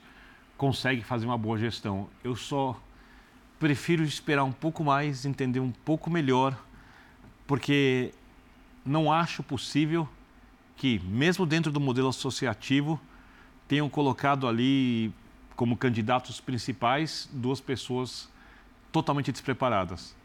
consegue 0.55 1.03
fazer 1.03 1.25
uma 1.25 1.37
boa 1.37 1.57
gestão. 1.57 2.07
Eu 2.23 2.35
só 2.35 2.79
prefiro 3.59 4.03
esperar 4.03 4.43
um 4.43 4.51
pouco 4.51 4.83
mais, 4.83 5.25
entender 5.25 5.59
um 5.59 5.71
pouco 5.71 6.11
melhor, 6.11 6.55
porque 7.47 8.13
não 8.85 9.11
acho 9.11 9.43
possível 9.43 10.07
que, 10.75 10.99
mesmo 10.99 11.45
dentro 11.45 11.71
do 11.71 11.79
modelo 11.79 12.09
associativo, 12.09 12.99
tenham 13.67 13.89
colocado 13.89 14.47
ali 14.47 15.13
como 15.55 15.77
candidatos 15.77 16.41
principais 16.41 17.29
duas 17.31 17.61
pessoas 17.61 18.29
totalmente 18.91 19.31
despreparadas. 19.31 20.15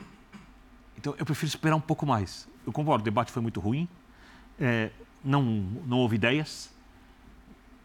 Então, 0.97 1.15
eu 1.19 1.27
prefiro 1.27 1.49
esperar 1.49 1.77
um 1.77 1.81
pouco 1.81 2.07
mais. 2.07 2.49
Eu 2.67 2.73
concordo, 2.73 3.03
o 3.03 3.05
debate 3.05 3.31
foi 3.31 3.43
muito 3.43 3.61
ruim, 3.61 3.87
é, 4.59 4.91
não, 5.23 5.43
não 5.87 5.99
houve 5.99 6.17
ideias, 6.17 6.73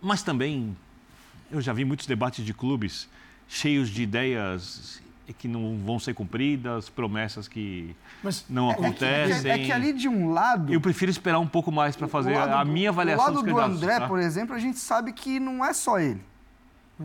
mas 0.01 0.23
também 0.23 0.75
eu 1.51 1.61
já 1.61 1.73
vi 1.73 1.83
muitos 1.83 2.07
debates 2.07 2.45
de 2.45 2.53
clubes 2.53 3.09
cheios 3.47 3.89
de 3.89 4.01
ideias 4.01 5.01
que 5.33 5.47
não 5.47 5.77
vão 5.85 5.99
ser 5.99 6.13
cumpridas, 6.13 6.89
promessas 6.89 7.47
que 7.47 7.95
Mas 8.23 8.45
não 8.49 8.69
é, 8.69 8.73
acontecem. 8.73 9.51
É 9.51 9.55
que, 9.55 9.61
é 9.61 9.65
que, 9.65 9.71
ali 9.71 9.93
de 9.93 10.07
um 10.07 10.31
lado. 10.31 10.73
Eu 10.73 10.81
prefiro 10.81 11.11
esperar 11.11 11.39
um 11.39 11.47
pouco 11.47 11.71
mais 11.71 11.95
para 11.95 12.07
fazer 12.07 12.35
a 12.35 12.63
minha 12.65 12.89
avaliação 12.89 13.33
dos 13.33 13.41
candidatos. 13.41 13.79
do 13.79 13.83
André, 13.83 13.99
tá? 13.99 14.07
por 14.07 14.19
exemplo, 14.19 14.55
a 14.55 14.59
gente 14.59 14.79
sabe 14.79 15.11
que 15.13 15.39
não 15.39 15.63
é 15.63 15.73
só 15.73 15.99
ele. 15.99 16.21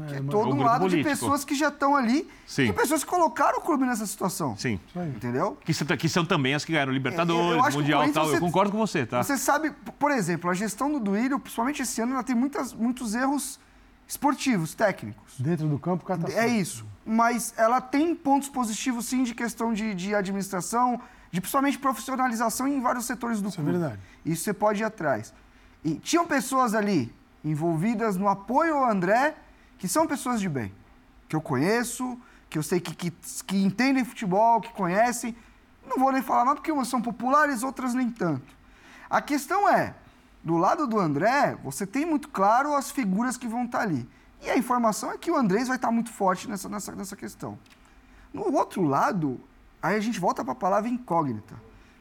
É, 0.05 0.07
que 0.07 0.15
é 0.17 0.23
todo 0.23 0.55
um 0.55 0.63
lado 0.63 0.81
político. 0.81 1.09
de 1.09 1.09
pessoas 1.09 1.45
que 1.45 1.55
já 1.55 1.69
estão 1.69 1.97
ali 1.97 2.29
Sim. 2.47 2.65
e 2.65 2.73
pessoas 2.73 3.03
que 3.03 3.09
colocaram 3.09 3.59
o 3.59 3.63
clube 3.63 3.85
nessa 3.87 4.05
situação. 4.05 4.57
Sim. 4.57 4.79
Entendeu? 4.95 5.57
Que, 5.65 5.73
que 5.97 6.09
são 6.09 6.25
também 6.25 6.55
as 6.55 6.65
que 6.65 6.73
ganharam 6.73 6.93
Libertadores, 6.93 7.75
é, 7.75 7.79
Mundial 7.79 8.07
e 8.07 8.13
tal. 8.13 8.27
Você, 8.27 8.37
eu 8.37 8.41
concordo 8.41 8.73
com 8.73 8.79
você, 8.79 9.07
tá? 9.07 9.23
Você 9.23 9.39
sabe, 9.39 9.73
por 9.99 10.11
exemplo, 10.11 10.51
a 10.51 10.55
gestão 10.55 10.93
do 10.93 11.01
Duílio, 11.01 11.39
principalmente 11.39 11.83
esse 11.83 12.01
ano, 12.01 12.13
ela 12.13 12.23
tem 12.23 12.37
muitas, 12.37 12.73
muitos 12.73 13.15
erros 13.15 13.59
esportivos, 14.07 14.75
técnicos. 14.75 15.35
Dentro 15.39 15.67
do 15.67 15.79
campo, 15.79 16.05
catastrófico. 16.05 16.41
É 16.41 16.49
isso. 16.49 16.85
Mas 17.07 17.55
ela 17.57 17.81
tem 17.81 18.15
pontos 18.15 18.49
positivos, 18.49 19.07
sim, 19.07 19.23
de 19.23 19.33
questão 19.33 19.73
de, 19.73 19.95
de 19.95 20.13
administração, 20.15 21.01
de 21.31 21.41
principalmente 21.41 21.79
profissionalização 21.79 22.67
em 22.67 22.81
vários 22.81 23.07
setores 23.07 23.41
do 23.41 23.49
isso 23.49 23.57
clube. 23.57 23.71
Isso 23.71 23.79
é 23.79 23.89
verdade. 23.89 24.03
Isso 24.25 24.43
você 24.43 24.53
pode 24.53 24.83
ir 24.83 24.85
atrás. 24.85 25.33
E 25.85 25.95
tinham 25.95 26.27
pessoas 26.27 26.75
ali 26.75 27.15
envolvidas 27.45 28.17
no 28.17 28.29
apoio 28.29 28.77
ao 28.77 28.91
André, 28.91 29.37
que 29.79 29.87
são 29.87 30.07
pessoas 30.07 30.41
de 30.41 30.49
bem, 30.49 30.75
que 31.29 31.37
eu 31.37 31.41
conheço, 31.41 32.19
que 32.51 32.59
eu 32.59 32.63
sei 32.63 32.81
que, 32.81 32.95
que, 32.95 33.11
que 33.47 33.65
entendem 33.65 34.05
futebol, 34.05 34.61
que 34.61 34.73
conhecem. 34.73 35.37
Não 35.87 35.99
vou 35.99 36.11
nem 36.11 36.23
falar 36.23 36.45
nada, 36.45 36.57
porque 36.57 36.73
umas 36.73 36.89
são 36.89 37.01
populares, 37.01 37.63
outras 37.63 37.95
nem 37.95 38.11
tanto. 38.11 38.57
A 39.09 39.23
questão 39.23 39.69
é, 39.69 39.95
do 40.43 40.57
lado 40.57 40.87
do 40.87 40.99
André, 40.99 41.57
você 41.63 41.87
tem 41.87 42.05
muito 42.05 42.29
claro 42.29 42.75
as 42.75 42.91
figuras 42.91 43.37
que 43.37 43.47
vão 43.47 43.65
estar 43.65 43.81
ali. 43.81 44.09
E 44.43 44.51
a 44.51 44.57
informação 44.57 45.11
é 45.13 45.19
que 45.19 45.31
o 45.31 45.37
Andrés 45.37 45.69
vai 45.69 45.77
estar 45.77 45.91
muito 45.91 46.11
forte 46.11 46.49
nessa, 46.49 46.69
nessa, 46.69 46.93
nessa 46.93 47.17
questão. 47.17 47.59
No 48.33 48.55
outro 48.55 48.83
lado, 48.83 49.41
aí 49.83 49.97
a 49.97 50.01
gente 50.01 50.21
volta 50.21 50.45
para 50.45 50.53
a 50.53 50.57
palavra 50.57 50.89
incógnita. 50.89 51.55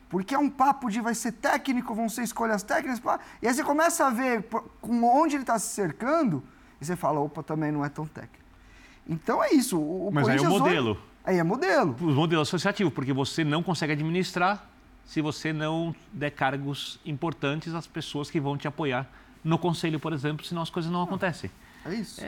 Porque 0.10 0.36
é 0.36 0.40
um 0.40 0.50
papo 0.50 0.90
de 0.90 1.02
vai 1.02 1.16
ser 1.16 1.32
técnico, 1.34 1.94
vão 1.96 2.08
ser 2.08 2.24
escolhas 2.24 2.62
técnicas. 2.64 3.02
E 3.42 3.48
aí 3.48 3.54
você 3.54 3.64
começa 3.64 4.06
a 4.06 4.10
ver 4.10 4.46
com 4.80 5.04
onde 5.04 5.36
ele 5.36 5.44
está 5.44 5.58
se 5.58 5.74
cercando, 5.74 6.44
e 6.80 6.86
você 6.86 6.96
fala, 6.96 7.20
opa, 7.20 7.42
também 7.42 7.72
não 7.72 7.84
é 7.84 7.90
tão 7.90 8.06
técnico. 8.06 8.46
Então 9.08 9.44
é 9.44 9.52
isso. 9.52 9.80
O 9.80 10.10
Mas 10.12 10.28
aí 10.28 10.38
é 10.38 10.42
o 10.42 10.50
modelo. 10.50 10.98
Aí 11.24 11.38
é 11.38 11.44
modelo. 11.44 11.96
O 12.00 12.12
modelo 12.12 12.42
associativo, 12.42 12.92
porque 12.92 13.12
você 13.12 13.44
não 13.44 13.64
consegue 13.64 13.94
administrar 13.94 14.64
se 15.06 15.22
você 15.22 15.54
não 15.54 15.96
der 16.12 16.32
cargos 16.32 17.00
importantes 17.06 17.74
às 17.74 17.88
pessoas 17.88 18.30
que 18.30 18.40
vão 18.40 18.58
te 18.58 18.68
apoiar 18.68 19.08
no 19.44 19.58
conselho, 19.60 20.00
por 20.00 20.14
exemplo, 20.14 20.46
senão 20.46 20.62
as 20.62 20.70
coisas 20.70 20.92
não 20.92 21.04
acontecem. 21.04 21.52
É 21.86 21.94
isso. 21.94 22.20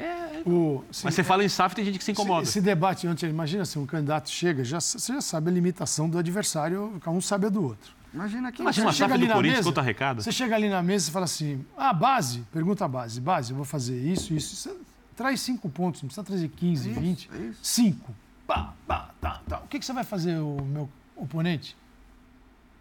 O, 0.45 0.83
sim, 0.91 1.01
Mas 1.05 1.15
você 1.15 1.23
fala 1.23 1.43
em 1.43 1.49
SAF 1.49 1.75
tem 1.75 1.83
gente 1.83 1.97
que 1.97 2.03
se 2.03 2.11
incomoda. 2.11 2.43
Esse, 2.43 2.51
esse 2.51 2.61
debate 2.61 3.07
ontem, 3.07 3.27
imagina 3.27 3.65
se 3.65 3.79
um 3.79 3.85
candidato 3.85 4.29
chega, 4.29 4.63
já, 4.63 4.79
você 4.79 5.13
já 5.13 5.21
sabe 5.21 5.49
a 5.49 5.53
limitação 5.53 6.07
do 6.07 6.17
adversário, 6.17 6.99
cada 7.01 7.15
um 7.15 7.19
sabe 7.19 7.47
a 7.47 7.49
do 7.49 7.63
outro. 7.63 7.91
Imagina 8.13 8.51
que. 8.51 8.61
Imagina 8.61 8.85
uma 8.85 8.91
Você 8.91 8.97
chega 8.97 9.09
SAF 9.09 9.13
ali 9.13 9.25
do 9.25 9.29
na 9.29 9.33
Corinthians 9.35 9.65
mesa, 9.65 9.79
arrecada. 9.79 10.21
Você 10.21 10.31
chega 10.31 10.55
ali 10.55 10.69
na 10.69 10.83
mesa 10.83 11.09
e 11.09 11.11
fala 11.11 11.25
assim: 11.25 11.65
ah, 11.75 11.91
base, 11.91 12.45
pergunta 12.51 12.85
a 12.85 12.87
base, 12.87 13.19
base, 13.19 13.51
eu 13.51 13.55
vou 13.55 13.65
fazer 13.65 13.99
isso, 13.99 14.33
isso. 14.33 14.55
Você 14.55 14.75
traz 15.15 15.41
cinco 15.41 15.67
pontos, 15.67 16.03
não 16.03 16.07
precisa 16.07 16.23
trazer 16.23 16.47
15, 16.49 16.91
isso, 16.91 16.99
20. 16.99 17.29
é 17.33 17.37
isso. 17.47 17.59
Cinco. 17.63 18.15
Pá, 18.45 18.73
pá, 18.85 19.09
tá, 19.19 19.41
tá. 19.47 19.59
O 19.59 19.67
que, 19.67 19.79
que 19.79 19.85
você 19.85 19.91
vai 19.91 20.03
fazer, 20.03 20.37
o 20.37 20.61
meu 20.63 20.87
oponente? 21.15 21.75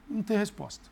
Não 0.09 0.23
tem 0.23 0.37
resposta. 0.37 0.89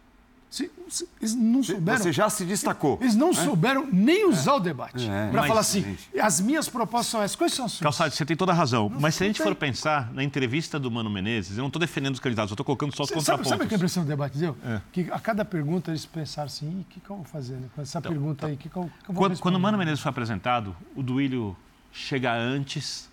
Se, 0.55 0.71
se- 0.89 1.09
eles 1.21 1.35
não 1.35 1.65
souberam. 1.65 1.99
Você 1.99 2.13
já 2.13 2.31
se 2.31 2.45
destacou. 2.45 2.97
Eles 3.01 3.17
não 3.17 3.33
souberam 3.35 3.89
nem 3.93 4.29
usar 4.29 4.55
o 4.55 4.61
debate. 4.61 5.05
É. 5.09 5.29
Para 5.31 5.41
Mas, 5.41 5.49
falar 5.49 5.61
assim, 5.61 5.83
gente. 5.83 6.21
as 6.21 6.41
minhas 6.41 6.69
propostas 6.69 7.07
são 7.09 7.21
essas. 7.23 7.35
Quais 7.35 7.53
são 7.53 7.65
as 7.65 7.73
suas? 7.73 7.83
Calçado, 7.83 8.15
você 8.15 8.25
tem 8.25 8.37
toda 8.37 8.53
a 8.53 8.55
razão. 8.55 8.89
Mas 8.89 9.17
se 9.17 9.25
a 9.25 9.27
gente 9.27 9.41
não 9.41 9.47
for 9.49 9.57
tem. 9.57 9.71
pensar 9.71 10.13
na 10.13 10.23
entrevista 10.23 10.79
do 10.79 10.89
Mano 10.93 11.11
Menezes, 11.11 11.57
eu 11.59 11.63
não 11.63 11.67
estou 11.67 11.81
defendendo 11.81 12.15
os 12.15 12.21
candidatos, 12.21 12.53
eu 12.53 12.55
estou 12.55 12.65
colocando 12.65 12.95
só 12.95 13.03
os 13.03 13.09
Você 13.09 13.15
sabe, 13.15 13.25
contrapontos. 13.43 13.49
sabe 13.51 13.65
o 13.65 13.67
que 13.69 13.75
a 13.75 13.77
impressão 13.77 14.05
do 14.05 14.09
debate 14.09 14.39
deu? 14.39 14.57
É. 14.65 14.81
Que 14.93 15.09
a 15.11 15.19
cada 15.19 15.45
pergunta 15.45 15.91
eles 15.91 16.07
pensaram 16.07 16.47
assim, 16.47 16.67
"Ih, 16.71 16.81
o 16.83 16.85
que, 16.85 17.01
que 17.01 17.11
eu 17.11 17.17
vou 17.17 17.25
fazer 17.25 17.55
né? 17.55 17.67
com 17.75 17.83
essa 17.83 18.01
pergunta 18.01 18.47
aí? 18.47 18.55
O 18.55 18.57
que, 18.57 18.69
que 18.69 18.77
eu, 18.77 18.83
que 18.85 19.11
eu 19.11 19.15
vou 19.15 19.17
Quando, 19.17 19.31
responder?" 19.33 19.43
quando 19.43 19.57
o 19.57 19.61
Mano 19.61 19.77
Menezes 19.77 19.99
foi 20.01 20.11
apresentado, 20.11 20.77
o 20.95 21.03
Duílio 21.03 21.57
chega 21.93 22.33
antes 22.33 23.11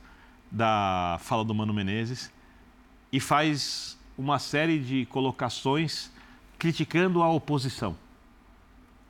da 0.52 1.18
fala 1.22 1.44
do 1.44 1.56
Mano 1.56 1.74
Menezes 1.74 2.30
e 3.12 3.20
faz 3.20 3.98
uma 4.18 4.38
série 4.38 4.78
de 4.78 5.06
colocações 5.08 6.12
criticando 6.62 7.24
a 7.24 7.30
oposição. 7.32 7.98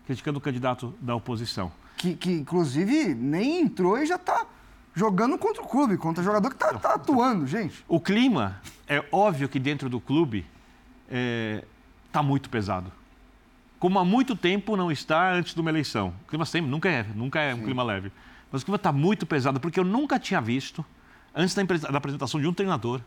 Criticando 0.06 0.40
o 0.40 0.42
candidato 0.42 0.96
da 1.02 1.14
oposição. 1.14 1.70
Que, 1.98 2.16
que, 2.16 2.32
inclusive, 2.32 3.14
nem 3.14 3.60
entrou 3.60 3.98
e 3.98 4.06
já 4.06 4.18
tá 4.18 4.46
jogando 4.96 5.38
contra 5.38 5.62
o 5.62 5.68
clube, 5.68 5.98
contra 5.98 6.22
o 6.22 6.24
jogador 6.24 6.50
que 6.50 6.56
tá, 6.56 6.74
tá 6.76 6.94
atuando, 6.94 7.46
gente. 7.46 7.84
O 7.90 8.00
clima, 8.00 8.62
é 8.88 9.04
óbvio 9.12 9.50
que 9.50 9.60
dentro 9.60 9.90
do 9.90 10.00
clube 10.00 10.46
está 12.08 12.24
muito 12.24 12.50
pesado. 12.50 12.90
Como 13.78 14.00
há 14.00 14.06
muito 14.06 14.34
tempo 14.34 14.78
não 14.78 14.90
está 14.90 15.34
antes 15.34 15.54
de 15.54 15.60
uma 15.60 15.70
eleição. 15.70 16.14
O 16.24 16.30
clima 16.30 16.46
sempre, 16.46 16.72
nunca 16.72 16.88
é, 16.88 17.04
nunca 17.14 17.42
é 17.42 17.54
um 17.54 17.64
clima 17.64 17.84
leve. 17.84 18.14
Mas 18.50 18.62
o 18.62 18.66
clima 18.66 18.78
está 18.78 18.94
muito 18.94 19.26
pesado, 19.26 19.60
porque 19.60 19.78
eu 19.78 19.84
nunca 19.84 20.18
tinha 20.18 20.40
visto, 20.40 20.86
antes 21.36 21.54
da, 21.54 21.64
da 21.64 21.98
apresentação 21.98 22.40
de 22.40 22.48
um 22.48 22.54
treinador, 22.54 23.02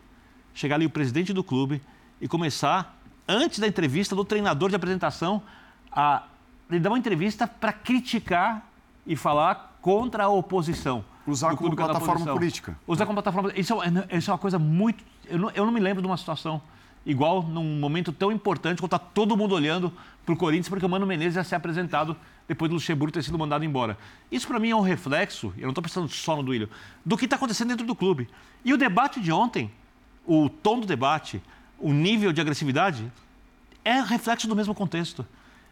chegar 0.53 0.74
ali 0.74 0.84
o 0.84 0.90
presidente 0.90 1.32
do 1.32 1.42
clube 1.42 1.80
e 2.20 2.28
começar, 2.28 3.01
antes 3.29 3.59
da 3.59 3.66
entrevista 3.66 4.14
do 4.14 4.25
treinador 4.25 4.70
de 4.70 4.77
apresentação, 4.77 5.43
a 5.91 6.25
ele 6.70 6.81
dar 6.81 6.91
uma 6.91 6.99
entrevista 6.99 7.47
para 7.47 7.72
criticar 7.72 8.66
e 9.07 9.16
falar 9.16 9.79
contra 9.81 10.25
a 10.25 10.29
oposição. 10.29 11.05
Usar 11.27 11.57
como 11.57 11.75
plataforma 11.75 12.33
política. 12.33 12.77
Usar 12.87 13.07
como 13.07 13.16
plataforma. 13.16 13.53
Isso 13.57 13.75
é, 13.83 14.16
isso 14.16 14.31
é 14.31 14.33
uma 14.33 14.39
coisa 14.39 14.59
muito. 14.59 15.03
Eu 15.27 15.39
não, 15.39 15.51
eu 15.51 15.64
não 15.64 15.72
me 15.72 15.81
lembro 15.81 16.03
de 16.03 16.07
uma 16.07 16.16
situação 16.16 16.61
igual 17.07 17.43
num 17.43 17.79
momento 17.79 18.12
tão 18.12 18.33
importante 18.33 18.81
quando 18.81 18.95
está 18.95 18.99
todo 18.99 19.37
mundo 19.37 19.55
olhando 19.55 19.93
para 20.25 20.33
o 20.33 20.37
Corinthians, 20.37 20.68
porque 20.68 20.85
o 20.85 20.89
Mano 20.89 21.07
Menezes 21.07 21.35
já 21.35 21.45
se 21.45 21.55
é 21.55 21.57
apresentado 21.57 22.16
depois 22.49 22.70
do 22.70 22.75
Luxemburgo 22.75 23.12
ter 23.12 23.22
sido 23.22 23.39
mandado 23.39 23.64
embora. 23.64 23.99
Isso 24.33 24.47
para 24.47 24.59
mim 24.59 24.70
é 24.70 24.77
um 24.77 24.81
reflexo, 24.81 25.53
eu 25.57 25.64
não 25.64 25.70
estou 25.70 25.83
pensando 25.83 26.09
só 26.09 26.37
no 26.37 26.43
Duílio, 26.43 26.68
do 27.05 27.16
que 27.16 27.27
está 27.27 27.37
acontecendo 27.37 27.68
dentro 27.68 27.87
do 27.87 27.95
clube. 27.95 28.29
E 28.64 28.72
o 28.72 28.79
debate 28.79 29.20
de 29.20 29.31
ontem, 29.31 29.70
o 30.27 30.49
tom 30.49 30.81
do 30.81 30.87
debate, 30.87 31.43
o 31.85 31.93
nível 31.93 32.32
de 32.32 32.41
agressividade, 32.41 33.12
é 33.85 34.01
reflexo 34.01 34.49
do 34.49 34.57
mesmo 34.57 34.74
contexto. 34.74 35.24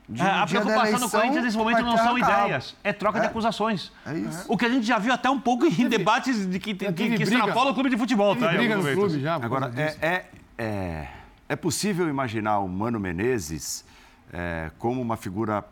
De- 0.06 0.20
É, 0.20 0.24
a 0.26 0.46
preocupação 0.46 0.82
do 0.82 0.88
eleição, 0.88 1.08
Corinthians 1.10 1.44
nesse 1.44 1.56
momento 1.56 1.82
não 1.82 1.96
são 1.96 2.18
ideias, 2.18 2.76
é 2.84 2.92
troca 2.92 3.18
de 3.18 3.26
É. 3.26 3.28
acusações. 3.30 3.90
É 4.04 4.14
isso. 4.18 4.44
O 4.46 4.58
que 4.58 4.66
a 4.66 4.68
gente 4.68 4.84
já 4.86 4.98
viu 4.98 5.12
até 5.14 5.30
um 5.30 5.40
pouco 5.40 5.64
em 5.64 5.88
debates 5.88 6.46
de 6.50 6.58
que, 6.58 6.74
que, 6.74 6.92
que, 6.92 7.22
extrapolam 7.22 7.70
o 7.70 7.74
clube 7.74 7.88
de 7.88 7.96
futebol. 7.96 8.36
Tá, 8.36 8.48
briga 8.48 8.76
no 8.76 8.82
clube 8.82 9.20
já. 9.20 9.36
Agora, 9.36 9.72
é, 9.74 9.96
é, 10.06 10.26
é, 10.58 11.08
é 11.48 11.56
possível 11.56 12.06
imaginar 12.08 12.58
o 12.58 12.68
Mano 12.68 13.00
Menezes 13.00 13.84
é, 14.30 14.70
como 14.78 15.00
uma 15.00 15.16
figura 15.16 15.64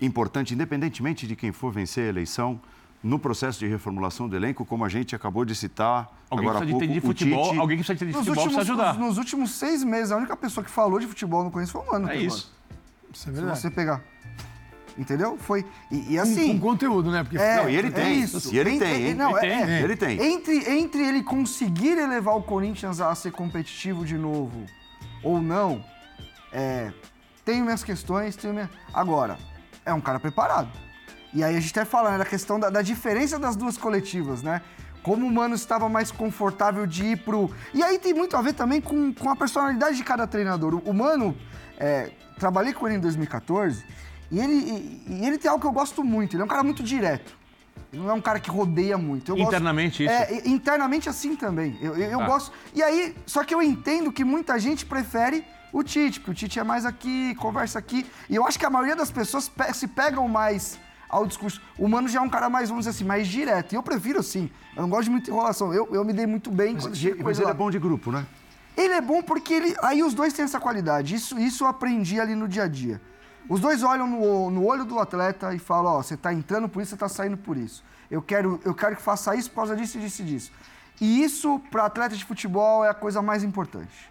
importante, 0.00 0.54
independentemente 0.54 1.26
de 1.26 1.34
quem 1.34 1.50
for 1.50 1.72
vencer 1.72 2.04
a 2.04 2.08
eleição, 2.10 2.60
no 3.04 3.18
processo 3.18 3.58
de 3.60 3.66
reformulação 3.68 4.26
do 4.28 4.34
elenco, 4.34 4.64
como 4.64 4.84
a 4.84 4.88
gente 4.88 5.14
acabou 5.14 5.44
de 5.44 5.54
citar 5.54 6.10
Alguém 6.30 6.48
agora 6.48 6.58
há 6.58 6.66
precisa 6.66 6.70
pouco, 6.72 6.84
entender 6.84 7.00
de 7.00 7.06
o 7.06 7.08
futebol, 7.08 7.44
Tite- 7.50 7.58
alguém 7.60 7.76
que 7.76 7.84
precisa 7.84 7.94
de 7.94 8.04
entender 8.04 8.10
de 8.12 8.16
Nos 8.18 8.26
futebol 8.26 8.44
últimos, 8.44 8.66
precisa 8.66 8.82
ajudar. 8.90 8.98
nos 9.06 9.18
últimos 9.18 9.50
seis 9.52 9.84
meses, 9.84 10.10
a 10.10 10.16
única 10.16 10.36
pessoa 10.36 10.64
que 10.64 10.70
falou 10.70 10.98
de 10.98 11.06
futebol 11.06 11.44
no 11.44 11.50
Corinthians 11.50 11.70
foi 11.70 11.82
o 11.82 11.92
Mano. 11.92 12.10
É 12.10 12.16
isso. 12.16 12.50
Isso 13.12 13.28
é 13.28 13.32
verdade. 13.32 13.56
Se 13.58 13.62
você 13.62 13.70
pegar. 13.70 14.02
Entendeu? 14.96 15.36
Foi. 15.36 15.64
E, 15.90 16.14
e 16.14 16.16
Com- 16.16 16.22
assim. 16.22 16.58
com 16.58 16.68
conteúdo, 16.70 17.10
né? 17.10 17.24
Porque 17.24 17.36
É, 17.36 17.56
Não, 17.56 17.68
e 17.68 17.76
ele 17.76 17.88
é 17.88 17.90
tem. 17.90 18.20
isso. 18.20 18.54
E 18.54 18.58
ele 18.58 18.70
Entre- 18.70 18.88
tem, 18.88 19.06
hein? 19.08 19.14
não, 19.14 19.36
Ele 19.36 19.46
é- 19.46 19.50
tem. 19.66 19.74
é. 19.74 19.82
Ele 19.82 19.96
tem. 19.96 20.22
Entre, 20.22 20.70
entre 20.70 21.02
ele 21.04 21.22
conseguir 21.22 21.98
elevar 21.98 22.36
o 22.36 22.42
Corinthians 22.42 23.00
a 23.00 23.12
ser 23.14 23.32
competitivo 23.32 24.04
de 24.04 24.16
novo 24.16 24.64
ou 25.22 25.40
não, 25.42 25.84
é, 26.52 26.92
tenho 27.44 27.64
minhas 27.64 27.82
questões, 27.82 28.36
tenho 28.36 28.54
minha... 28.54 28.70
Agora, 28.92 29.36
é 29.84 29.92
um 29.92 30.00
cara 30.00 30.20
preparado. 30.20 30.68
E 31.34 31.42
aí 31.42 31.56
a 31.56 31.60
gente 31.60 31.70
até 31.76 31.84
fala 31.84 32.12
né, 32.12 32.18
da 32.18 32.24
questão 32.24 32.58
da, 32.60 32.70
da 32.70 32.80
diferença 32.82 33.38
das 33.38 33.56
duas 33.56 33.76
coletivas, 33.76 34.42
né? 34.42 34.62
Como 35.02 35.26
o 35.26 35.30
Mano 35.30 35.54
estava 35.54 35.88
mais 35.88 36.10
confortável 36.10 36.86
de 36.86 37.04
ir 37.04 37.16
pro... 37.18 37.50
E 37.74 37.82
aí 37.82 37.98
tem 37.98 38.14
muito 38.14 38.36
a 38.36 38.40
ver 38.42 38.54
também 38.54 38.80
com, 38.80 39.12
com 39.12 39.28
a 39.28 39.36
personalidade 39.36 39.96
de 39.96 40.04
cada 40.04 40.26
treinador. 40.26 40.80
O, 40.84 40.92
Mano, 40.94 41.36
é, 41.78 42.10
trabalhei 42.38 42.72
com 42.72 42.86
ele 42.86 42.96
em 42.96 43.00
2014, 43.00 43.84
e 44.30 44.38
ele, 44.40 44.52
e, 44.54 45.04
e 45.20 45.26
ele 45.26 45.36
tem 45.36 45.50
algo 45.50 45.60
que 45.60 45.66
eu 45.66 45.72
gosto 45.72 46.02
muito. 46.02 46.34
Ele 46.34 46.42
é 46.42 46.44
um 46.44 46.48
cara 46.48 46.62
muito 46.62 46.82
direto. 46.82 47.36
Ele 47.92 48.00
não 48.02 48.10
é 48.10 48.14
um 48.14 48.20
cara 48.20 48.40
que 48.40 48.48
rodeia 48.50 48.96
muito. 48.96 49.30
Eu 49.32 49.36
gosto- 49.36 49.48
Internamente, 49.48 50.04
isso? 50.04 50.12
É, 50.12 50.42
internamente 50.48 51.08
assim 51.08 51.36
também. 51.36 51.76
Eu, 51.82 51.94
eu, 51.96 52.10
eu 52.12 52.18
Tá. 52.20 52.26
gosto. 52.26 52.52
E 52.74 52.82
aí, 52.82 53.14
só 53.26 53.44
que 53.44 53.54
eu 53.54 53.60
entendo 53.62 54.10
que 54.10 54.24
muita 54.24 54.58
gente 54.58 54.86
prefere 54.86 55.44
o 55.72 55.82
Tite, 55.82 56.18
porque 56.20 56.30
o 56.30 56.34
Tite 56.34 56.58
é 56.58 56.64
mais 56.64 56.86
aqui, 56.86 57.34
conversa 57.34 57.78
aqui. 57.78 58.06
E 58.30 58.34
eu 58.36 58.46
acho 58.46 58.58
que 58.58 58.64
a 58.64 58.70
maioria 58.70 58.96
das 58.96 59.10
pessoas 59.10 59.48
pe- 59.48 59.72
se 59.74 59.86
pegam 59.86 60.26
mais 60.28 60.78
ao 61.14 61.26
discurso. 61.26 61.60
O 61.78 61.88
Mano 61.88 62.08
já 62.08 62.18
é 62.18 62.22
um 62.22 62.28
cara 62.28 62.50
mais, 62.50 62.68
vamos 62.68 62.84
dizer 62.84 62.96
assim, 62.96 63.04
mais 63.04 63.28
direto. 63.28 63.72
E 63.72 63.76
eu 63.76 63.82
prefiro 63.82 64.18
assim. 64.18 64.50
Eu 64.74 64.82
não 64.82 64.88
gosto 64.88 65.04
de 65.04 65.10
muita 65.10 65.30
enrolação. 65.30 65.72
Eu, 65.72 65.88
eu 65.92 66.04
me 66.04 66.12
dei 66.12 66.26
muito 66.26 66.50
bem 66.50 66.74
Mas, 66.74 66.86
mas 66.86 67.38
ele 67.38 67.44
lá. 67.44 67.50
é 67.50 67.54
bom 67.54 67.70
de 67.70 67.78
grupo, 67.78 68.10
né? 68.10 68.26
Ele 68.76 68.92
é 68.92 69.00
bom 69.00 69.22
porque 69.22 69.54
ele. 69.54 69.76
Aí 69.82 70.02
os 70.02 70.12
dois 70.14 70.32
têm 70.32 70.44
essa 70.44 70.58
qualidade. 70.58 71.14
Isso, 71.14 71.38
isso 71.38 71.62
eu 71.62 71.68
aprendi 71.68 72.18
ali 72.18 72.34
no 72.34 72.48
dia 72.48 72.64
a 72.64 72.68
dia. 72.68 73.00
Os 73.48 73.60
dois 73.60 73.82
olham 73.82 74.06
no, 74.08 74.50
no 74.50 74.64
olho 74.66 74.84
do 74.84 74.98
atleta 74.98 75.54
e 75.54 75.58
falam: 75.60 75.92
Ó, 75.92 76.02
você 76.02 76.16
tá 76.16 76.32
entrando 76.32 76.68
por 76.68 76.82
isso, 76.82 76.90
você 76.90 76.96
tá 76.96 77.08
saindo 77.08 77.36
por 77.36 77.56
isso. 77.56 77.84
Eu 78.10 78.20
quero, 78.20 78.60
eu 78.64 78.74
quero 78.74 78.96
que 78.96 79.02
faça 79.02 79.36
isso 79.36 79.48
por 79.50 79.56
causa 79.56 79.76
disso, 79.76 79.98
disso 80.00 80.22
e 80.22 80.24
disso. 80.24 80.52
E 81.00 81.22
isso, 81.22 81.60
para 81.70 81.84
atleta 81.84 82.16
de 82.16 82.24
futebol, 82.24 82.84
é 82.84 82.88
a 82.88 82.94
coisa 82.94 83.22
mais 83.22 83.44
importante. 83.44 84.10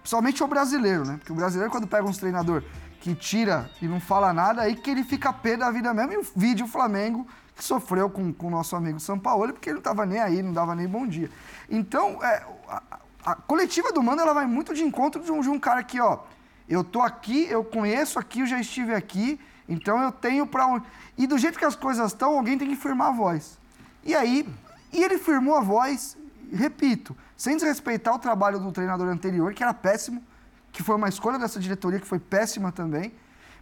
Principalmente 0.00 0.42
o 0.42 0.46
brasileiro, 0.46 1.04
né? 1.04 1.16
Porque 1.18 1.32
o 1.32 1.34
brasileiro, 1.34 1.70
quando 1.70 1.86
pega 1.86 2.06
uns 2.06 2.18
treinador 2.18 2.62
que 3.00 3.14
tira 3.14 3.70
e 3.80 3.86
não 3.86 4.00
fala 4.00 4.32
nada, 4.32 4.62
aí 4.62 4.74
que 4.74 4.90
ele 4.90 5.04
fica 5.04 5.32
pé 5.32 5.56
da 5.56 5.70
vida 5.70 5.92
mesmo. 5.94 6.12
E 6.12 6.16
o 6.18 6.26
vídeo 6.36 6.66
o 6.66 6.68
Flamengo, 6.68 7.26
que 7.56 7.64
sofreu 7.64 8.08
com 8.10 8.34
o 8.38 8.50
nosso 8.50 8.76
amigo 8.76 9.00
São 9.00 9.18
Paulo, 9.18 9.52
porque 9.52 9.70
ele 9.70 9.76
não 9.76 9.82
tava 9.82 10.04
nem 10.04 10.20
aí, 10.20 10.42
não 10.42 10.52
dava 10.52 10.74
nem 10.74 10.86
bom 10.86 11.06
dia. 11.06 11.30
Então, 11.68 12.22
é, 12.22 12.44
a, 12.68 12.82
a 13.24 13.34
coletiva 13.34 13.92
do 13.92 14.02
Mano, 14.02 14.20
ela 14.20 14.32
vai 14.32 14.46
muito 14.46 14.74
de 14.74 14.82
encontro 14.82 15.22
de 15.22 15.30
um, 15.30 15.40
de 15.40 15.48
um 15.48 15.58
cara 15.58 15.82
que, 15.82 16.00
ó, 16.00 16.20
eu 16.68 16.84
tô 16.84 17.00
aqui, 17.02 17.46
eu 17.50 17.64
conheço 17.64 18.18
aqui, 18.18 18.40
eu 18.40 18.46
já 18.46 18.60
estive 18.60 18.94
aqui, 18.94 19.40
então 19.68 20.02
eu 20.02 20.12
tenho 20.12 20.46
pra 20.46 20.66
onde... 20.66 20.86
E 21.18 21.26
do 21.26 21.36
jeito 21.36 21.58
que 21.58 21.64
as 21.64 21.76
coisas 21.76 22.12
estão, 22.12 22.36
alguém 22.36 22.56
tem 22.56 22.68
que 22.68 22.76
firmar 22.76 23.08
a 23.08 23.12
voz. 23.12 23.58
E 24.04 24.14
aí, 24.14 24.48
e 24.92 25.02
ele 25.02 25.18
firmou 25.18 25.56
a 25.56 25.60
voz, 25.60 26.16
repito, 26.52 27.16
sem 27.40 27.56
desrespeitar 27.56 28.14
o 28.14 28.18
trabalho 28.18 28.60
do 28.60 28.70
treinador 28.70 29.08
anterior, 29.08 29.54
que 29.54 29.62
era 29.62 29.72
péssimo, 29.72 30.22
que 30.70 30.82
foi 30.82 30.94
uma 30.94 31.08
escolha 31.08 31.38
dessa 31.38 31.58
diretoria 31.58 31.98
que 31.98 32.06
foi 32.06 32.18
péssima 32.18 32.70
também, 32.70 33.14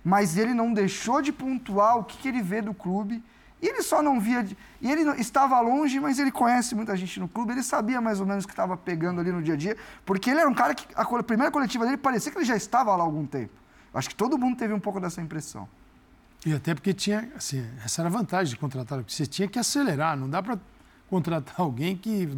mas 0.02 0.36
ele 0.36 0.52
não 0.52 0.74
deixou 0.74 1.22
de 1.22 1.30
pontuar 1.30 1.96
o 1.96 2.02
que, 2.02 2.18
que 2.18 2.26
ele 2.26 2.42
vê 2.42 2.60
do 2.60 2.74
clube. 2.74 3.22
E 3.62 3.68
ele 3.68 3.80
só 3.82 4.02
não 4.02 4.18
via. 4.20 4.44
E 4.80 4.90
ele 4.90 5.02
estava 5.20 5.60
longe, 5.60 6.00
mas 6.00 6.18
ele 6.18 6.32
conhece 6.32 6.74
muita 6.74 6.96
gente 6.96 7.20
no 7.20 7.28
clube, 7.28 7.52
ele 7.52 7.62
sabia 7.62 8.00
mais 8.00 8.18
ou 8.18 8.26
menos 8.26 8.42
o 8.42 8.48
que 8.48 8.52
estava 8.52 8.76
pegando 8.76 9.20
ali 9.20 9.30
no 9.30 9.40
dia 9.40 9.54
a 9.54 9.56
dia, 9.56 9.76
porque 10.04 10.28
ele 10.28 10.40
era 10.40 10.50
um 10.50 10.54
cara 10.54 10.74
que 10.74 10.84
a 10.96 11.04
cole- 11.04 11.22
primeira 11.22 11.52
coletiva 11.52 11.84
dele 11.84 11.98
parecia 11.98 12.32
que 12.32 12.38
ele 12.38 12.44
já 12.44 12.56
estava 12.56 12.90
lá 12.96 13.04
há 13.04 13.06
algum 13.06 13.26
tempo. 13.26 13.52
Acho 13.94 14.08
que 14.08 14.16
todo 14.16 14.36
mundo 14.36 14.56
teve 14.56 14.74
um 14.74 14.80
pouco 14.80 14.98
dessa 14.98 15.20
impressão. 15.22 15.68
E 16.44 16.52
até 16.52 16.74
porque 16.74 16.92
tinha, 16.92 17.30
assim, 17.36 17.64
essa 17.84 18.02
era 18.02 18.08
a 18.08 18.12
vantagem 18.12 18.52
de 18.54 18.58
contratar, 18.58 18.98
porque 18.98 19.12
você 19.12 19.24
tinha 19.24 19.46
que 19.46 19.58
acelerar, 19.58 20.16
não 20.16 20.28
dá 20.28 20.42
para 20.42 20.58
contratar 21.08 21.54
alguém 21.60 21.96
que 21.96 22.28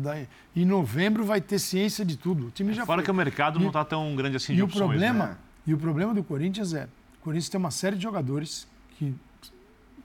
em 0.54 0.64
novembro 0.64 1.24
vai 1.24 1.40
ter 1.40 1.58
ciência 1.58 2.04
de 2.04 2.16
tudo. 2.16 2.46
O 2.48 2.50
time 2.50 2.72
já 2.72 2.86
Fora 2.86 2.98
foi. 2.98 3.04
que 3.04 3.10
o 3.10 3.14
mercado 3.14 3.58
E- 3.58 3.62
não 3.62 3.68
está 3.68 3.84
tão 3.84 4.14
grande 4.16 4.36
assim 4.36 4.52
E 4.52 4.56
de 4.56 4.62
o 4.62 4.64
opções. 4.66 4.88
problema, 4.88 5.26
né? 5.26 5.36
e 5.66 5.74
o 5.74 5.78
problema 5.78 6.14
do 6.14 6.22
Corinthians 6.24 6.72
é, 6.74 6.84
o 7.20 7.22
Corinthians 7.24 7.48
tem 7.48 7.58
uma 7.58 7.70
série 7.70 7.96
de 7.96 8.02
jogadores 8.02 8.66
que 8.98 9.14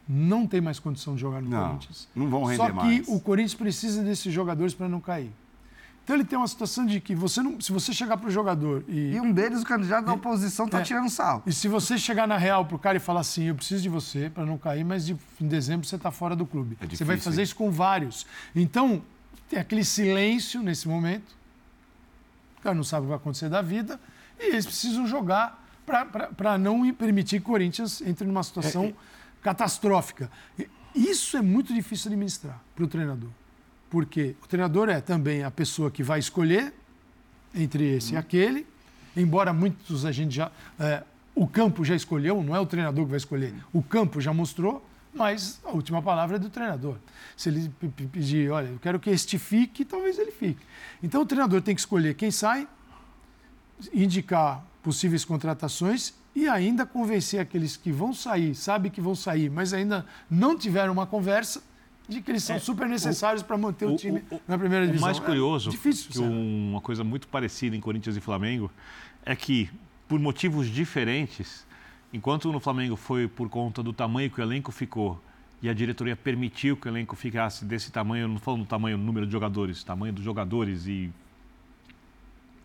não 0.07 0.45
tem 0.45 0.61
mais 0.61 0.79
condição 0.79 1.15
de 1.15 1.21
jogar 1.21 1.41
no 1.41 1.49
Não, 1.49 1.67
Corinthians. 1.69 2.07
não 2.15 2.29
vão 2.29 2.41
Só 2.55 2.65
render 2.67 2.67
que 2.67 2.73
mais. 2.73 3.07
o 3.07 3.19
Corinthians 3.19 3.55
precisa 3.55 4.03
desses 4.03 4.31
jogadores 4.31 4.73
para 4.73 4.87
não 4.87 4.99
cair. 4.99 5.31
Então 6.05 6.15
ele 6.15 6.23
tem 6.23 6.37
uma 6.37 6.47
situação 6.47 6.85
de 6.85 7.01
que 7.01 7.15
você 7.15 7.41
não, 7.41 7.59
se 7.59 7.71
você 7.71 7.91
chegar 7.91 8.15
para 8.17 8.27
o 8.27 8.31
jogador 8.31 8.83
e, 8.87 9.13
E 9.15 9.19
um 9.19 9.33
deles, 9.33 9.63
o 9.63 9.65
candidato 9.65 10.05
da 10.05 10.13
oposição, 10.13 10.67
tá 10.67 10.79
É. 10.79 10.83
tirando 10.83 11.09
sarro. 11.09 11.41
e 11.47 11.51
se 11.51 11.67
você 11.67 11.97
chegar 11.97 12.27
na 12.27 12.37
real 12.37 12.63
pro 12.63 12.77
cara 12.77 12.95
e 12.97 12.99
falar 12.99 13.21
assim, 13.21 13.45
eu 13.45 13.55
preciso 13.55 13.81
de 13.81 13.89
você 13.89 14.29
para 14.29 14.45
não 14.45 14.55
cair, 14.55 14.83
mas 14.85 15.03
de, 15.03 15.17
em 15.41 15.47
dezembro 15.47 15.87
você 15.87 15.95
está 15.95 16.11
fora 16.11 16.35
do 16.35 16.45
clube. 16.45 16.77
É 16.79 16.85
você 16.85 17.03
vai 17.03 17.15
difícil, 17.15 17.31
fazer 17.31 17.41
hein? 17.41 17.43
isso 17.43 17.55
com 17.55 17.71
vários. 17.71 18.27
Então 18.55 19.01
tem 19.49 19.57
aquele 19.59 19.83
silêncio 19.83 20.61
nesse 20.61 20.87
momento. 20.87 21.35
O 22.59 22.61
cara 22.61 22.75
não 22.75 22.83
sabe 22.83 23.01
o 23.01 23.05
que 23.05 23.09
vai 23.09 23.17
acontecer 23.17 23.49
da 23.49 23.63
vida 23.63 23.99
e 24.39 24.43
eles 24.49 24.65
precisam 24.65 25.07
jogar 25.07 25.59
para 25.87 26.57
não 26.59 26.93
permitir 26.93 27.39
que 27.39 27.45
o 27.47 27.51
Corinthians 27.51 28.01
entre 28.01 28.27
numa 28.27 28.43
situação 28.43 28.93
catastrófica. 29.41 30.29
E 30.59 30.67
Isso 30.95 31.35
é 31.35 31.41
muito 31.41 31.73
difícil 31.73 32.09
de 32.09 32.15
administrar 32.15 32.61
para 32.75 32.85
o 32.85 32.87
treinador. 32.87 33.29
Porque 33.89 34.35
o 34.43 34.47
treinador 34.47 34.89
é 34.89 34.99
também 34.99 35.43
a 35.43 35.51
pessoa 35.51 35.89
que 35.91 36.03
vai 36.03 36.19
escolher 36.19 36.73
entre 37.53 37.83
esse 37.95 38.13
e 38.13 38.17
aquele, 38.17 38.65
embora 39.15 39.53
muitos 39.53 40.05
a 40.05 40.11
gente 40.11 40.35
já. 40.35 40.51
é, 40.79 41.03
o 41.33 41.47
campo 41.47 41.83
já 41.85 41.95
escolheu, 41.95 42.41
não 42.43 42.55
é 42.55 42.59
o 42.59 42.65
treinador 42.65 43.03
que 43.05 43.09
vai 43.11 43.17
escolher, 43.17 43.53
o 43.73 43.81
campo 43.83 44.19
já 44.21 44.33
mostrou, 44.33 44.85
mas 45.13 45.59
a 45.63 45.69
última 45.71 46.01
palavra 46.01 46.35
é 46.37 46.39
do 46.39 46.49
treinador. 46.49 46.97
Se 47.37 47.47
ele 47.49 47.69
pe- 47.79 47.87
pe- 47.89 48.07
pedir, 48.07 48.49
olha, 48.51 48.67
eu 48.67 48.79
quero 48.79 48.99
que 48.99 49.09
este 49.09 49.37
fique, 49.37 49.85
talvez 49.85 50.17
ele 50.19 50.31
fique. 50.31 50.65
Então 51.03 51.21
o 51.21 51.25
treinador 51.25 51.61
tem 51.61 51.73
que 51.75 51.79
escolher 51.81 52.13
quem 52.15 52.31
sai, 52.31 52.67
indicar 53.93 54.65
possíveis 54.83 55.25
contratações 55.25 56.13
e 56.35 56.47
ainda 56.47 56.85
convencer 56.85 57.39
aqueles 57.39 57.77
que 57.77 57.91
vão 57.91 58.13
sair, 58.13 58.55
sabe 58.55 58.89
que 58.89 58.99
vão 59.01 59.15
sair, 59.15 59.49
mas 59.49 59.73
ainda 59.73 60.05
não 60.29 60.57
tiveram 60.57 60.91
uma 60.93 61.05
conversa 61.05 61.61
de 62.07 62.21
que 62.21 62.31
eles 62.31 62.43
são 62.43 62.59
super 62.59 62.87
necessários 62.87 63.41
para 63.41 63.57
manter 63.57 63.85
o, 63.85 63.95
time 63.95 64.23
na 64.47 64.57
primeira 64.57 64.85
É, 64.85 64.87
o 64.87 64.91
divisão. 64.91 65.07
mais 65.07 65.17
É 65.17 65.21
curioso, 65.21 65.69
difícil, 65.69 66.11
que 66.11 66.19
uma 66.19 66.81
coisa 66.81 67.03
muito 67.03 67.27
parecida 67.27 67.75
em 67.75 67.79
Corinthians 67.79 68.15
e 68.15 68.21
Flamengo, 68.21 68.71
é 69.25 69.35
que, 69.35 69.69
por 70.07 70.19
motivos 70.19 70.67
diferentes, 70.67 71.65
enquanto 72.13 72.51
no 72.51 72.59
Flamengo 72.59 72.95
foi 72.95 73.27
por 73.27 73.49
conta 73.49 73.81
do 73.81 73.91
tamanho 73.91 74.29
que 74.29 74.39
o 74.39 74.43
elenco 74.43 74.71
ficou 74.71 75.21
e 75.61 75.69
a 75.69 75.73
diretoria 75.73 76.15
permitiu 76.15 76.77
que 76.77 76.87
o 76.87 76.89
elenco 76.89 77.15
ficasse 77.15 77.65
desse 77.65 77.91
tamanho, 77.91 78.27
não 78.27 78.39
falo 78.39 78.57
do 78.57 78.65
tamanho, 78.65 78.97
número 78.97 79.25
de 79.25 79.31
jogadores, 79.31 79.83
tamanho 79.83 80.13
dos 80.13 80.23
jogadores 80.23 80.85
e 80.85 81.11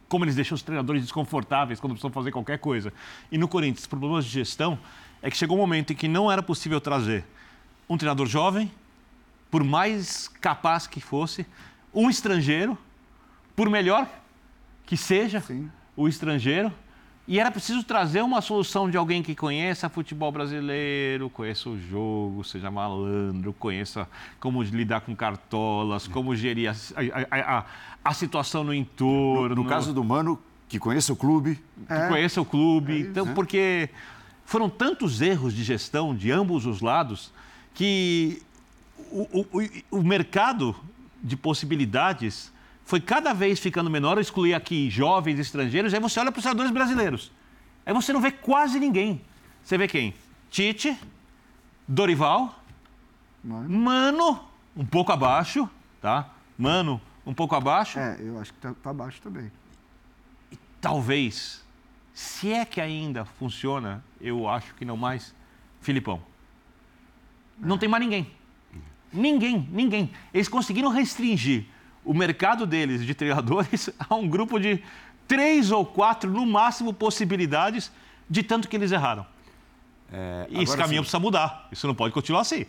como 0.09 0.25
eles 0.25 0.35
deixam 0.35 0.57
os 0.57 0.63
treinadores 0.63 1.03
desconfortáveis 1.03 1.79
quando 1.79 1.93
precisam 1.93 2.11
fazer 2.11 2.33
qualquer 2.33 2.59
coisa. 2.59 2.93
E 3.31 3.39
no 3.39 3.47
Corinthians, 3.47 3.87
problemas 3.87 4.25
de 4.25 4.33
gestão, 4.33 4.77
é 5.23 5.31
que 5.31 5.37
chegou 5.37 5.57
um 5.57 5.61
momento 5.61 5.93
em 5.93 5.97
que 5.97 6.09
não 6.09 6.31
era 6.31 6.43
possível 6.43 6.81
trazer 6.81 7.25
um 7.89 7.97
treinador 7.97 8.27
jovem, 8.27 8.71
por 9.51 9.65
mais 9.65 10.29
capaz 10.41 10.87
que 10.87 11.01
fosse, 11.01 11.45
um 11.93 12.09
estrangeiro, 12.09 12.79
por 13.57 13.69
melhor 13.69 14.07
que 14.87 14.97
seja 14.97 15.41
Sim. 15.41 15.71
o 15.97 16.07
estrangeiro, 16.09 16.73
e 17.29 17.39
era 17.39 17.51
preciso 17.51 17.85
trazer 17.85 18.23
uma 18.23 18.41
solução 18.41 18.91
de 18.91 18.97
alguém 18.97 19.23
que 19.23 19.35
conheça 19.37 19.89
futebol 19.89 20.33
brasileiro, 20.33 21.31
conheça 21.31 21.69
o 21.69 21.79
jogo, 21.79 22.43
seja 22.43 22.71
malandro, 22.71 23.53
conheça 23.53 24.09
como 24.41 24.63
lidar 24.63 25.03
com 25.03 25.15
cartolas, 25.15 26.09
como 26.09 26.35
gerir 26.35 26.71
a, 26.71 26.75
a- 27.31 27.59
a- 27.59 27.65
a 28.05 28.15
situação 28.15 28.65
no 28.65 28.75
entorno. 28.75 29.55
No 29.55 29.65
caso 29.65 29.93
do 29.93 30.03
Mano, 30.03 30.41
que 30.69 30.79
conheça 30.79 31.13
o 31.13 31.17
clube, 31.17 31.57
que 31.87 32.09
conheça 32.09 32.41
o 32.41 32.45
clube. 32.45 33.01
então, 33.03 33.27
porque 33.35 33.91
foram 34.45 34.69
tantos 34.69 35.21
erros 35.21 35.55
de 35.55 35.63
gestão 35.63 36.15
de 36.15 36.33
ambos 36.33 36.67
os 36.67 36.81
lados 36.81 37.33
que 37.75 38.43
o, 39.11 39.49
o- 39.93 39.99
o- 39.99 40.03
mercado 40.03 40.75
de 41.23 41.37
possibilidades 41.37 42.53
foi 42.85 43.01
cada 43.01 43.33
vez 43.33 43.59
ficando 43.61 43.91
menor. 43.91 44.17
Eu 44.17 44.21
excluí 44.23 44.55
aqui 44.55 44.89
jovens 44.91 45.39
estrangeiros, 45.39 45.93
aí 45.95 46.01
você 46.01 46.19
olha 46.21 46.31
para 46.33 46.39
os 46.39 46.45
jogadores 46.45 46.71
brasileiros. 46.71 47.31
Aí 47.85 47.93
você 47.95 48.13
não 48.13 48.21
vê 48.21 48.31
quase 48.31 48.79
ninguém. 48.81 49.21
Você 49.63 49.77
vê 49.79 49.87
quem? 49.89 50.15
Tite, 50.51 50.97
Dorival, 51.87 52.57
Mano. 53.43 53.69
Mano, 53.71 54.45
um 54.77 54.85
pouco 54.85 55.13
abaixo, 55.13 55.69
tá? 56.01 56.29
Mano, 56.59 57.01
um 57.25 57.33
pouco 57.33 57.55
abaixo. 57.55 57.99
É, 57.99 58.17
eu 58.21 58.39
acho 58.39 58.53
que 58.53 58.59
tá, 58.61 58.75
tá 58.83 58.93
baixo 58.93 59.21
também. 59.23 59.51
talvez, 60.81 61.65
se 62.15 62.53
é 62.53 62.65
que 62.65 62.81
ainda 62.81 63.25
funciona, 63.25 64.05
eu 64.21 64.49
acho 64.49 64.75
que 64.75 64.85
não 64.85 64.97
mais, 64.97 65.35
Filipão. 65.81 66.21
Não 67.59 67.79
tem 67.79 67.89
mais 67.89 68.03
ninguém. 68.03 68.31
Ninguém, 69.13 69.69
ninguém. 69.73 70.11
Eles 70.33 70.49
conseguiram 70.49 70.89
restringir 70.91 71.65
o 72.05 72.15
mercado 72.15 72.67
deles 72.67 73.05
de 73.05 73.15
treinadores 73.15 73.91
a 74.09 74.15
um 74.15 74.29
grupo 74.29 74.59
de 74.59 74.83
três 75.27 75.71
ou 75.71 75.85
quatro, 75.85 76.31
no 76.31 76.47
máximo, 76.47 76.93
possibilidades 76.93 77.91
de 78.29 78.43
tanto 78.43 78.69
que 78.69 78.77
eles 78.77 78.93
erraram. 78.93 79.27
É, 80.13 80.47
E 80.51 80.63
esse 80.63 80.77
caminho 80.77 80.99
sim, 80.99 81.03
precisa 81.03 81.21
mudar. 81.21 81.69
Isso 81.71 81.87
não 81.87 81.95
pode 81.95 82.13
continuar 82.13 82.41
assim. 82.41 82.67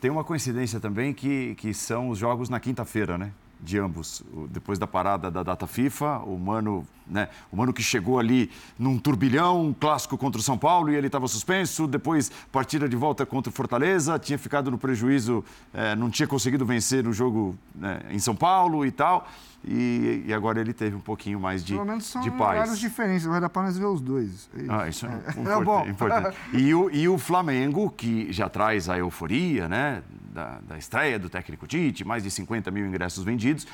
tem 0.00 0.10
uma 0.10 0.24
coincidência 0.24 0.80
também 0.80 1.12
que, 1.12 1.54
que 1.56 1.72
são 1.72 2.08
os 2.08 2.18
jogos 2.18 2.48
na 2.48 2.58
quinta-feira, 2.58 3.16
né? 3.16 3.32
De 3.60 3.78
ambos. 3.78 4.22
Depois 4.50 4.78
da 4.78 4.86
parada 4.86 5.30
da 5.30 5.42
data 5.42 5.66
FIFA, 5.66 6.18
o 6.20 6.38
Mano, 6.38 6.86
né? 7.06 7.28
O 7.50 7.56
Mano 7.56 7.72
que 7.72 7.82
chegou 7.82 8.18
ali 8.18 8.50
num 8.78 8.98
turbilhão, 8.98 9.66
um 9.66 9.72
clássico 9.72 10.16
contra 10.16 10.40
o 10.40 10.42
São 10.42 10.56
Paulo 10.56 10.90
e 10.90 10.94
ele 10.94 11.08
estava 11.08 11.26
suspenso. 11.26 11.86
Depois, 11.88 12.30
partida 12.52 12.88
de 12.88 12.94
volta 12.96 13.26
contra 13.26 13.50
o 13.50 13.52
Fortaleza, 13.52 14.16
tinha 14.18 14.38
ficado 14.38 14.70
no 14.70 14.78
prejuízo, 14.78 15.44
eh, 15.74 15.96
não 15.96 16.08
tinha 16.08 16.28
conseguido 16.28 16.64
vencer 16.64 17.02
no 17.02 17.12
jogo 17.12 17.56
né, 17.74 18.00
em 18.10 18.18
São 18.20 18.34
Paulo 18.36 18.86
e 18.86 18.92
tal. 18.92 19.26
E, 19.64 20.22
e 20.26 20.32
agora 20.32 20.60
ele 20.60 20.72
teve 20.72 20.94
um 20.94 21.00
pouquinho 21.00 21.40
mais 21.40 21.64
de, 21.64 21.72
Pelo 21.74 21.84
menos 21.84 22.06
são 22.06 22.22
de 22.22 22.30
paz. 22.30 22.78
diferentes, 22.78 23.26
vai 23.26 23.40
dar 23.40 23.48
pra 23.48 23.62
nós 23.62 23.76
ver 23.76 23.86
os 23.86 24.00
dois. 24.00 24.48
Ah, 24.68 24.88
isso 24.88 25.04
é, 25.04 25.10
É 25.10 25.30
importante. 25.32 25.64
bom. 25.64 25.86
importante. 25.88 26.36
E, 26.52 26.72
o, 26.72 26.88
e 26.92 27.08
o 27.08 27.18
Flamengo, 27.18 27.90
que 27.90 28.32
já 28.32 28.48
traz 28.48 28.88
a 28.88 28.96
euforia 28.96 29.66
né, 29.68 30.00
da, 30.38 30.58
da 30.62 30.78
estreia 30.78 31.18
do 31.18 31.28
técnico 31.28 31.66
Tite, 31.66 32.04
mais 32.04 32.22
de 32.22 32.30
50 32.30 32.70
mil 32.70 32.86
ingressos 32.86 33.24
vendidos. 33.24 33.66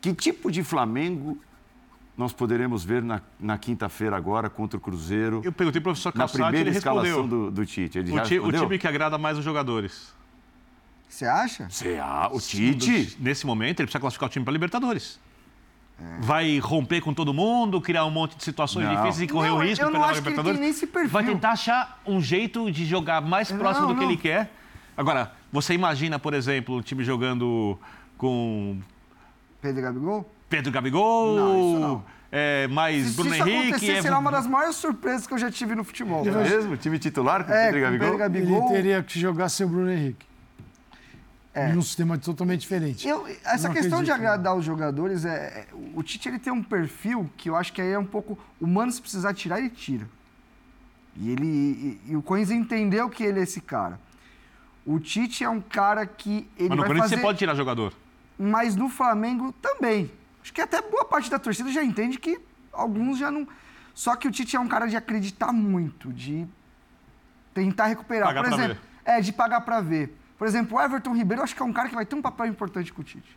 Que 0.00 0.12
tipo 0.12 0.50
de 0.50 0.64
Flamengo 0.64 1.38
nós 2.16 2.32
poderemos 2.32 2.84
ver 2.84 3.00
na, 3.02 3.20
na 3.38 3.56
quinta-feira 3.56 4.16
agora 4.16 4.50
contra 4.50 4.76
o 4.76 4.80
Cruzeiro? 4.80 5.40
Eu 5.44 5.52
perguntei 5.52 5.80
para 5.80 5.90
o 5.90 5.92
professor 5.92 6.12
na 6.14 6.20
Calçati, 6.20 6.42
primeira 6.42 6.68
ele 6.70 6.76
escalação 6.78 7.22
respondeu. 7.22 7.44
do, 7.46 7.50
do 7.52 7.66
Tite. 7.66 7.98
Ele 7.98 8.10
O, 8.10 8.16
já 8.16 8.22
ti- 8.22 8.40
o 8.40 8.50
time 8.52 8.76
que 8.78 8.88
agrada 8.88 9.16
mais 9.16 9.38
os 9.38 9.44
jogadores. 9.44 10.12
Você 11.08 11.24
acha? 11.24 11.68
CA, 11.68 12.28
o 12.32 12.40
Tite. 12.40 13.16
Nesse 13.20 13.46
momento, 13.46 13.80
ele 13.80 13.86
precisa 13.86 14.00
classificar 14.00 14.28
o 14.28 14.32
time 14.32 14.44
para 14.44 14.52
Libertadores. 14.52 15.18
Vai 16.20 16.58
romper 16.60 17.00
com 17.00 17.12
todo 17.12 17.34
mundo, 17.34 17.80
criar 17.80 18.04
um 18.04 18.10
monte 18.10 18.36
de 18.36 18.44
situações 18.44 18.84
Não. 18.86 18.94
difíceis 18.96 19.22
e 19.22 19.32
correr 19.32 19.48
Não, 19.48 19.56
o 19.56 19.60
risco 19.60 19.84
eu 19.84 19.88
de 19.88 19.92
não 19.94 20.00
pegar 20.00 20.06
a 20.06 20.10
acho 20.12 20.22
que 20.22 20.28
ele 20.28 20.36
Libertadores. 20.36 20.58
tem 20.58 20.68
nem 20.68 20.70
esse 20.70 20.86
perfil. 20.86 21.10
Vai 21.10 21.24
tentar 21.24 21.50
achar 21.50 22.00
um 22.06 22.20
jeito 22.20 22.70
de 22.70 22.84
jogar 22.86 23.20
mais 23.20 23.50
próximo 23.50 23.88
Não, 23.88 23.94
do 23.94 23.98
que 23.98 24.04
não. 24.04 24.10
ele 24.12 24.20
quer. 24.20 24.52
Agora, 24.96 25.32
você 25.52 25.74
imagina, 25.74 26.18
por 26.18 26.34
exemplo, 26.34 26.76
um 26.76 26.82
time 26.82 27.02
jogando 27.04 27.78
com 28.16 28.78
Pedro 29.60 29.80
e 29.80 29.82
Gabigol? 29.82 30.32
Pedro 30.48 30.72
Gabigol, 30.72 31.36
Não, 31.36 31.58
isso 31.72 31.80
não. 31.80 32.04
é, 32.32 32.66
mais 32.68 33.06
Se, 33.08 33.14
Bruno 33.14 33.30
se 33.30 33.36
isso 33.36 33.48
Henrique. 33.48 33.68
acontecer, 33.68 33.92
é- 33.92 34.02
será 34.02 34.18
uma 34.18 34.30
das 34.30 34.46
maiores 34.46 34.76
surpresas 34.76 35.26
que 35.26 35.34
eu 35.34 35.38
já 35.38 35.50
tive 35.50 35.74
no 35.74 35.84
futebol. 35.84 36.26
É 36.26 36.30
mesmo? 36.30 36.76
Time 36.76 36.98
titular 36.98 37.44
com 37.44 37.52
É, 37.52 37.64
Pedro 37.66 37.78
e 37.78 37.82
Gabigol? 37.82 37.98
Pedro 38.08 38.14
e 38.16 38.18
Gabigol. 38.18 38.64
Ele 38.68 38.74
teria 38.74 39.02
que 39.02 39.18
jogar 39.20 39.48
sem 39.48 39.66
o 39.66 39.68
Bruno 39.68 39.90
Henrique. 39.90 40.26
É. 41.54 41.72
Num 41.72 41.82
sistema 41.82 42.16
totalmente 42.16 42.60
diferente. 42.60 43.06
Eu- 43.08 43.26
essa 43.44 43.66
Não 43.68 43.74
questão 43.74 44.02
de 44.02 44.10
acredito, 44.10 44.12
agradar 44.12 44.54
os 44.56 44.64
jogadores, 44.64 45.24
é, 45.24 45.30
é- 45.30 45.66
o 45.94 46.02
Tite 46.04 46.28
ele 46.28 46.38
tem 46.38 46.52
um 46.52 46.62
perfil 46.62 47.28
que 47.36 47.50
eu 47.50 47.56
acho 47.56 47.72
que 47.72 47.80
aí 47.82 47.90
é 47.90 47.98
um 47.98 48.04
pouco 48.04 48.38
humano, 48.60 48.92
se 48.92 49.00
precisar 49.02 49.34
tirar, 49.34 49.58
ele 49.58 49.70
tira. 49.70 50.06
E, 51.16 51.30
ele, 51.32 51.46
e, 52.06 52.12
e 52.12 52.16
o 52.16 52.22
Corinthians 52.22 52.60
entendeu 52.60 53.08
que 53.10 53.24
ele 53.24 53.40
é 53.40 53.42
esse 53.42 53.60
cara. 53.60 53.98
O 54.90 54.98
Tite 54.98 55.44
é 55.44 55.50
um 55.50 55.60
cara 55.60 56.06
que 56.06 56.48
ele 56.56 56.70
Mas 56.70 56.70
no 56.70 56.76
vai 56.76 56.86
Corinthians 56.86 57.10
fazer... 57.10 57.16
você 57.16 57.22
pode 57.22 57.38
tirar 57.38 57.54
jogador. 57.54 57.92
Mas 58.38 58.74
no 58.74 58.88
Flamengo 58.88 59.52
também. 59.60 60.10
Acho 60.42 60.50
que 60.52 60.62
até 60.62 60.80
boa 60.80 61.04
parte 61.04 61.28
da 61.30 61.38
torcida 61.38 61.70
já 61.70 61.84
entende 61.84 62.18
que 62.18 62.40
alguns 62.72 63.18
já 63.18 63.30
não... 63.30 63.46
Só 63.94 64.16
que 64.16 64.26
o 64.26 64.30
Tite 64.30 64.56
é 64.56 64.60
um 64.60 64.66
cara 64.68 64.86
de 64.86 64.96
acreditar 64.96 65.52
muito, 65.52 66.10
de 66.10 66.46
tentar 67.52 67.86
recuperar. 67.88 68.28
Pagar 68.28 68.42
Por 68.44 68.48
pra 68.54 68.64
exemplo, 68.64 68.82
é, 69.04 69.20
de 69.20 69.32
pagar 69.32 69.60
pra 69.60 69.80
ver. 69.82 70.16
Por 70.38 70.46
exemplo, 70.46 70.78
o 70.78 70.80
Everton 70.80 71.14
Ribeiro, 71.14 71.40
eu 71.40 71.44
acho 71.44 71.54
que 71.54 71.60
é 71.60 71.64
um 71.66 71.72
cara 71.72 71.88
que 71.88 71.94
vai 71.94 72.06
ter 72.06 72.14
um 72.14 72.22
papel 72.22 72.46
importante 72.46 72.90
com 72.92 73.02
o 73.02 73.04
Tite. 73.04 73.36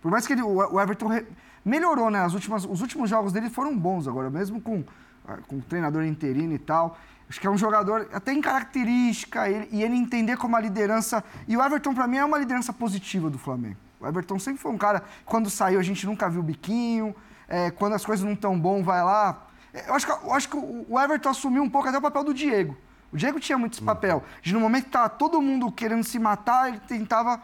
Por 0.00 0.10
mais 0.10 0.26
que 0.26 0.32
ele, 0.32 0.42
o 0.42 0.48
o 0.48 0.80
Everton 0.80 1.08
re- 1.08 1.26
melhorou, 1.62 2.08
né? 2.08 2.20
As 2.24 2.32
últimas, 2.32 2.64
os 2.64 2.80
últimos 2.80 3.10
jogos 3.10 3.32
dele 3.34 3.50
foram 3.50 3.76
bons 3.76 4.08
agora, 4.08 4.30
mesmo 4.30 4.60
com, 4.62 4.82
ah, 5.28 5.38
com 5.46 5.56
o 5.56 5.60
treinador 5.60 6.04
interino 6.04 6.54
e 6.54 6.58
tal. 6.58 6.96
Acho 7.30 7.40
que 7.40 7.46
é 7.46 7.50
um 7.50 7.56
jogador 7.56 8.08
até 8.12 8.32
em 8.32 8.40
característica 8.40 9.48
ele- 9.48 9.68
e 9.70 9.82
ele 9.82 9.94
entender 9.96 10.36
como 10.36 10.56
a 10.56 10.60
liderança. 10.60 11.22
E 11.46 11.56
o 11.56 11.62
Everton, 11.62 11.94
pra 11.94 12.06
mim, 12.06 12.16
é 12.16 12.24
uma 12.24 12.36
liderança 12.36 12.72
positiva 12.72 13.30
do 13.30 13.38
Flamengo. 13.38 13.76
O 14.00 14.06
Everton 14.06 14.38
sempre 14.38 14.60
foi 14.60 14.72
um 14.72 14.76
cara, 14.78 15.02
quando 15.24 15.48
saiu, 15.48 15.78
a 15.78 15.82
gente 15.82 16.04
nunca 16.06 16.28
viu 16.28 16.40
o 16.40 16.44
biquinho. 16.44 17.14
é, 17.52 17.68
quando 17.68 17.94
as 17.94 18.04
coisas 18.06 18.24
não 18.24 18.34
estão 18.34 18.56
bom, 18.56 18.80
vai 18.80 19.02
lá. 19.02 19.46
É, 19.74 19.88
Eu 19.90 19.94
acho, 19.94 20.06
que, 20.06 20.12
eu 20.12 20.32
acho 20.32 20.48
que 20.48 20.56
o 20.56 21.00
Everton 21.00 21.30
assumiu 21.30 21.64
um 21.64 21.68
pouco 21.68 21.88
até 21.88 21.98
o 21.98 22.00
papel 22.00 22.22
do 22.22 22.32
Diego. 22.32 22.76
O 23.12 23.16
Diego 23.16 23.40
tinha 23.40 23.58
muito 23.58 23.72
esse 23.72 23.82
papel. 23.82 24.22
De 24.40 24.52
no 24.54 24.60
momento 24.60 24.84
que 24.84 24.90
tava 24.92 25.08
todo 25.08 25.42
mundo 25.42 25.70
querendo 25.72 26.04
se 26.04 26.16
matar, 26.20 26.68
ele 26.68 26.78
tentava 26.86 27.40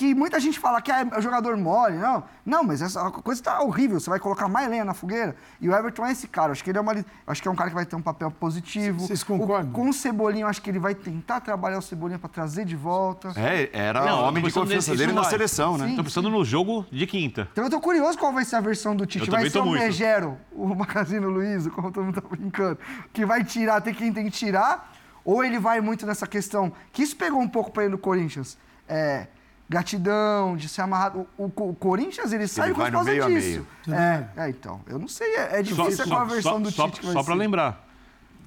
que 0.00 0.14
muita 0.14 0.40
gente 0.40 0.58
fala 0.58 0.80
que 0.80 0.90
ah, 0.90 1.06
é 1.14 1.20
jogador 1.20 1.54
mole, 1.58 1.98
não. 1.98 2.24
Não, 2.46 2.64
mas 2.64 2.80
essa 2.80 3.10
coisa 3.10 3.38
está 3.38 3.60
horrível. 3.60 4.00
Você 4.00 4.08
vai 4.08 4.18
colocar 4.18 4.48
mais 4.48 4.66
lenha 4.66 4.82
na 4.82 4.94
fogueira. 4.94 5.36
E 5.60 5.68
o 5.68 5.74
Everton 5.74 6.06
é 6.06 6.12
esse 6.12 6.26
cara. 6.26 6.52
Acho 6.52 6.64
que 6.64 6.70
ele 6.70 6.78
é 6.78 6.80
uma, 6.80 7.04
acho 7.26 7.42
que 7.42 7.46
é 7.46 7.50
um 7.50 7.54
cara 7.54 7.68
que 7.68 7.76
vai 7.76 7.84
ter 7.84 7.96
um 7.96 8.00
papel 8.00 8.30
positivo. 8.30 9.00
Vocês 9.00 9.22
concordam? 9.22 9.70
O, 9.70 9.74
com 9.74 9.90
o 9.90 9.92
Cebolinha, 9.92 10.46
acho 10.46 10.62
que 10.62 10.70
ele 10.70 10.78
vai 10.78 10.94
tentar 10.94 11.40
trabalhar 11.40 11.76
o 11.76 11.82
Cebolinha 11.82 12.18
para 12.18 12.30
trazer 12.30 12.64
de 12.64 12.74
volta. 12.74 13.34
É, 13.36 13.68
era 13.74 14.06
Não, 14.06 14.24
homem 14.24 14.42
de 14.42 14.50
confiança 14.50 14.96
dele 14.96 15.12
na 15.12 15.24
seleção, 15.24 15.76
né? 15.76 15.88
Sim. 15.88 15.96
Tô 15.96 16.04
pensando 16.04 16.30
no 16.30 16.42
jogo 16.46 16.86
de 16.90 17.06
quinta. 17.06 17.46
Então 17.52 17.64
eu 17.64 17.70
tô 17.70 17.78
curioso 17.78 18.16
qual 18.16 18.32
vai 18.32 18.46
ser 18.46 18.56
a 18.56 18.60
versão 18.62 18.96
do 18.96 19.04
Tite. 19.04 19.26
Eu 19.26 19.30
Vai 19.30 19.50
ser 19.50 19.58
o 19.58 19.66
muito. 19.66 19.82
Megero, 19.82 20.38
o 20.50 20.74
Macazino 20.74 21.28
Luiz, 21.28 21.68
como 21.68 21.92
todo 21.92 22.06
mundo 22.06 22.18
tá 22.18 22.26
brincando, 22.26 22.78
que 23.12 23.26
vai 23.26 23.44
tirar, 23.44 23.82
tem 23.82 23.92
quem 23.92 24.10
tem 24.10 24.24
que 24.24 24.30
tirar, 24.30 24.94
ou 25.22 25.44
ele 25.44 25.58
vai 25.58 25.82
muito 25.82 26.06
nessa 26.06 26.26
questão, 26.26 26.72
que 26.90 27.02
isso 27.02 27.14
pegou 27.16 27.38
um 27.38 27.48
pouco 27.48 27.70
pra 27.70 27.82
ele 27.82 27.92
no 27.92 27.98
Corinthians. 27.98 28.56
É, 28.88 29.26
gratidão, 29.70 30.56
de 30.56 30.68
ser 30.68 30.82
amarrado. 30.82 31.26
O, 31.38 31.44
o- 31.44 31.70
o 31.70 31.74
Corinthians, 31.74 32.32
ele 32.32 32.46
saiu 32.48 32.74
com 32.74 32.80
vai 32.80 32.90
no 32.90 32.96
causa 32.98 33.10
meio 33.10 33.24
a 33.24 33.28
disso. 33.28 33.66
É, 33.88 34.26
é, 34.36 34.50
então, 34.50 34.80
eu 34.86 34.98
não 34.98 35.06
sei, 35.08 35.28
é, 35.36 35.60
é 35.60 35.62
difícil 35.62 36.06
com 36.08 36.14
a 36.16 36.24
versão 36.24 36.60
do 36.60 36.70
só, 36.70 36.86
Tite 36.88 37.00
que 37.00 37.06
vai 37.06 37.14
só 37.14 37.22
para 37.22 37.34
lembrar, 37.34 37.88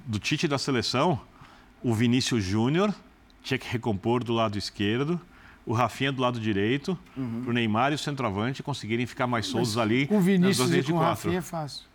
do 0.04 0.18
Tite 0.18 0.46
da 0.46 0.58
seleção, 0.58 1.18
o 1.82 1.94
Vinícius 1.94 2.44
Júnior 2.44 2.94
tinha 3.42 3.58
que 3.58 3.66
recompor 3.68 4.22
do 4.22 4.32
lado 4.34 4.58
esquerdo, 4.58 5.18
o 5.66 5.72
Rafinha 5.72 6.12
do 6.12 6.20
lado 6.20 6.38
direito, 6.38 6.96
Uhum. 7.16 7.44
o 7.48 7.52
Neymar 7.52 7.92
e 7.92 7.94
o 7.94 7.98
centroavante 7.98 8.62
conseguirem 8.62 9.06
ficar 9.06 9.26
mais 9.26 9.46
soltos 9.46 9.78
ali 9.78 10.06
Com 10.06 10.18
o 10.18 10.20
Vinícius 10.20 10.70
e 10.72 10.82
com 10.82 10.92
o. 10.92 10.98
Rafinha 10.98 11.38
é 11.38 11.42
fácil. 11.42 11.86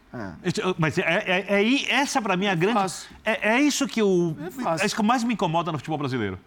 Esse- 0.44 0.60
Mas 0.80 0.98
é, 0.98 1.02
é- 1.04 1.46
é 1.50 1.56
aí- 1.58 1.86
essa 1.88 2.20
para 2.20 2.36
mim 2.36 2.46
é 2.46 2.50
a 2.50 2.56
grande. 2.56 2.80
fácil. 2.80 3.08
É, 3.24 3.50
é 3.58 3.62
isso 3.62 3.88
que 3.88 4.02
eu. 4.02 4.36
É 4.44 4.50
fácil. 4.50 4.84
É 4.84 4.86
isso 4.88 4.96
que 4.96 5.04
mais 5.04 5.24
me 5.24 5.36
incomoda 5.36 5.72
no 5.72 5.78
futebol 5.78 6.00
brasileiro. 6.00 6.40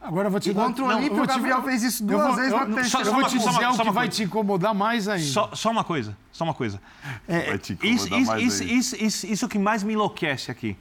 Agora 0.00 0.28
eu 0.28 0.30
vou 0.30 0.40
te 0.40 0.50
E 0.50 0.54
dar... 0.54 0.64
contra 0.64 0.82
o 0.84 0.88
Não, 0.88 0.96
Olímpio, 0.98 1.22
o 1.22 1.26
te- 1.26 1.34
Gabriel 1.34 1.62
fez 1.62 1.82
isso 1.82 2.02
duas 2.04 2.26
vou- 2.26 2.34
vezes 2.36 2.52
eu- 2.52 2.68
na 2.68 2.84
só-. 2.84 3.00
Eu 3.02 3.12
vou 3.12 3.22
te 3.24 3.38
dizer 3.38 3.66
o 3.68 3.78
que 3.78 3.90
vai 3.90 4.08
te 4.08 4.22
incomodar 4.22 4.74
mais 4.74 5.06
ainda. 5.08 5.26
Só, 5.26 5.50
só 5.54 5.70
uma 5.70 5.84
coisa, 5.84 6.16
só 6.32 6.44
uma 6.44 6.54
coisa. 6.54 6.80
É, 7.28 7.50
Vai 7.50 7.58
te 7.58 7.74
incomodar 7.74 7.96
isso, 7.96 8.10
mais 8.30 8.42
isso, 8.42 8.62
ainda. 8.62 8.74
isso, 8.74 8.96
isso, 8.96 9.26
isso 9.26 9.48
que 9.48 9.58
mais 9.58 9.82
me 9.82 9.92
enlouquece 9.92 10.50
aqui. 10.50 10.74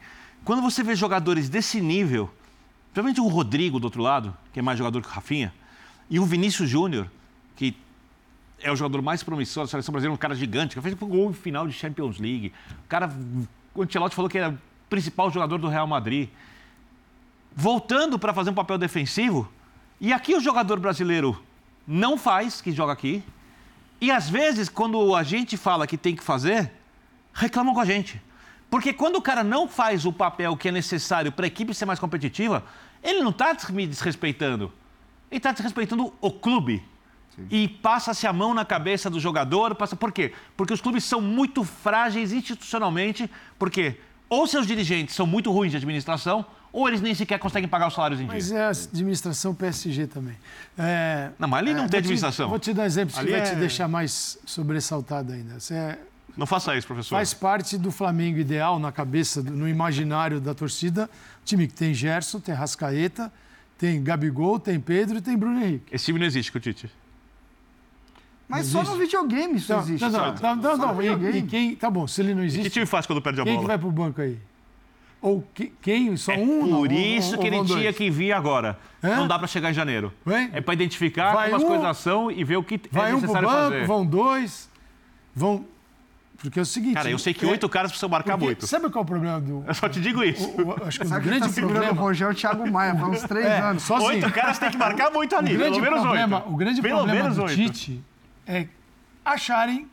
Quando 0.45 0.61
você 0.61 0.81
vê 0.83 0.95
jogadores 0.95 1.49
desse 1.49 1.81
nível, 1.81 2.29
principalmente 2.93 3.19
o 3.19 3.27
Rodrigo 3.27 3.77
do 3.77 3.83
outro 3.85 4.01
lado, 4.01 4.35
que 4.53 4.59
é 4.59 4.61
mais 4.61 4.77
jogador 4.77 5.01
que 5.01 5.07
o 5.07 5.11
Rafinha, 5.11 5.53
e 6.09 6.17
o 6.17 6.25
Vinícius 6.25 6.69
Júnior, 6.69 7.07
que 7.57 7.75
é 8.61 8.71
o 8.71 8.75
jogador 8.75 9.01
mais 9.01 9.21
promissor 9.21 9.65
da 9.65 9.69
seleção 9.69 9.91
brasileira, 9.91 10.13
um 10.13 10.17
cara 10.17 10.33
gigante, 10.33 10.75
que 10.75 10.81
fez 10.81 10.95
um 10.99 11.07
gol 11.07 11.33
final 11.33 11.67
de 11.67 11.73
Champions 11.73 12.17
League. 12.19 12.53
O 12.85 12.87
cara, 12.87 13.09
o 13.75 13.83
Ancelotti 13.83 14.15
falou 14.15 14.29
que 14.29 14.37
era 14.37 14.49
o 14.51 14.57
principal 14.89 15.29
jogador 15.29 15.57
do 15.57 15.67
Real 15.67 15.85
Madrid. 15.85 16.29
Voltando 17.61 18.17
para 18.17 18.33
fazer 18.33 18.51
um 18.51 18.53
papel 18.53 18.77
defensivo, 18.77 19.45
e 19.99 20.13
aqui 20.13 20.33
o 20.33 20.39
jogador 20.39 20.79
brasileiro 20.79 21.43
não 21.85 22.17
faz, 22.17 22.61
que 22.61 22.71
joga 22.71 22.93
aqui, 22.93 23.21
e 23.99 24.09
às 24.09 24.29
vezes, 24.29 24.69
quando 24.69 25.13
a 25.13 25.23
gente 25.23 25.57
fala 25.57 25.85
que 25.85 25.97
tem 25.97 26.15
que 26.15 26.23
fazer, 26.23 26.71
reclamam 27.33 27.73
com 27.73 27.81
a 27.81 27.85
gente. 27.85 28.21
Porque 28.69 28.93
quando 28.93 29.17
o 29.17 29.21
cara 29.21 29.43
não 29.43 29.67
faz 29.67 30.05
o 30.05 30.13
papel 30.13 30.55
que 30.55 30.69
é 30.69 30.71
necessário 30.71 31.33
para 31.33 31.47
a 31.47 31.47
equipe 31.47 31.73
ser 31.73 31.83
mais 31.83 31.99
competitiva, 31.99 32.63
ele 33.03 33.21
não 33.21 33.31
está 33.31 33.53
me 33.71 33.85
desrespeitando. 33.85 34.71
Ele 35.29 35.39
está 35.39 35.51
desrespeitando 35.51 36.13
o 36.21 36.31
clube. 36.31 36.81
E 37.51 37.67
passa-se 37.67 38.25
a 38.25 38.31
mão 38.31 38.53
na 38.53 38.63
cabeça 38.63 39.09
do 39.09 39.19
jogador. 39.19 39.75
Passa... 39.75 39.97
Por 39.97 40.13
quê? 40.13 40.33
Porque 40.55 40.73
os 40.73 40.79
clubes 40.79 41.03
são 41.03 41.19
muito 41.19 41.65
frágeis 41.65 42.31
institucionalmente, 42.31 43.29
porque 43.57 43.99
ou 44.29 44.47
seus 44.47 44.65
dirigentes 44.65 45.13
são 45.13 45.27
muito 45.27 45.51
ruins 45.51 45.71
de 45.71 45.77
administração, 45.77 46.45
ou 46.71 46.87
eles 46.87 47.01
nem 47.01 47.13
sequer 47.15 47.39
conseguem 47.39 47.67
pagar 47.67 47.87
os 47.87 47.93
salários 47.93 48.19
em 48.19 48.25
dia. 48.25 48.33
Mas 48.33 48.51
é 48.51 48.63
a 48.63 48.69
administração 48.69 49.53
PSG 49.55 50.07
também. 50.07 50.35
É, 50.77 51.31
Não, 51.39 51.47
mas 51.47 51.59
ali 51.59 51.71
não 51.73 51.81
vou 51.81 51.89
tem 51.89 51.99
te- 51.99 52.03
administração. 52.03 52.49
Vou 52.49 52.59
te 52.59 52.73
dar 52.73 52.83
um 52.83 52.85
exemplo 52.85 53.15
que 53.17 53.29
vai 53.29 53.39
é- 53.39 53.43
te 53.43 53.55
deixar 53.55 53.87
mais 53.87 54.37
sobressaltado 54.45 55.33
ainda. 55.33 55.59
Você 55.59 55.73
é- 55.73 55.99
Não 56.37 56.45
faça 56.45 56.75
isso, 56.77 56.85
professor. 56.87 57.15
faz 57.15 57.33
parte 57.33 57.77
do 57.77 57.91
Flamengo 57.91 58.37
ideal 58.39 58.79
na 58.79 58.91
cabeça, 58.91 59.41
no 59.41 59.67
imaginário 59.67 60.39
da 60.39 60.53
torcida. 60.53 61.09
Time 61.43 61.67
que 61.67 61.73
tem 61.73 61.93
Gerson, 61.93 62.39
tem 62.39 62.53
Rascaeta, 62.53 63.31
tem 63.77 64.01
Gabigol, 64.03 64.59
tem 64.59 64.79
Pedro 64.79 65.17
e 65.17 65.21
tem 65.21 65.35
Bruno 65.37 65.61
Henrique. 65.63 65.85
Esse 65.93 66.05
time 66.05 66.19
não 66.19 66.25
existe, 66.27 66.51
com 66.51 66.57
o 66.57 66.61
Tite. 66.61 66.89
Mas 68.47 68.65
Não 68.65 68.71
só 68.71 68.79
existe. 68.81 68.93
no 68.93 68.99
videogame 69.05 69.55
isso 69.57 69.71
Não, 69.71 69.79
existe. 69.79 70.01
não, 70.01 70.55
não, 70.77 71.01
E, 71.01 71.37
e 71.37 71.41
quem. 71.43 71.75
Tá 71.75 71.89
bom, 71.89 72.07
se 72.07 72.19
ele 72.21 72.33
não 72.33 72.41
Que 72.41 72.47
existe. 72.47 72.69
time 72.71 72.85
faz 72.85 73.05
quando 73.05 73.21
perde 73.21 73.41
a 73.41 73.43
Quem 73.43 73.53
bola? 73.53 73.63
que 73.63 73.67
vai 73.67 73.77
pro 73.77 73.91
banco 73.91 74.21
aí? 74.21 74.37
Ou 75.21 75.43
que- 75.53 75.73
quem? 75.81 76.15
Só 76.15 76.31
É 76.31 76.37
um? 76.37 76.69
por 76.69 76.91
isso 76.91 77.35
ou 77.35 77.41
que 77.41 77.47
ele 77.47 77.57
tinha 77.65 77.81
dois? 77.83 77.95
que 77.97 78.09
vir 78.09 78.31
agora. 78.31 78.79
Hã? 79.03 79.17
Não 79.17 79.27
dá 79.27 79.37
para 79.37 79.47
chegar 79.47 79.69
em 79.71 79.73
janeiro. 79.73 80.13
Hein? 80.25 80.49
É 80.53 80.61
para 80.61 80.73
identificar 80.73 81.33
Vai 81.33 81.49
como 81.49 81.57
as 81.57 81.63
um- 81.63 81.67
coisas 81.67 81.97
são 81.97 82.31
e 82.31 82.43
ver 82.43 82.55
o 82.57 82.63
que 82.63 82.79
Vai 82.91 83.11
é 83.11 83.15
um 83.15 83.19
pro 83.19 83.21
necessário 83.21 83.47
banco, 83.49 83.71
fazer. 83.73 83.85
vão 83.87 84.05
dois, 84.05 84.69
vão. 85.35 85.65
Porque 86.37 86.57
é 86.57 86.61
o 86.61 86.65
seguinte. 86.65 86.93
Cara, 86.93 87.09
eu 87.09 87.19
sei 87.19 87.33
que 87.33 87.45
é- 87.45 87.49
oito 87.49 87.67
caras 87.67 87.91
precisam 87.91 88.07
marcar 88.07 88.33
porque- 88.37 88.45
muito. 88.45 88.65
Sabe 88.65 88.89
qual 88.89 89.01
é 89.01 89.03
o 89.03 89.05
problema 89.05 89.41
do. 89.41 89.61
Eu 89.67 89.73
só 89.73 89.89
te 89.89 89.99
digo 89.99 90.23
isso. 90.23 90.47
o- 90.51 90.67
o- 90.69 90.83
acho 90.85 90.97
que 90.99 91.05
o 91.05 91.09
Sabe 91.09 91.21
quem 91.29 91.37
grande 91.37 91.53
tá 91.53 91.61
problema. 91.61 91.91
o 91.91 91.95
Rogério 91.95 92.31
é 92.31 92.33
o 92.33 92.37
Thiago 92.37 92.71
Maia, 92.71 92.95
faz 92.95 93.11
uns 93.11 93.23
três 93.27 93.45
É, 93.45 93.59
anos. 93.59 93.83
sozinho. 93.83 94.09
Oito 94.11 94.31
caras 94.31 94.57
têm 94.57 94.71
que 94.71 94.77
marcar 94.77 95.11
muito 95.11 95.35
O 95.35 95.37
ali, 95.37 95.49
grande 95.57 95.71
pelo 95.71 95.81
menos 95.81 95.99
problema, 96.01 96.37
oito. 96.37 96.49
o 96.49 96.55
grande 96.55 96.81
pelo 96.81 96.95
problema 96.99 97.21
menos 97.23 97.35
do 97.35 97.43
oito. 97.43 97.55
Tite 97.55 98.01
é 98.47 98.67
acharem 99.25 99.85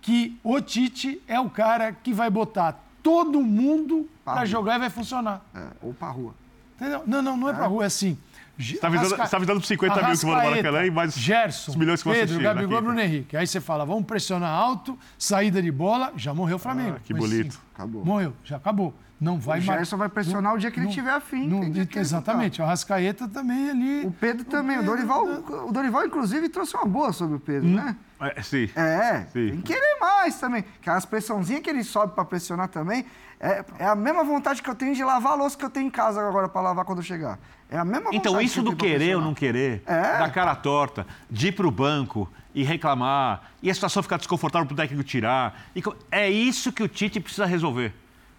que 0.00 0.36
o 0.42 0.60
Tite 0.60 1.20
é 1.28 1.38
o 1.38 1.48
cara 1.48 1.92
que 1.92 2.12
vai 2.12 2.28
botar 2.28 2.84
todo 3.02 3.40
mundo 3.40 4.08
para 4.34 4.44
jogar 4.46 4.76
e 4.76 4.78
vai 4.80 4.90
funcionar. 4.90 5.40
É, 5.54 5.62
ou 5.82 5.92
pra 5.94 6.08
rua. 6.08 6.34
Entendeu? 6.76 7.02
Não, 7.06 7.20
não, 7.22 7.36
não 7.36 7.48
é 7.48 7.52
pra 7.52 7.66
rua, 7.66 7.84
é 7.84 7.86
assim. 7.86 8.16
Ge- 8.60 8.78
Tá 8.78 8.88
avisando- 8.88 9.16
tá 9.16 9.36
avisando 9.36 9.60
pros 9.60 9.68
50 9.68 9.94
mil 10.02 10.10
que 10.18 10.26
vão 10.26 10.30
no 10.34 10.42
Maracanã 10.42 10.84
e 10.86 10.90
mais 10.90 11.14
Gerson, 11.14 11.70
os 11.70 11.76
milhões 11.76 12.02
que 12.02 12.08
vão 12.08 12.18
Pedro, 12.18 12.40
Gabigol, 12.40 12.68
daqui. 12.70 12.82
Bruno 12.84 13.00
Henrique. 13.00 13.36
Aí 13.36 13.46
você 13.46 13.60
fala, 13.60 13.84
vamos 13.86 14.04
pressionar 14.04 14.50
alto, 14.50 14.98
saída 15.16 15.62
de 15.62 15.70
bola, 15.70 16.12
já 16.16 16.34
morreu 16.34 16.56
o 16.56 16.58
Flamengo. 16.58 16.96
Ah, 16.96 17.00
que 17.04 17.14
bonito. 17.14 17.52
cinco. 17.54 17.64
Acabou. 17.74 18.04
Morreu, 18.04 18.32
já 18.44 18.56
acabou. 18.56 18.92
Não 19.20 19.38
vai 19.38 19.58
O 19.58 19.64
mar- 19.64 19.76
Gerson 19.78 19.96
vai 19.96 20.08
pressionar 20.08 20.54
o 20.54 20.58
dia 20.58 20.70
que 20.70 20.78
ele 20.78 20.86
não- 20.86 20.92
tiver 20.92 21.10
afim. 21.10 21.48
não- 21.48 21.60
tem 21.62 21.72
dia 21.72 21.86
que 21.86 21.94
ele 21.94 22.00
exatamente. 22.02 22.60
O 22.60 22.64
Arrascaeta 22.64 23.26
também 23.26 23.70
ali. 23.70 24.06
O 24.06 24.12
Pedro 24.12 24.44
também. 24.44 24.76
O 24.76 24.80
Pedro, 24.80 24.94
Dorival, 24.96 25.26
né? 25.26 25.42
o 25.66 25.72
Dorival, 25.72 26.06
inclusive, 26.06 26.48
trouxe 26.48 26.76
uma 26.76 26.84
boa 26.86 27.12
sobre 27.12 27.36
o 27.36 27.40
Pedro, 27.40 27.68
né? 27.68 27.96
É, 28.20 28.42
sim. 28.42 28.68
É, 28.76 29.26
Sim. 29.32 29.50
tem 29.50 29.56
que 29.60 29.72
querer 29.74 29.98
mais 30.00 30.38
também. 30.38 30.64
Aquelas 30.80 31.04
pressãozinhas 31.04 31.62
que 31.62 31.70
ele 31.70 31.82
sobe 31.84 32.14
pra 32.14 32.24
pressionar 32.24 32.68
também, 32.68 33.04
é, 33.40 33.64
é 33.78 33.86
a 33.86 33.94
mesma 33.96 34.22
vontade 34.24 34.62
que 34.62 34.68
eu 34.70 34.74
tenho 34.74 34.94
de 34.94 35.02
lavar 35.04 35.32
a 35.32 35.36
louça 35.36 35.56
que 35.56 35.64
eu 35.64 35.70
tenho 35.70 35.86
em 35.86 35.90
casa 35.90 36.20
agora 36.26 36.48
pra 36.48 36.60
lavar 36.60 36.84
quando 36.84 36.98
eu 36.98 37.04
chegar. 37.04 37.38
É 37.70 37.76
a 37.78 37.84
mesma 37.84 38.10
Então, 38.12 38.32
vontade 38.32 38.46
isso 38.46 38.62
que 38.62 38.68
eu 38.68 38.72
do 38.72 38.76
querer 38.76 39.16
ou 39.16 39.22
não 39.22 39.34
querer, 39.34 39.82
É. 39.86 40.18
da 40.18 40.30
cara 40.30 40.54
torta, 40.54 41.06
de 41.30 41.48
ir 41.48 41.52
pro 41.52 41.70
banco 41.70 42.28
e 42.54 42.62
reclamar, 42.64 43.50
e 43.62 43.70
a 43.70 43.74
situação 43.74 44.02
ficar 44.02 44.16
desconfortável 44.16 44.66
pro 44.66 44.76
técnico 44.76 45.02
tirar. 45.04 45.60
e 45.76 45.82
é 46.10 46.30
isso 46.30 46.72
que 46.72 46.82
o 46.82 46.88
Tite 46.88 47.20
precisa 47.20 47.46
resolver. 47.46 47.92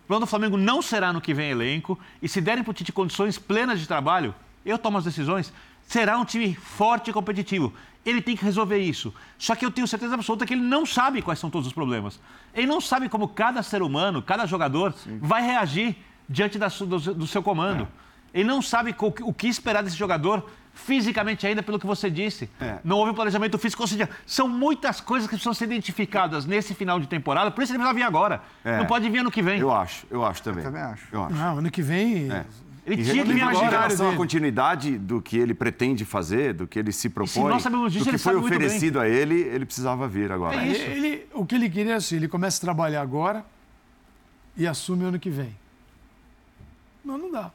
O 0.09 0.17
plano 0.17 0.25
do 0.25 0.27
Flamengo 0.27 0.57
não 0.57 0.81
será 0.81 1.13
no 1.13 1.21
que 1.21 1.35
vem 1.35 1.51
elenco, 1.51 1.95
e 2.19 2.27
se 2.27 2.41
derem 2.41 2.63
pro 2.63 2.73
Tite 2.73 2.91
condições 2.91 3.37
plenas 3.37 3.79
de 3.79 3.87
trabalho, 3.87 4.33
eu 4.65 4.75
tomo 4.75 4.97
as 4.97 5.03
decisões, 5.03 5.53
será 5.87 6.17
um 6.17 6.25
time 6.25 6.55
forte 6.55 7.11
e 7.11 7.13
competitivo. 7.13 7.71
Ele 8.03 8.19
tem 8.19 8.35
que 8.35 8.43
resolver 8.43 8.79
isso. 8.79 9.13
Só 9.37 9.53
que 9.53 9.63
eu 9.63 9.69
tenho 9.69 9.87
certeza 9.87 10.15
absoluta 10.15 10.47
que 10.47 10.55
ele 10.55 10.63
não 10.63 10.83
sabe 10.83 11.21
quais 11.21 11.37
são 11.37 11.51
todos 11.51 11.67
os 11.67 11.73
problemas. 11.73 12.19
Ele 12.55 12.65
não 12.65 12.81
sabe 12.81 13.07
como 13.07 13.27
cada 13.27 13.61
ser 13.61 13.83
humano, 13.83 14.19
cada 14.19 14.47
jogador, 14.47 14.95
vai 15.21 15.43
reagir 15.43 15.95
diante 16.27 16.57
da 16.57 16.69
do, 16.69 17.13
do 17.13 17.27
seu 17.27 17.43
comando. 17.43 17.87
Ele 18.33 18.45
não 18.45 18.63
sabe 18.63 18.95
o 19.21 19.31
que 19.31 19.47
esperar 19.47 19.83
desse 19.83 19.95
jogador 19.95 20.43
fisicamente 20.73 21.45
ainda, 21.45 21.61
pelo 21.61 21.77
que 21.79 21.85
você 21.85 22.09
disse. 22.09 22.49
É. 22.59 22.79
Não 22.83 22.97
houve 22.97 23.11
um 23.11 23.13
planejamento 23.13 23.57
físico. 23.57 23.83
Ou 23.83 23.87
seja, 23.87 24.09
são 24.25 24.47
muitas 24.47 25.01
coisas 25.01 25.27
que 25.27 25.35
precisam 25.35 25.53
ser 25.53 25.65
identificadas 25.65 26.45
nesse 26.45 26.73
final 26.73 26.99
de 26.99 27.07
temporada. 27.07 27.51
Por 27.51 27.61
isso 27.63 27.71
ele 27.73 27.79
precisa 27.79 27.93
vir 27.95 28.03
agora. 28.03 28.41
É. 28.63 28.77
Não 28.77 28.85
pode 28.85 29.09
vir 29.09 29.19
ano 29.19 29.29
que 29.31 29.41
vem. 29.41 29.59
Eu 29.59 29.71
acho, 29.71 30.05
eu 30.09 30.25
acho 30.25 30.41
também. 30.41 30.63
também 30.63 30.81
acho. 30.81 31.05
Eu 31.11 31.23
acho. 31.23 31.35
Não, 31.35 31.57
ano 31.59 31.69
que 31.71 31.81
vem. 31.81 32.31
É. 32.31 32.45
Ele 32.85 33.01
E 33.03 33.05
tinha 33.05 33.23
que 33.23 33.31
em 33.31 33.35
vir 33.35 33.43
agora. 33.43 33.69
relação 33.69 34.09
à 34.09 34.15
continuidade 34.15 34.97
do 34.97 35.21
que 35.21 35.37
ele 35.37 35.53
pretende 35.53 36.03
fazer, 36.05 36.53
do 36.55 36.65
que 36.65 36.79
ele 36.79 36.91
se 36.91 37.07
propõe, 37.07 37.47
nós 37.51 37.61
sabemos 37.61 37.91
disso, 37.93 38.03
do 38.05 38.09
que 38.09 38.11
ele 38.11 38.17
foi 38.17 38.35
oferecido 38.35 38.99
a 38.99 39.07
ele, 39.07 39.35
ele 39.41 39.63
precisava 39.65 40.07
vir 40.07 40.31
agora. 40.31 40.55
É 40.55 40.67
isso. 40.67 40.81
ele- 40.81 41.27
o 41.33 41.45
que 41.45 41.53
ele 41.53 41.69
queria 41.69 41.93
é 41.93 41.95
assim, 41.97 42.15
ele 42.15 42.27
começa 42.27 42.57
a 42.57 42.61
trabalhar 42.61 43.01
agora 43.01 43.45
e 44.57 44.65
assume 44.65 45.03
ano 45.05 45.19
que 45.19 45.29
vem. 45.29 45.55
Não, 47.05 47.15
não 47.17 47.31
dá. 47.31 47.51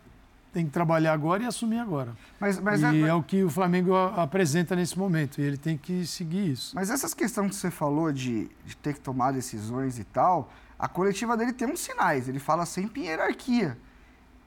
Tem 0.55 0.65
que 0.65 0.71
trabalhar 0.71 1.13
agora 1.13 1.43
e 1.43 1.47
assumir 1.47 1.81
agora. 1.81 2.13
Mas, 2.41 2.59
mas, 2.61 2.81
e 2.81 2.87
é- 3.05 3.09
é, 3.09 3.13
o 3.15 3.23
que 3.23 3.43
o 3.43 3.51
Flamengo 3.51 3.95
apresenta 3.95 4.75
nesse 4.77 4.97
momento. 4.99 5.41
E 5.41 5.45
ele 5.45 5.57
tem 5.59 5.77
que 5.77 6.07
seguir 6.07 6.53
isso. 6.53 6.75
mas 6.75 6.89
essas 6.91 7.13
questões 7.13 7.51
que 7.51 7.57
você 7.57 7.71
falou 7.73 8.13
de, 8.13 8.49
de 8.65 8.77
ter 8.77 8.95
que 8.95 9.01
tomar 9.01 9.33
decisões 9.33 9.99
e 9.99 10.05
tal, 10.05 10.51
a 10.79 10.87
coletiva 10.89 11.37
dele 11.37 11.53
tem 11.53 11.69
uns 11.69 11.81
sinais. 11.81 12.29
Ele 12.29 12.39
fala 12.39 12.65
sempre 12.65 13.01
em 13.03 13.05
hierarquia. 13.07 13.77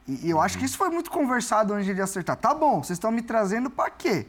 E, 0.07 0.27
e 0.27 0.29
eu 0.29 0.39
acho 0.39 0.57
que 0.57 0.63
isso 0.63 0.77
foi 0.77 0.89
muito 0.89 1.11
conversado 1.11 1.73
antes 1.73 1.85
de 1.85 1.91
ele 1.91 2.01
acertar. 2.01 2.37
Tá 2.37 2.53
bom, 2.55 2.81
vocês 2.81 2.95
estão 2.95 3.11
me 3.11 3.21
trazendo 3.21 3.69
pra 3.69 3.89
quê? 3.89 4.25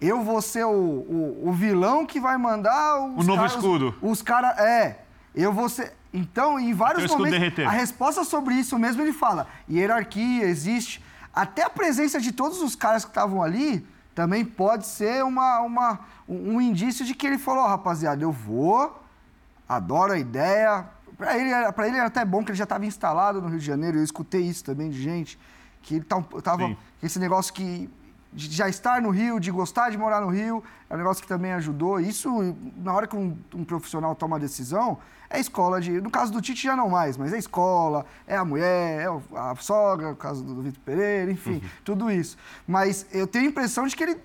Eu 0.00 0.20
vou 0.24 0.42
ser 0.42 0.64
o, 0.64 0.70
o, 0.72 1.48
o 1.48 1.52
vilão 1.52 2.04
que 2.04 2.18
vai 2.18 2.36
mandar 2.36 2.98
os 3.04 3.24
O 3.24 3.26
novo 3.28 3.36
caras- 3.36 3.54
escudo. 3.54 3.94
Os 4.02 4.20
caras. 4.20 4.58
É. 4.58 4.98
Eu 5.32 5.52
vou 5.52 5.68
ser. 5.68 5.92
Então, 6.16 6.60
em 6.60 6.72
vários 6.72 7.10
momentos. 7.10 7.66
A 7.66 7.70
resposta 7.70 8.22
sobre 8.22 8.54
isso 8.54 8.78
mesmo 8.78 9.02
ele 9.02 9.12
fala: 9.12 9.48
hierarquia 9.68 10.44
existe. 10.44 11.04
Até 11.34 11.64
a 11.64 11.68
presença 11.68 12.20
de 12.20 12.30
todos 12.30 12.62
os 12.62 12.76
caras 12.76 13.04
que 13.04 13.10
estavam 13.10 13.42
ali 13.42 13.84
também 14.14 14.44
pode 14.44 14.86
ser 14.86 15.24
uma, 15.24 15.58
uma, 15.58 15.98
um 16.28 16.60
indício 16.60 17.04
de 17.04 17.12
que 17.12 17.26
ele 17.26 17.36
falou, 17.36 17.64
oh, 17.64 17.66
rapaziada, 17.66 18.22
eu 18.22 18.30
vou, 18.30 19.02
adoro 19.68 20.12
a 20.12 20.18
ideia. 20.18 20.86
Para 21.18 21.36
ele, 21.36 21.72
pra 21.72 21.88
ele 21.88 21.96
era 21.96 22.06
até 22.06 22.24
bom 22.24 22.44
que 22.44 22.52
ele 22.52 22.58
já 22.58 22.62
estava 22.62 22.86
instalado 22.86 23.42
no 23.42 23.48
Rio 23.48 23.58
de 23.58 23.66
Janeiro, 23.66 23.98
eu 23.98 24.04
escutei 24.04 24.42
isso 24.42 24.62
também 24.62 24.88
de 24.90 25.02
gente, 25.02 25.36
que 25.82 25.96
ele 25.96 26.06
estava... 26.38 26.76
Esse 27.02 27.18
negócio 27.18 27.52
que 27.52 27.90
de 28.34 28.50
já 28.54 28.68
estar 28.68 29.00
no 29.00 29.10
Rio, 29.10 29.38
de 29.38 29.50
gostar 29.50 29.90
de 29.90 29.96
morar 29.96 30.20
no 30.20 30.28
Rio, 30.28 30.62
é 30.90 30.94
um 30.94 30.98
negócio 30.98 31.22
que 31.22 31.28
também 31.28 31.52
ajudou. 31.52 32.00
Isso, 32.00 32.28
na 32.76 32.92
hora 32.92 33.06
que 33.06 33.14
um, 33.14 33.38
um, 33.54 33.64
profissional 33.64 34.14
toma 34.14 34.36
a 34.36 34.38
decisão, 34.40 34.98
é 35.30 35.38
escola 35.38 35.80
de. 35.80 36.00
No 36.00 36.10
caso 36.10 36.32
do 36.32 36.40
Tite 36.42 36.64
já 36.64 36.74
não 36.74 36.90
mais, 36.90 37.16
mas 37.16 37.32
é 37.32 37.38
escola, 37.38 38.04
é 38.26 38.36
a 38.36 38.44
mulher, 38.44 39.02
é 39.02 39.38
a 39.38 39.54
sogra, 39.56 40.10
no 40.10 40.16
caso 40.16 40.42
do 40.42 40.60
Vitor 40.60 40.80
Pereira, 40.84 41.30
enfim, 41.30 41.54
uhum. 41.54 41.68
tudo 41.84 42.10
isso. 42.10 42.36
Mas 42.66 43.06
eu 43.12 43.26
tenho 43.26 43.46
a 43.46 43.48
impressão 43.48 43.86
de 43.86 43.94
que 43.94 44.02
ele, 44.02 44.16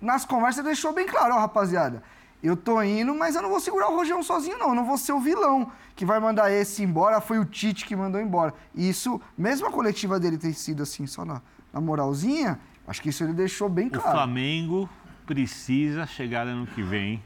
nas 0.00 0.24
conversas, 0.24 0.64
deixou 0.64 0.92
bem 0.92 1.06
claro, 1.06 1.34
ó, 1.34 1.38
oh, 1.38 1.40
rapaziada. 1.40 2.02
Eu 2.40 2.56
tô 2.56 2.80
indo, 2.80 3.12
mas 3.16 3.34
eu 3.34 3.42
não 3.42 3.48
vou 3.48 3.58
segurar 3.58 3.88
o 3.88 3.96
Rojão 3.96 4.22
sozinho, 4.22 4.56
não. 4.58 4.68
Eu 4.68 4.74
não 4.76 4.84
vou 4.84 4.96
ser 4.96 5.12
o 5.12 5.18
vilão 5.18 5.72
que 5.96 6.04
vai 6.04 6.20
mandar 6.20 6.52
esse 6.52 6.84
embora. 6.84 7.20
Foi 7.20 7.36
o 7.40 7.44
Tite 7.44 7.84
que 7.84 7.96
mandou 7.96 8.20
embora. 8.20 8.54
E 8.72 8.88
isso, 8.88 9.20
mesmo 9.36 9.66
a 9.66 9.72
coletiva 9.72 10.20
dele 10.20 10.38
ter 10.38 10.54
sido 10.54 10.84
assim, 10.84 11.04
só 11.04 11.24
na, 11.24 11.42
na 11.72 11.80
moralzinha, 11.80 12.60
Acho 12.88 13.02
que 13.02 13.10
isso 13.10 13.22
ele 13.22 13.34
deixou 13.34 13.68
bem 13.68 13.90
claro. 13.90 14.08
O 14.08 14.12
Flamengo 14.12 14.88
precisa 15.26 16.06
chegar 16.06 16.46
ano 16.46 16.66
que 16.66 16.82
vem 16.82 17.22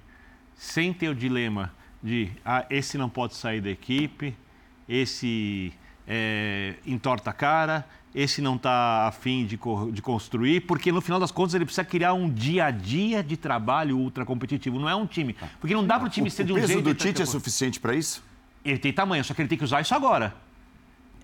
sem 0.57 0.93
ter 0.93 1.09
o 1.09 1.15
dilema 1.15 1.73
de 2.03 2.31
ah, 2.45 2.67
esse 2.69 2.99
não 2.99 3.09
pode 3.09 3.35
sair 3.35 3.61
da 3.61 3.71
equipe, 3.71 4.35
esse 4.89 5.73
é, 6.07 6.75
entorta 6.85 7.31
a 7.31 7.33
cara, 7.33 7.87
esse 8.13 8.43
não 8.43 8.57
está 8.57 9.07
afim 9.07 9.47
de, 9.47 9.59
de 9.93 10.03
construir, 10.03 10.63
porque 10.63 10.91
no 10.91 11.01
final 11.01 11.21
das 11.21 11.31
contas 11.31 11.55
ele 11.55 11.65
precisa 11.65 11.85
criar 11.85 12.13
um 12.13 12.29
dia 12.29 12.67
a 12.67 12.71
dia 12.71 13.23
de 13.23 13.37
trabalho 13.37 13.97
ultra 13.97 14.25
competitivo, 14.25 14.81
não 14.81 14.89
é 14.89 14.97
um 14.97 15.07
time. 15.07 15.37
Porque 15.61 15.75
não 15.75 15.87
dá 15.87 15.99
para 15.99 16.09
o 16.09 16.11
time 16.11 16.29
ser 16.31 16.45
de 16.45 16.53
um 16.53 16.57
jeito... 16.57 16.71
O 16.71 16.83
peso 16.83 16.83
do 16.83 16.95
Tite 16.95 17.23
é 17.23 17.27
suficiente 17.27 17.79
para 17.79 17.95
isso? 17.95 18.23
Ele 18.65 18.79
tem 18.79 18.93
tamanho, 18.93 19.25
só 19.25 19.33
que 19.33 19.41
ele 19.41 19.49
tem 19.49 19.57
que 19.57 19.65
usar 19.65 19.81
isso 19.81 19.95
agora. 19.95 20.35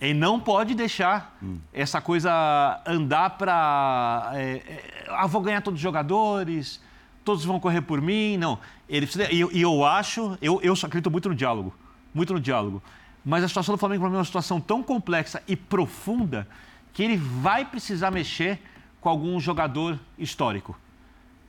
E 0.00 0.14
não 0.14 0.38
pode 0.38 0.74
deixar 0.74 1.36
hum. 1.42 1.58
essa 1.72 2.00
coisa 2.00 2.80
andar 2.86 3.30
para. 3.30 4.30
É, 4.34 4.40
é, 4.40 5.06
ah, 5.08 5.26
vou 5.26 5.40
ganhar 5.40 5.60
todos 5.60 5.78
os 5.78 5.82
jogadores, 5.82 6.80
todos 7.24 7.44
vão 7.44 7.58
correr 7.58 7.80
por 7.80 8.00
mim. 8.00 8.36
Não. 8.36 8.58
Ele 8.88 9.06
precisa, 9.06 9.32
e, 9.32 9.38
e 9.58 9.60
eu 9.60 9.84
acho, 9.84 10.38
eu, 10.40 10.60
eu 10.62 10.72
acredito 10.72 11.10
muito 11.10 11.28
no 11.28 11.34
diálogo. 11.34 11.74
Muito 12.14 12.32
no 12.32 12.40
diálogo. 12.40 12.82
Mas 13.24 13.42
a 13.42 13.48
situação 13.48 13.74
do 13.74 13.78
Flamengo 13.78 14.06
é 14.06 14.08
uma 14.08 14.24
situação 14.24 14.60
tão 14.60 14.82
complexa 14.82 15.42
e 15.48 15.56
profunda 15.56 16.46
que 16.92 17.02
ele 17.02 17.16
vai 17.16 17.64
precisar 17.64 18.10
mexer 18.10 18.60
com 19.00 19.08
algum 19.08 19.38
jogador 19.40 19.98
histórico. 20.16 20.78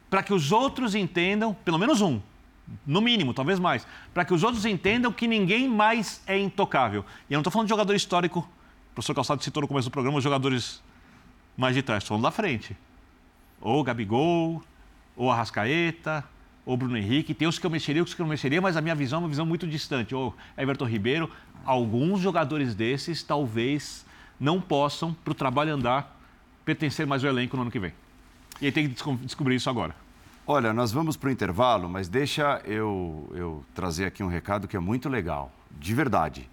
Para 0.09 0.23
que 0.23 0.33
os 0.33 0.51
outros 0.51 0.95
entendam, 0.95 1.53
pelo 1.53 1.77
menos 1.77 2.01
um, 2.01 2.19
no 2.85 3.01
mínimo, 3.01 3.33
talvez 3.33 3.59
mais, 3.59 3.85
para 4.13 4.25
que 4.25 4.33
os 4.33 4.43
outros 4.43 4.65
entendam 4.65 5.11
que 5.11 5.27
ninguém 5.27 5.67
mais 5.67 6.21
é 6.25 6.37
intocável. 6.37 7.05
E 7.29 7.33
eu 7.33 7.37
não 7.37 7.41
estou 7.41 7.51
falando 7.51 7.67
de 7.67 7.69
jogador 7.69 7.93
histórico, 7.95 8.39
o 8.39 8.93
professor 8.95 9.13
Calçado 9.13 9.43
citou 9.43 9.61
no 9.61 9.67
começo 9.67 9.89
do 9.89 9.91
programa 9.91 10.17
os 10.17 10.23
jogadores 10.23 10.81
mais 11.55 11.75
de 11.75 11.81
trás, 11.81 12.03
estou 12.03 12.15
falando 12.15 12.23
da 12.23 12.31
frente. 12.31 12.75
Ou 13.61 13.83
Gabigol, 13.83 14.63
ou 15.15 15.29
Arrascaeta, 15.29 16.23
ou 16.65 16.77
Bruno 16.77 16.97
Henrique. 16.97 17.33
Tem 17.33 17.47
os 17.47 17.59
que 17.59 17.65
eu 17.65 17.69
mexeria, 17.69 18.03
os 18.03 18.13
que 18.13 18.21
eu 18.21 18.23
não 18.23 18.29
mexeria, 18.29 18.61
mas 18.61 18.77
a 18.77 18.81
minha 18.81 18.95
visão 18.95 19.19
é 19.19 19.21
uma 19.23 19.27
visão 19.27 19.45
muito 19.45 19.67
distante. 19.67 20.15
Ou 20.15 20.35
Everton 20.57 20.85
Ribeiro. 20.85 21.29
Alguns 21.65 22.21
jogadores 22.21 22.73
desses 22.73 23.21
talvez 23.21 24.05
não 24.39 24.61
possam, 24.61 25.13
para 25.13 25.31
o 25.31 25.35
trabalho 25.35 25.73
andar, 25.73 26.17
pertencer 26.63 27.05
mais 27.05 27.23
ao 27.23 27.29
elenco 27.29 27.57
no 27.57 27.63
ano 27.63 27.71
que 27.71 27.79
vem. 27.79 27.91
E 28.61 28.67
aí 28.67 28.71
tem 28.71 28.87
que 28.89 29.15
descobrir 29.25 29.55
isso 29.55 29.69
agora. 29.69 29.95
Olha, 30.51 30.73
nós 30.73 30.91
vamos 30.91 31.15
para 31.15 31.27
o 31.27 31.31
intervalo, 31.31 31.87
mas 31.87 32.09
deixa 32.09 32.59
eu, 32.65 33.29
eu 33.35 33.63
trazer 33.75 34.05
aqui 34.05 34.23
um 34.23 34.27
recado 34.27 34.67
que 34.67 34.75
é 34.75 34.79
muito 34.79 35.07
legal, 35.07 35.51
de 35.79 35.93
verdade. 35.93 36.49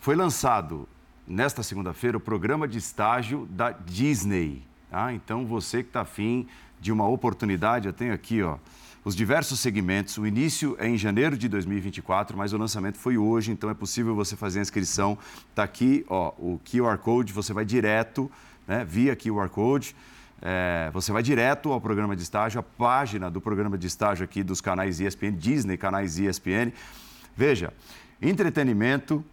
Foi 0.00 0.16
lançado 0.16 0.88
nesta 1.24 1.62
segunda-feira 1.62 2.16
o 2.16 2.20
programa 2.20 2.66
de 2.66 2.78
estágio 2.78 3.46
da 3.48 3.70
Disney. 3.70 4.64
Tá? 4.90 5.12
Então, 5.12 5.46
você 5.46 5.84
que 5.84 5.90
está 5.90 6.00
afim 6.00 6.48
de 6.80 6.90
uma 6.90 7.06
oportunidade, 7.06 7.86
eu 7.86 7.92
tenho 7.92 8.12
aqui 8.12 8.42
ó, 8.42 8.58
os 9.04 9.14
diversos 9.14 9.60
segmentos. 9.60 10.18
O 10.18 10.26
início 10.26 10.74
é 10.80 10.88
em 10.88 10.98
janeiro 10.98 11.38
de 11.38 11.48
2024, 11.48 12.36
mas 12.36 12.52
o 12.52 12.58
lançamento 12.58 12.98
foi 12.98 13.16
hoje, 13.16 13.52
então 13.52 13.70
é 13.70 13.74
possível 13.74 14.12
você 14.16 14.34
fazer 14.34 14.58
a 14.58 14.62
inscrição. 14.62 15.16
Está 15.50 15.62
aqui 15.62 16.04
ó, 16.08 16.32
o 16.36 16.60
QR 16.64 16.98
Code, 16.98 17.32
você 17.32 17.52
vai 17.52 17.64
direto 17.64 18.28
né, 18.66 18.84
via 18.84 19.14
QR 19.14 19.48
Code 19.50 19.94
é, 20.42 20.90
você 20.92 21.12
vai 21.12 21.22
direto 21.22 21.72
ao 21.72 21.80
programa 21.80 22.14
de 22.14 22.22
estágio, 22.22 22.60
a 22.60 22.62
página 22.62 23.30
do 23.30 23.40
programa 23.40 23.78
de 23.78 23.86
estágio 23.86 24.24
aqui 24.24 24.42
dos 24.42 24.60
canais 24.60 25.00
ESPN, 25.00 25.32
Disney, 25.32 25.76
canais 25.76 26.18
ESPN. 26.18 26.72
Veja, 27.34 27.72
entretenimento, 28.20 29.24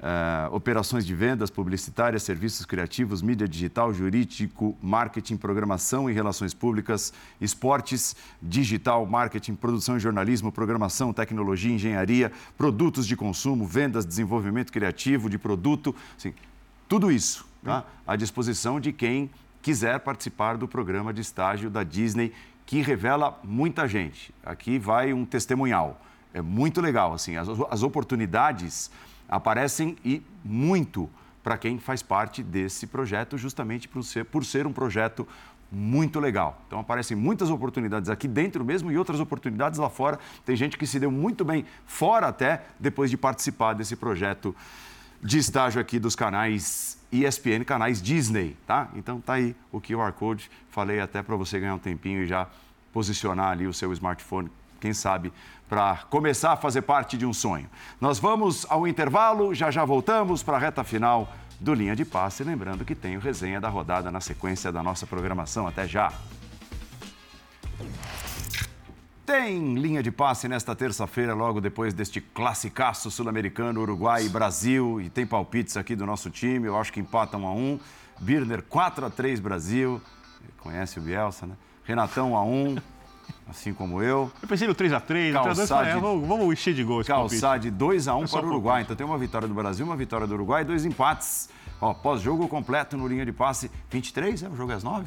é, 0.00 0.48
operações 0.52 1.04
de 1.04 1.14
vendas 1.14 1.50
publicitárias, 1.50 2.22
serviços 2.22 2.64
criativos, 2.64 3.20
mídia 3.20 3.48
digital, 3.48 3.92
jurídico, 3.92 4.76
marketing, 4.80 5.36
programação 5.36 6.08
e 6.08 6.12
relações 6.12 6.54
públicas, 6.54 7.12
esportes, 7.40 8.14
digital, 8.40 9.04
marketing, 9.06 9.54
produção 9.54 9.96
e 9.96 10.00
jornalismo, 10.00 10.52
programação, 10.52 11.12
tecnologia, 11.12 11.72
engenharia, 11.72 12.30
produtos 12.56 13.06
de 13.06 13.16
consumo, 13.16 13.66
vendas, 13.66 14.06
desenvolvimento 14.06 14.72
criativo 14.72 15.28
de 15.28 15.38
produto, 15.38 15.94
assim, 16.16 16.32
tudo 16.88 17.10
isso 17.10 17.46
tá? 17.64 17.84
à 18.06 18.14
disposição 18.14 18.78
de 18.78 18.92
quem 18.92 19.30
quiser 19.64 19.98
participar 20.00 20.58
do 20.58 20.68
programa 20.68 21.10
de 21.10 21.22
estágio 21.22 21.70
da 21.70 21.82
Disney, 21.82 22.34
que 22.66 22.82
revela 22.82 23.40
muita 23.42 23.88
gente. 23.88 24.34
Aqui 24.44 24.78
vai 24.78 25.10
um 25.14 25.24
testemunhal. 25.24 26.02
É 26.34 26.42
muito 26.42 26.82
legal, 26.82 27.14
assim, 27.14 27.38
as, 27.38 27.48
as 27.70 27.82
oportunidades 27.82 28.90
aparecem 29.26 29.96
e 30.04 30.22
muito 30.44 31.08
para 31.42 31.56
quem 31.56 31.78
faz 31.78 32.02
parte 32.02 32.42
desse 32.42 32.86
projeto, 32.86 33.38
justamente 33.38 33.88
por 33.88 34.02
ser, 34.02 34.26
por 34.26 34.44
ser 34.44 34.66
um 34.66 34.72
projeto 34.72 35.26
muito 35.72 36.20
legal. 36.20 36.62
Então 36.66 36.78
aparecem 36.78 37.16
muitas 37.16 37.48
oportunidades 37.48 38.10
aqui 38.10 38.28
dentro 38.28 38.62
mesmo 38.66 38.92
e 38.92 38.98
outras 38.98 39.18
oportunidades 39.18 39.78
lá 39.78 39.88
fora. 39.88 40.18
Tem 40.44 40.54
gente 40.54 40.76
que 40.76 40.86
se 40.86 41.00
deu 41.00 41.10
muito 41.10 41.42
bem 41.42 41.64
fora 41.86 42.28
até 42.28 42.64
depois 42.78 43.10
de 43.10 43.16
participar 43.16 43.72
desse 43.72 43.96
projeto 43.96 44.54
de 45.22 45.38
estágio 45.38 45.80
aqui 45.80 45.98
dos 45.98 46.14
canais 46.14 46.98
ESPN, 47.14 47.64
canais 47.64 48.02
Disney, 48.02 48.56
tá? 48.66 48.88
Então 48.96 49.20
tá 49.20 49.34
aí 49.34 49.54
o 49.70 49.80
QR 49.80 50.12
Code. 50.12 50.50
Falei 50.68 50.98
até 50.98 51.22
para 51.22 51.36
você 51.36 51.60
ganhar 51.60 51.74
um 51.74 51.78
tempinho 51.78 52.24
e 52.24 52.26
já 52.26 52.48
posicionar 52.92 53.52
ali 53.52 53.66
o 53.66 53.72
seu 53.72 53.92
smartphone, 53.92 54.50
quem 54.80 54.92
sabe, 54.92 55.32
para 55.68 55.98
começar 56.10 56.52
a 56.52 56.56
fazer 56.56 56.82
parte 56.82 57.16
de 57.16 57.24
um 57.24 57.32
sonho. 57.32 57.70
Nós 58.00 58.18
vamos 58.18 58.66
ao 58.68 58.86
intervalo, 58.86 59.54
já 59.54 59.70
já 59.70 59.84
voltamos 59.84 60.42
para 60.42 60.56
a 60.56 60.60
reta 60.60 60.82
final 60.82 61.32
do 61.60 61.72
Linha 61.72 61.94
de 61.94 62.04
Passe. 62.04 62.42
Lembrando 62.42 62.84
que 62.84 62.94
tem 62.94 63.16
o 63.16 63.20
resenha 63.20 63.60
da 63.60 63.68
rodada 63.68 64.10
na 64.10 64.20
sequência 64.20 64.72
da 64.72 64.82
nossa 64.82 65.06
programação. 65.06 65.66
Até 65.68 65.86
já! 65.86 66.12
Tem 69.26 69.74
linha 69.74 70.02
de 70.02 70.10
passe 70.10 70.46
nesta 70.48 70.76
terça-feira, 70.76 71.32
logo 71.32 71.58
depois 71.58 71.94
deste 71.94 72.20
classicaço 72.20 73.10
sul-americano, 73.10 73.80
Uruguai 73.80 74.26
e 74.26 74.28
Brasil. 74.28 75.00
E 75.00 75.08
tem 75.08 75.26
palpites 75.26 75.78
aqui 75.78 75.96
do 75.96 76.04
nosso 76.04 76.28
time, 76.28 76.66
eu 76.66 76.78
acho 76.78 76.92
que 76.92 77.00
empata 77.00 77.38
1 77.38 77.46
a 77.46 77.52
1 77.52 77.80
Birner 78.20 78.62
4 78.62 79.06
a 79.06 79.10
3 79.10 79.40
Brasil. 79.40 80.00
Conhece 80.58 80.98
o 80.98 81.02
Bielsa, 81.02 81.46
né? 81.46 81.54
Renatão 81.84 82.32
1 82.32 82.36
a 82.36 82.44
1 82.44 82.76
assim 83.48 83.72
como 83.72 84.02
eu. 84.02 84.30
Eu 84.42 84.48
pensei 84.48 84.68
no 84.68 84.74
3x3, 84.74 85.32
Calçade, 85.32 85.88
é, 85.88 85.96
vamos, 85.96 86.28
vamos 86.28 86.52
encher 86.52 86.74
de 86.74 86.84
gols. 86.84 87.06
Calçade 87.06 87.72
2x1 87.72 88.30
para 88.30 88.44
o 88.44 88.48
Uruguai. 88.50 88.82
Então 88.82 88.94
tem 88.94 89.06
uma 89.06 89.16
vitória 89.16 89.48
do 89.48 89.54
Brasil, 89.54 89.86
uma 89.86 89.96
vitória 89.96 90.26
do 90.26 90.34
Uruguai 90.34 90.62
e 90.62 90.64
dois 90.66 90.84
empates. 90.84 91.48
Ó, 91.80 91.94
pós-jogo 91.94 92.46
completo 92.46 92.94
no 92.94 93.08
linha 93.08 93.24
de 93.24 93.32
passe 93.32 93.70
23, 93.90 94.42
é? 94.42 94.48
O 94.48 94.56
jogo 94.56 94.72
é 94.72 94.74
às 94.74 94.84
9? 94.84 95.06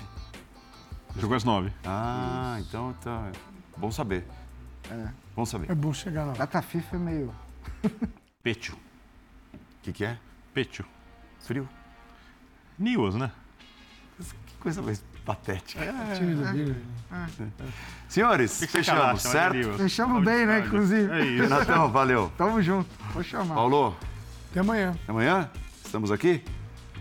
O 1.15 1.19
jogo 1.19 1.33
é 1.35 1.37
às 1.37 1.43
9. 1.43 1.71
Ah, 1.85 2.57
então 2.59 2.95
tá. 3.03 3.31
Bom 3.77 3.91
saber. 3.91 4.25
É. 4.89 5.07
Bom 5.35 5.45
saber. 5.45 5.71
É 5.71 5.75
bom 5.75 5.93
chegar 5.93 6.25
lá. 6.25 6.33
Data 6.33 6.61
FIFA 6.61 6.95
é 6.95 6.99
meio. 6.99 7.35
Pecho. 8.41 8.75
O 9.53 9.57
que, 9.83 9.91
que 9.91 10.05
é? 10.05 10.17
Pecho. 10.53 10.83
Frio. 11.39 11.67
News, 12.77 13.15
né? 13.15 13.31
Que 14.17 14.55
coisa 14.59 14.81
mais 14.81 15.03
patética. 15.25 15.83
É, 15.83 15.87
é, 15.89 15.91
é. 17.11 17.65
Senhores, 18.07 18.59
que 18.59 18.65
que 18.65 18.71
fechamos, 18.71 19.21
certo? 19.21 19.73
Fechamos 19.77 20.23
bem, 20.23 20.45
né, 20.45 20.59
inclusive. 20.65 21.11
É 21.11 21.25
isso. 21.25 21.43
Renatão, 21.43 21.91
valeu. 21.91 22.31
Tamo 22.37 22.61
junto. 22.61 22.89
Vou 23.13 23.23
chamar. 23.23 23.55
Paulo. 23.55 23.95
Até 24.51 24.61
amanhã. 24.61 24.91
Até 25.03 25.11
amanhã? 25.11 25.51
Estamos 25.83 26.11
aqui? 26.11 26.43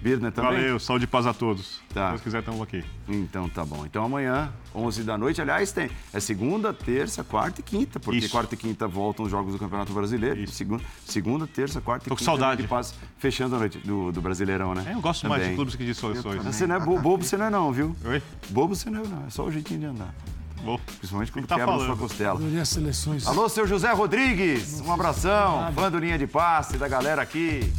Birner 0.06 0.30
também? 0.30 0.52
Valeu, 0.52 0.78
saúde 0.78 1.02
e 1.02 1.06
paz 1.08 1.26
a 1.26 1.34
todos. 1.34 1.80
Tá. 1.92 2.04
Se 2.04 2.10
Deus 2.10 2.22
quiser, 2.22 2.38
estamos 2.38 2.60
aqui. 2.62 2.84
Então 3.08 3.48
tá 3.48 3.64
bom. 3.64 3.84
Então 3.84 4.04
amanhã, 4.04 4.52
11 4.72 5.02
da 5.02 5.18
noite, 5.18 5.42
aliás, 5.42 5.72
tem. 5.72 5.90
É 6.12 6.20
segunda, 6.20 6.72
terça, 6.72 7.24
quarta 7.24 7.60
e 7.60 7.64
quinta, 7.64 7.98
porque 7.98 8.20
Isso. 8.20 8.30
quarta 8.30 8.54
e 8.54 8.56
quinta 8.56 8.86
voltam 8.86 9.24
os 9.24 9.30
jogos 9.32 9.52
do 9.52 9.58
Campeonato 9.58 9.92
Brasileiro. 9.92 10.38
Isso. 10.38 10.52
Segunda, 10.52 10.84
segunda 11.04 11.46
terça, 11.48 11.80
quarta 11.80 12.06
e 12.06 12.08
Tô 12.08 12.14
quinta. 12.14 12.30
com 12.30 12.36
saudade. 12.36 12.62
De 12.62 12.68
paz, 12.68 12.94
fechando 13.18 13.56
a 13.56 13.58
noite 13.58 13.78
do, 13.78 14.12
do 14.12 14.20
Brasileirão, 14.20 14.74
né? 14.76 14.84
É, 14.86 14.94
eu 14.94 15.00
gosto 15.00 15.22
também. 15.22 15.38
mais 15.38 15.50
de 15.50 15.56
clubes 15.56 15.74
que 15.74 15.84
de 15.84 15.92
soluções. 15.92 16.44
Você 16.44 16.68
não 16.68 16.76
é 16.76 16.78
bo 16.78 17.00
bobo, 17.00 17.24
você 17.24 17.36
não 17.36 17.46
é 17.46 17.50
não, 17.50 17.72
viu? 17.72 17.96
Oi? 18.04 18.22
Bobo 18.50 18.76
você 18.76 18.88
não 18.88 19.00
é 19.00 19.08
não, 19.08 19.26
é 19.26 19.30
só 19.30 19.44
o 19.44 19.50
jeitinho 19.50 19.80
de 19.80 19.86
andar. 19.86 20.14
Bom, 20.62 20.78
Principalmente 20.98 21.32
quando 21.32 21.42
que 21.44 21.48
tá 21.48 21.56
quebra 21.56 21.74
a 21.74 21.78
falando? 21.78 21.88
sua 21.88 21.96
costela. 21.96 22.38
Adorei 22.38 22.60
as 22.60 22.68
seleções. 22.68 23.26
Alô, 23.26 23.48
seu 23.48 23.66
José 23.66 23.92
Rodrigues, 23.92 24.80
um 24.80 24.92
abração, 24.92 25.72
fã 25.74 25.90
do 25.90 25.98
Linha 25.98 26.16
de 26.16 26.28
Passe, 26.28 26.76
da 26.78 26.86
galera 26.86 27.22
aqui. 27.22 27.72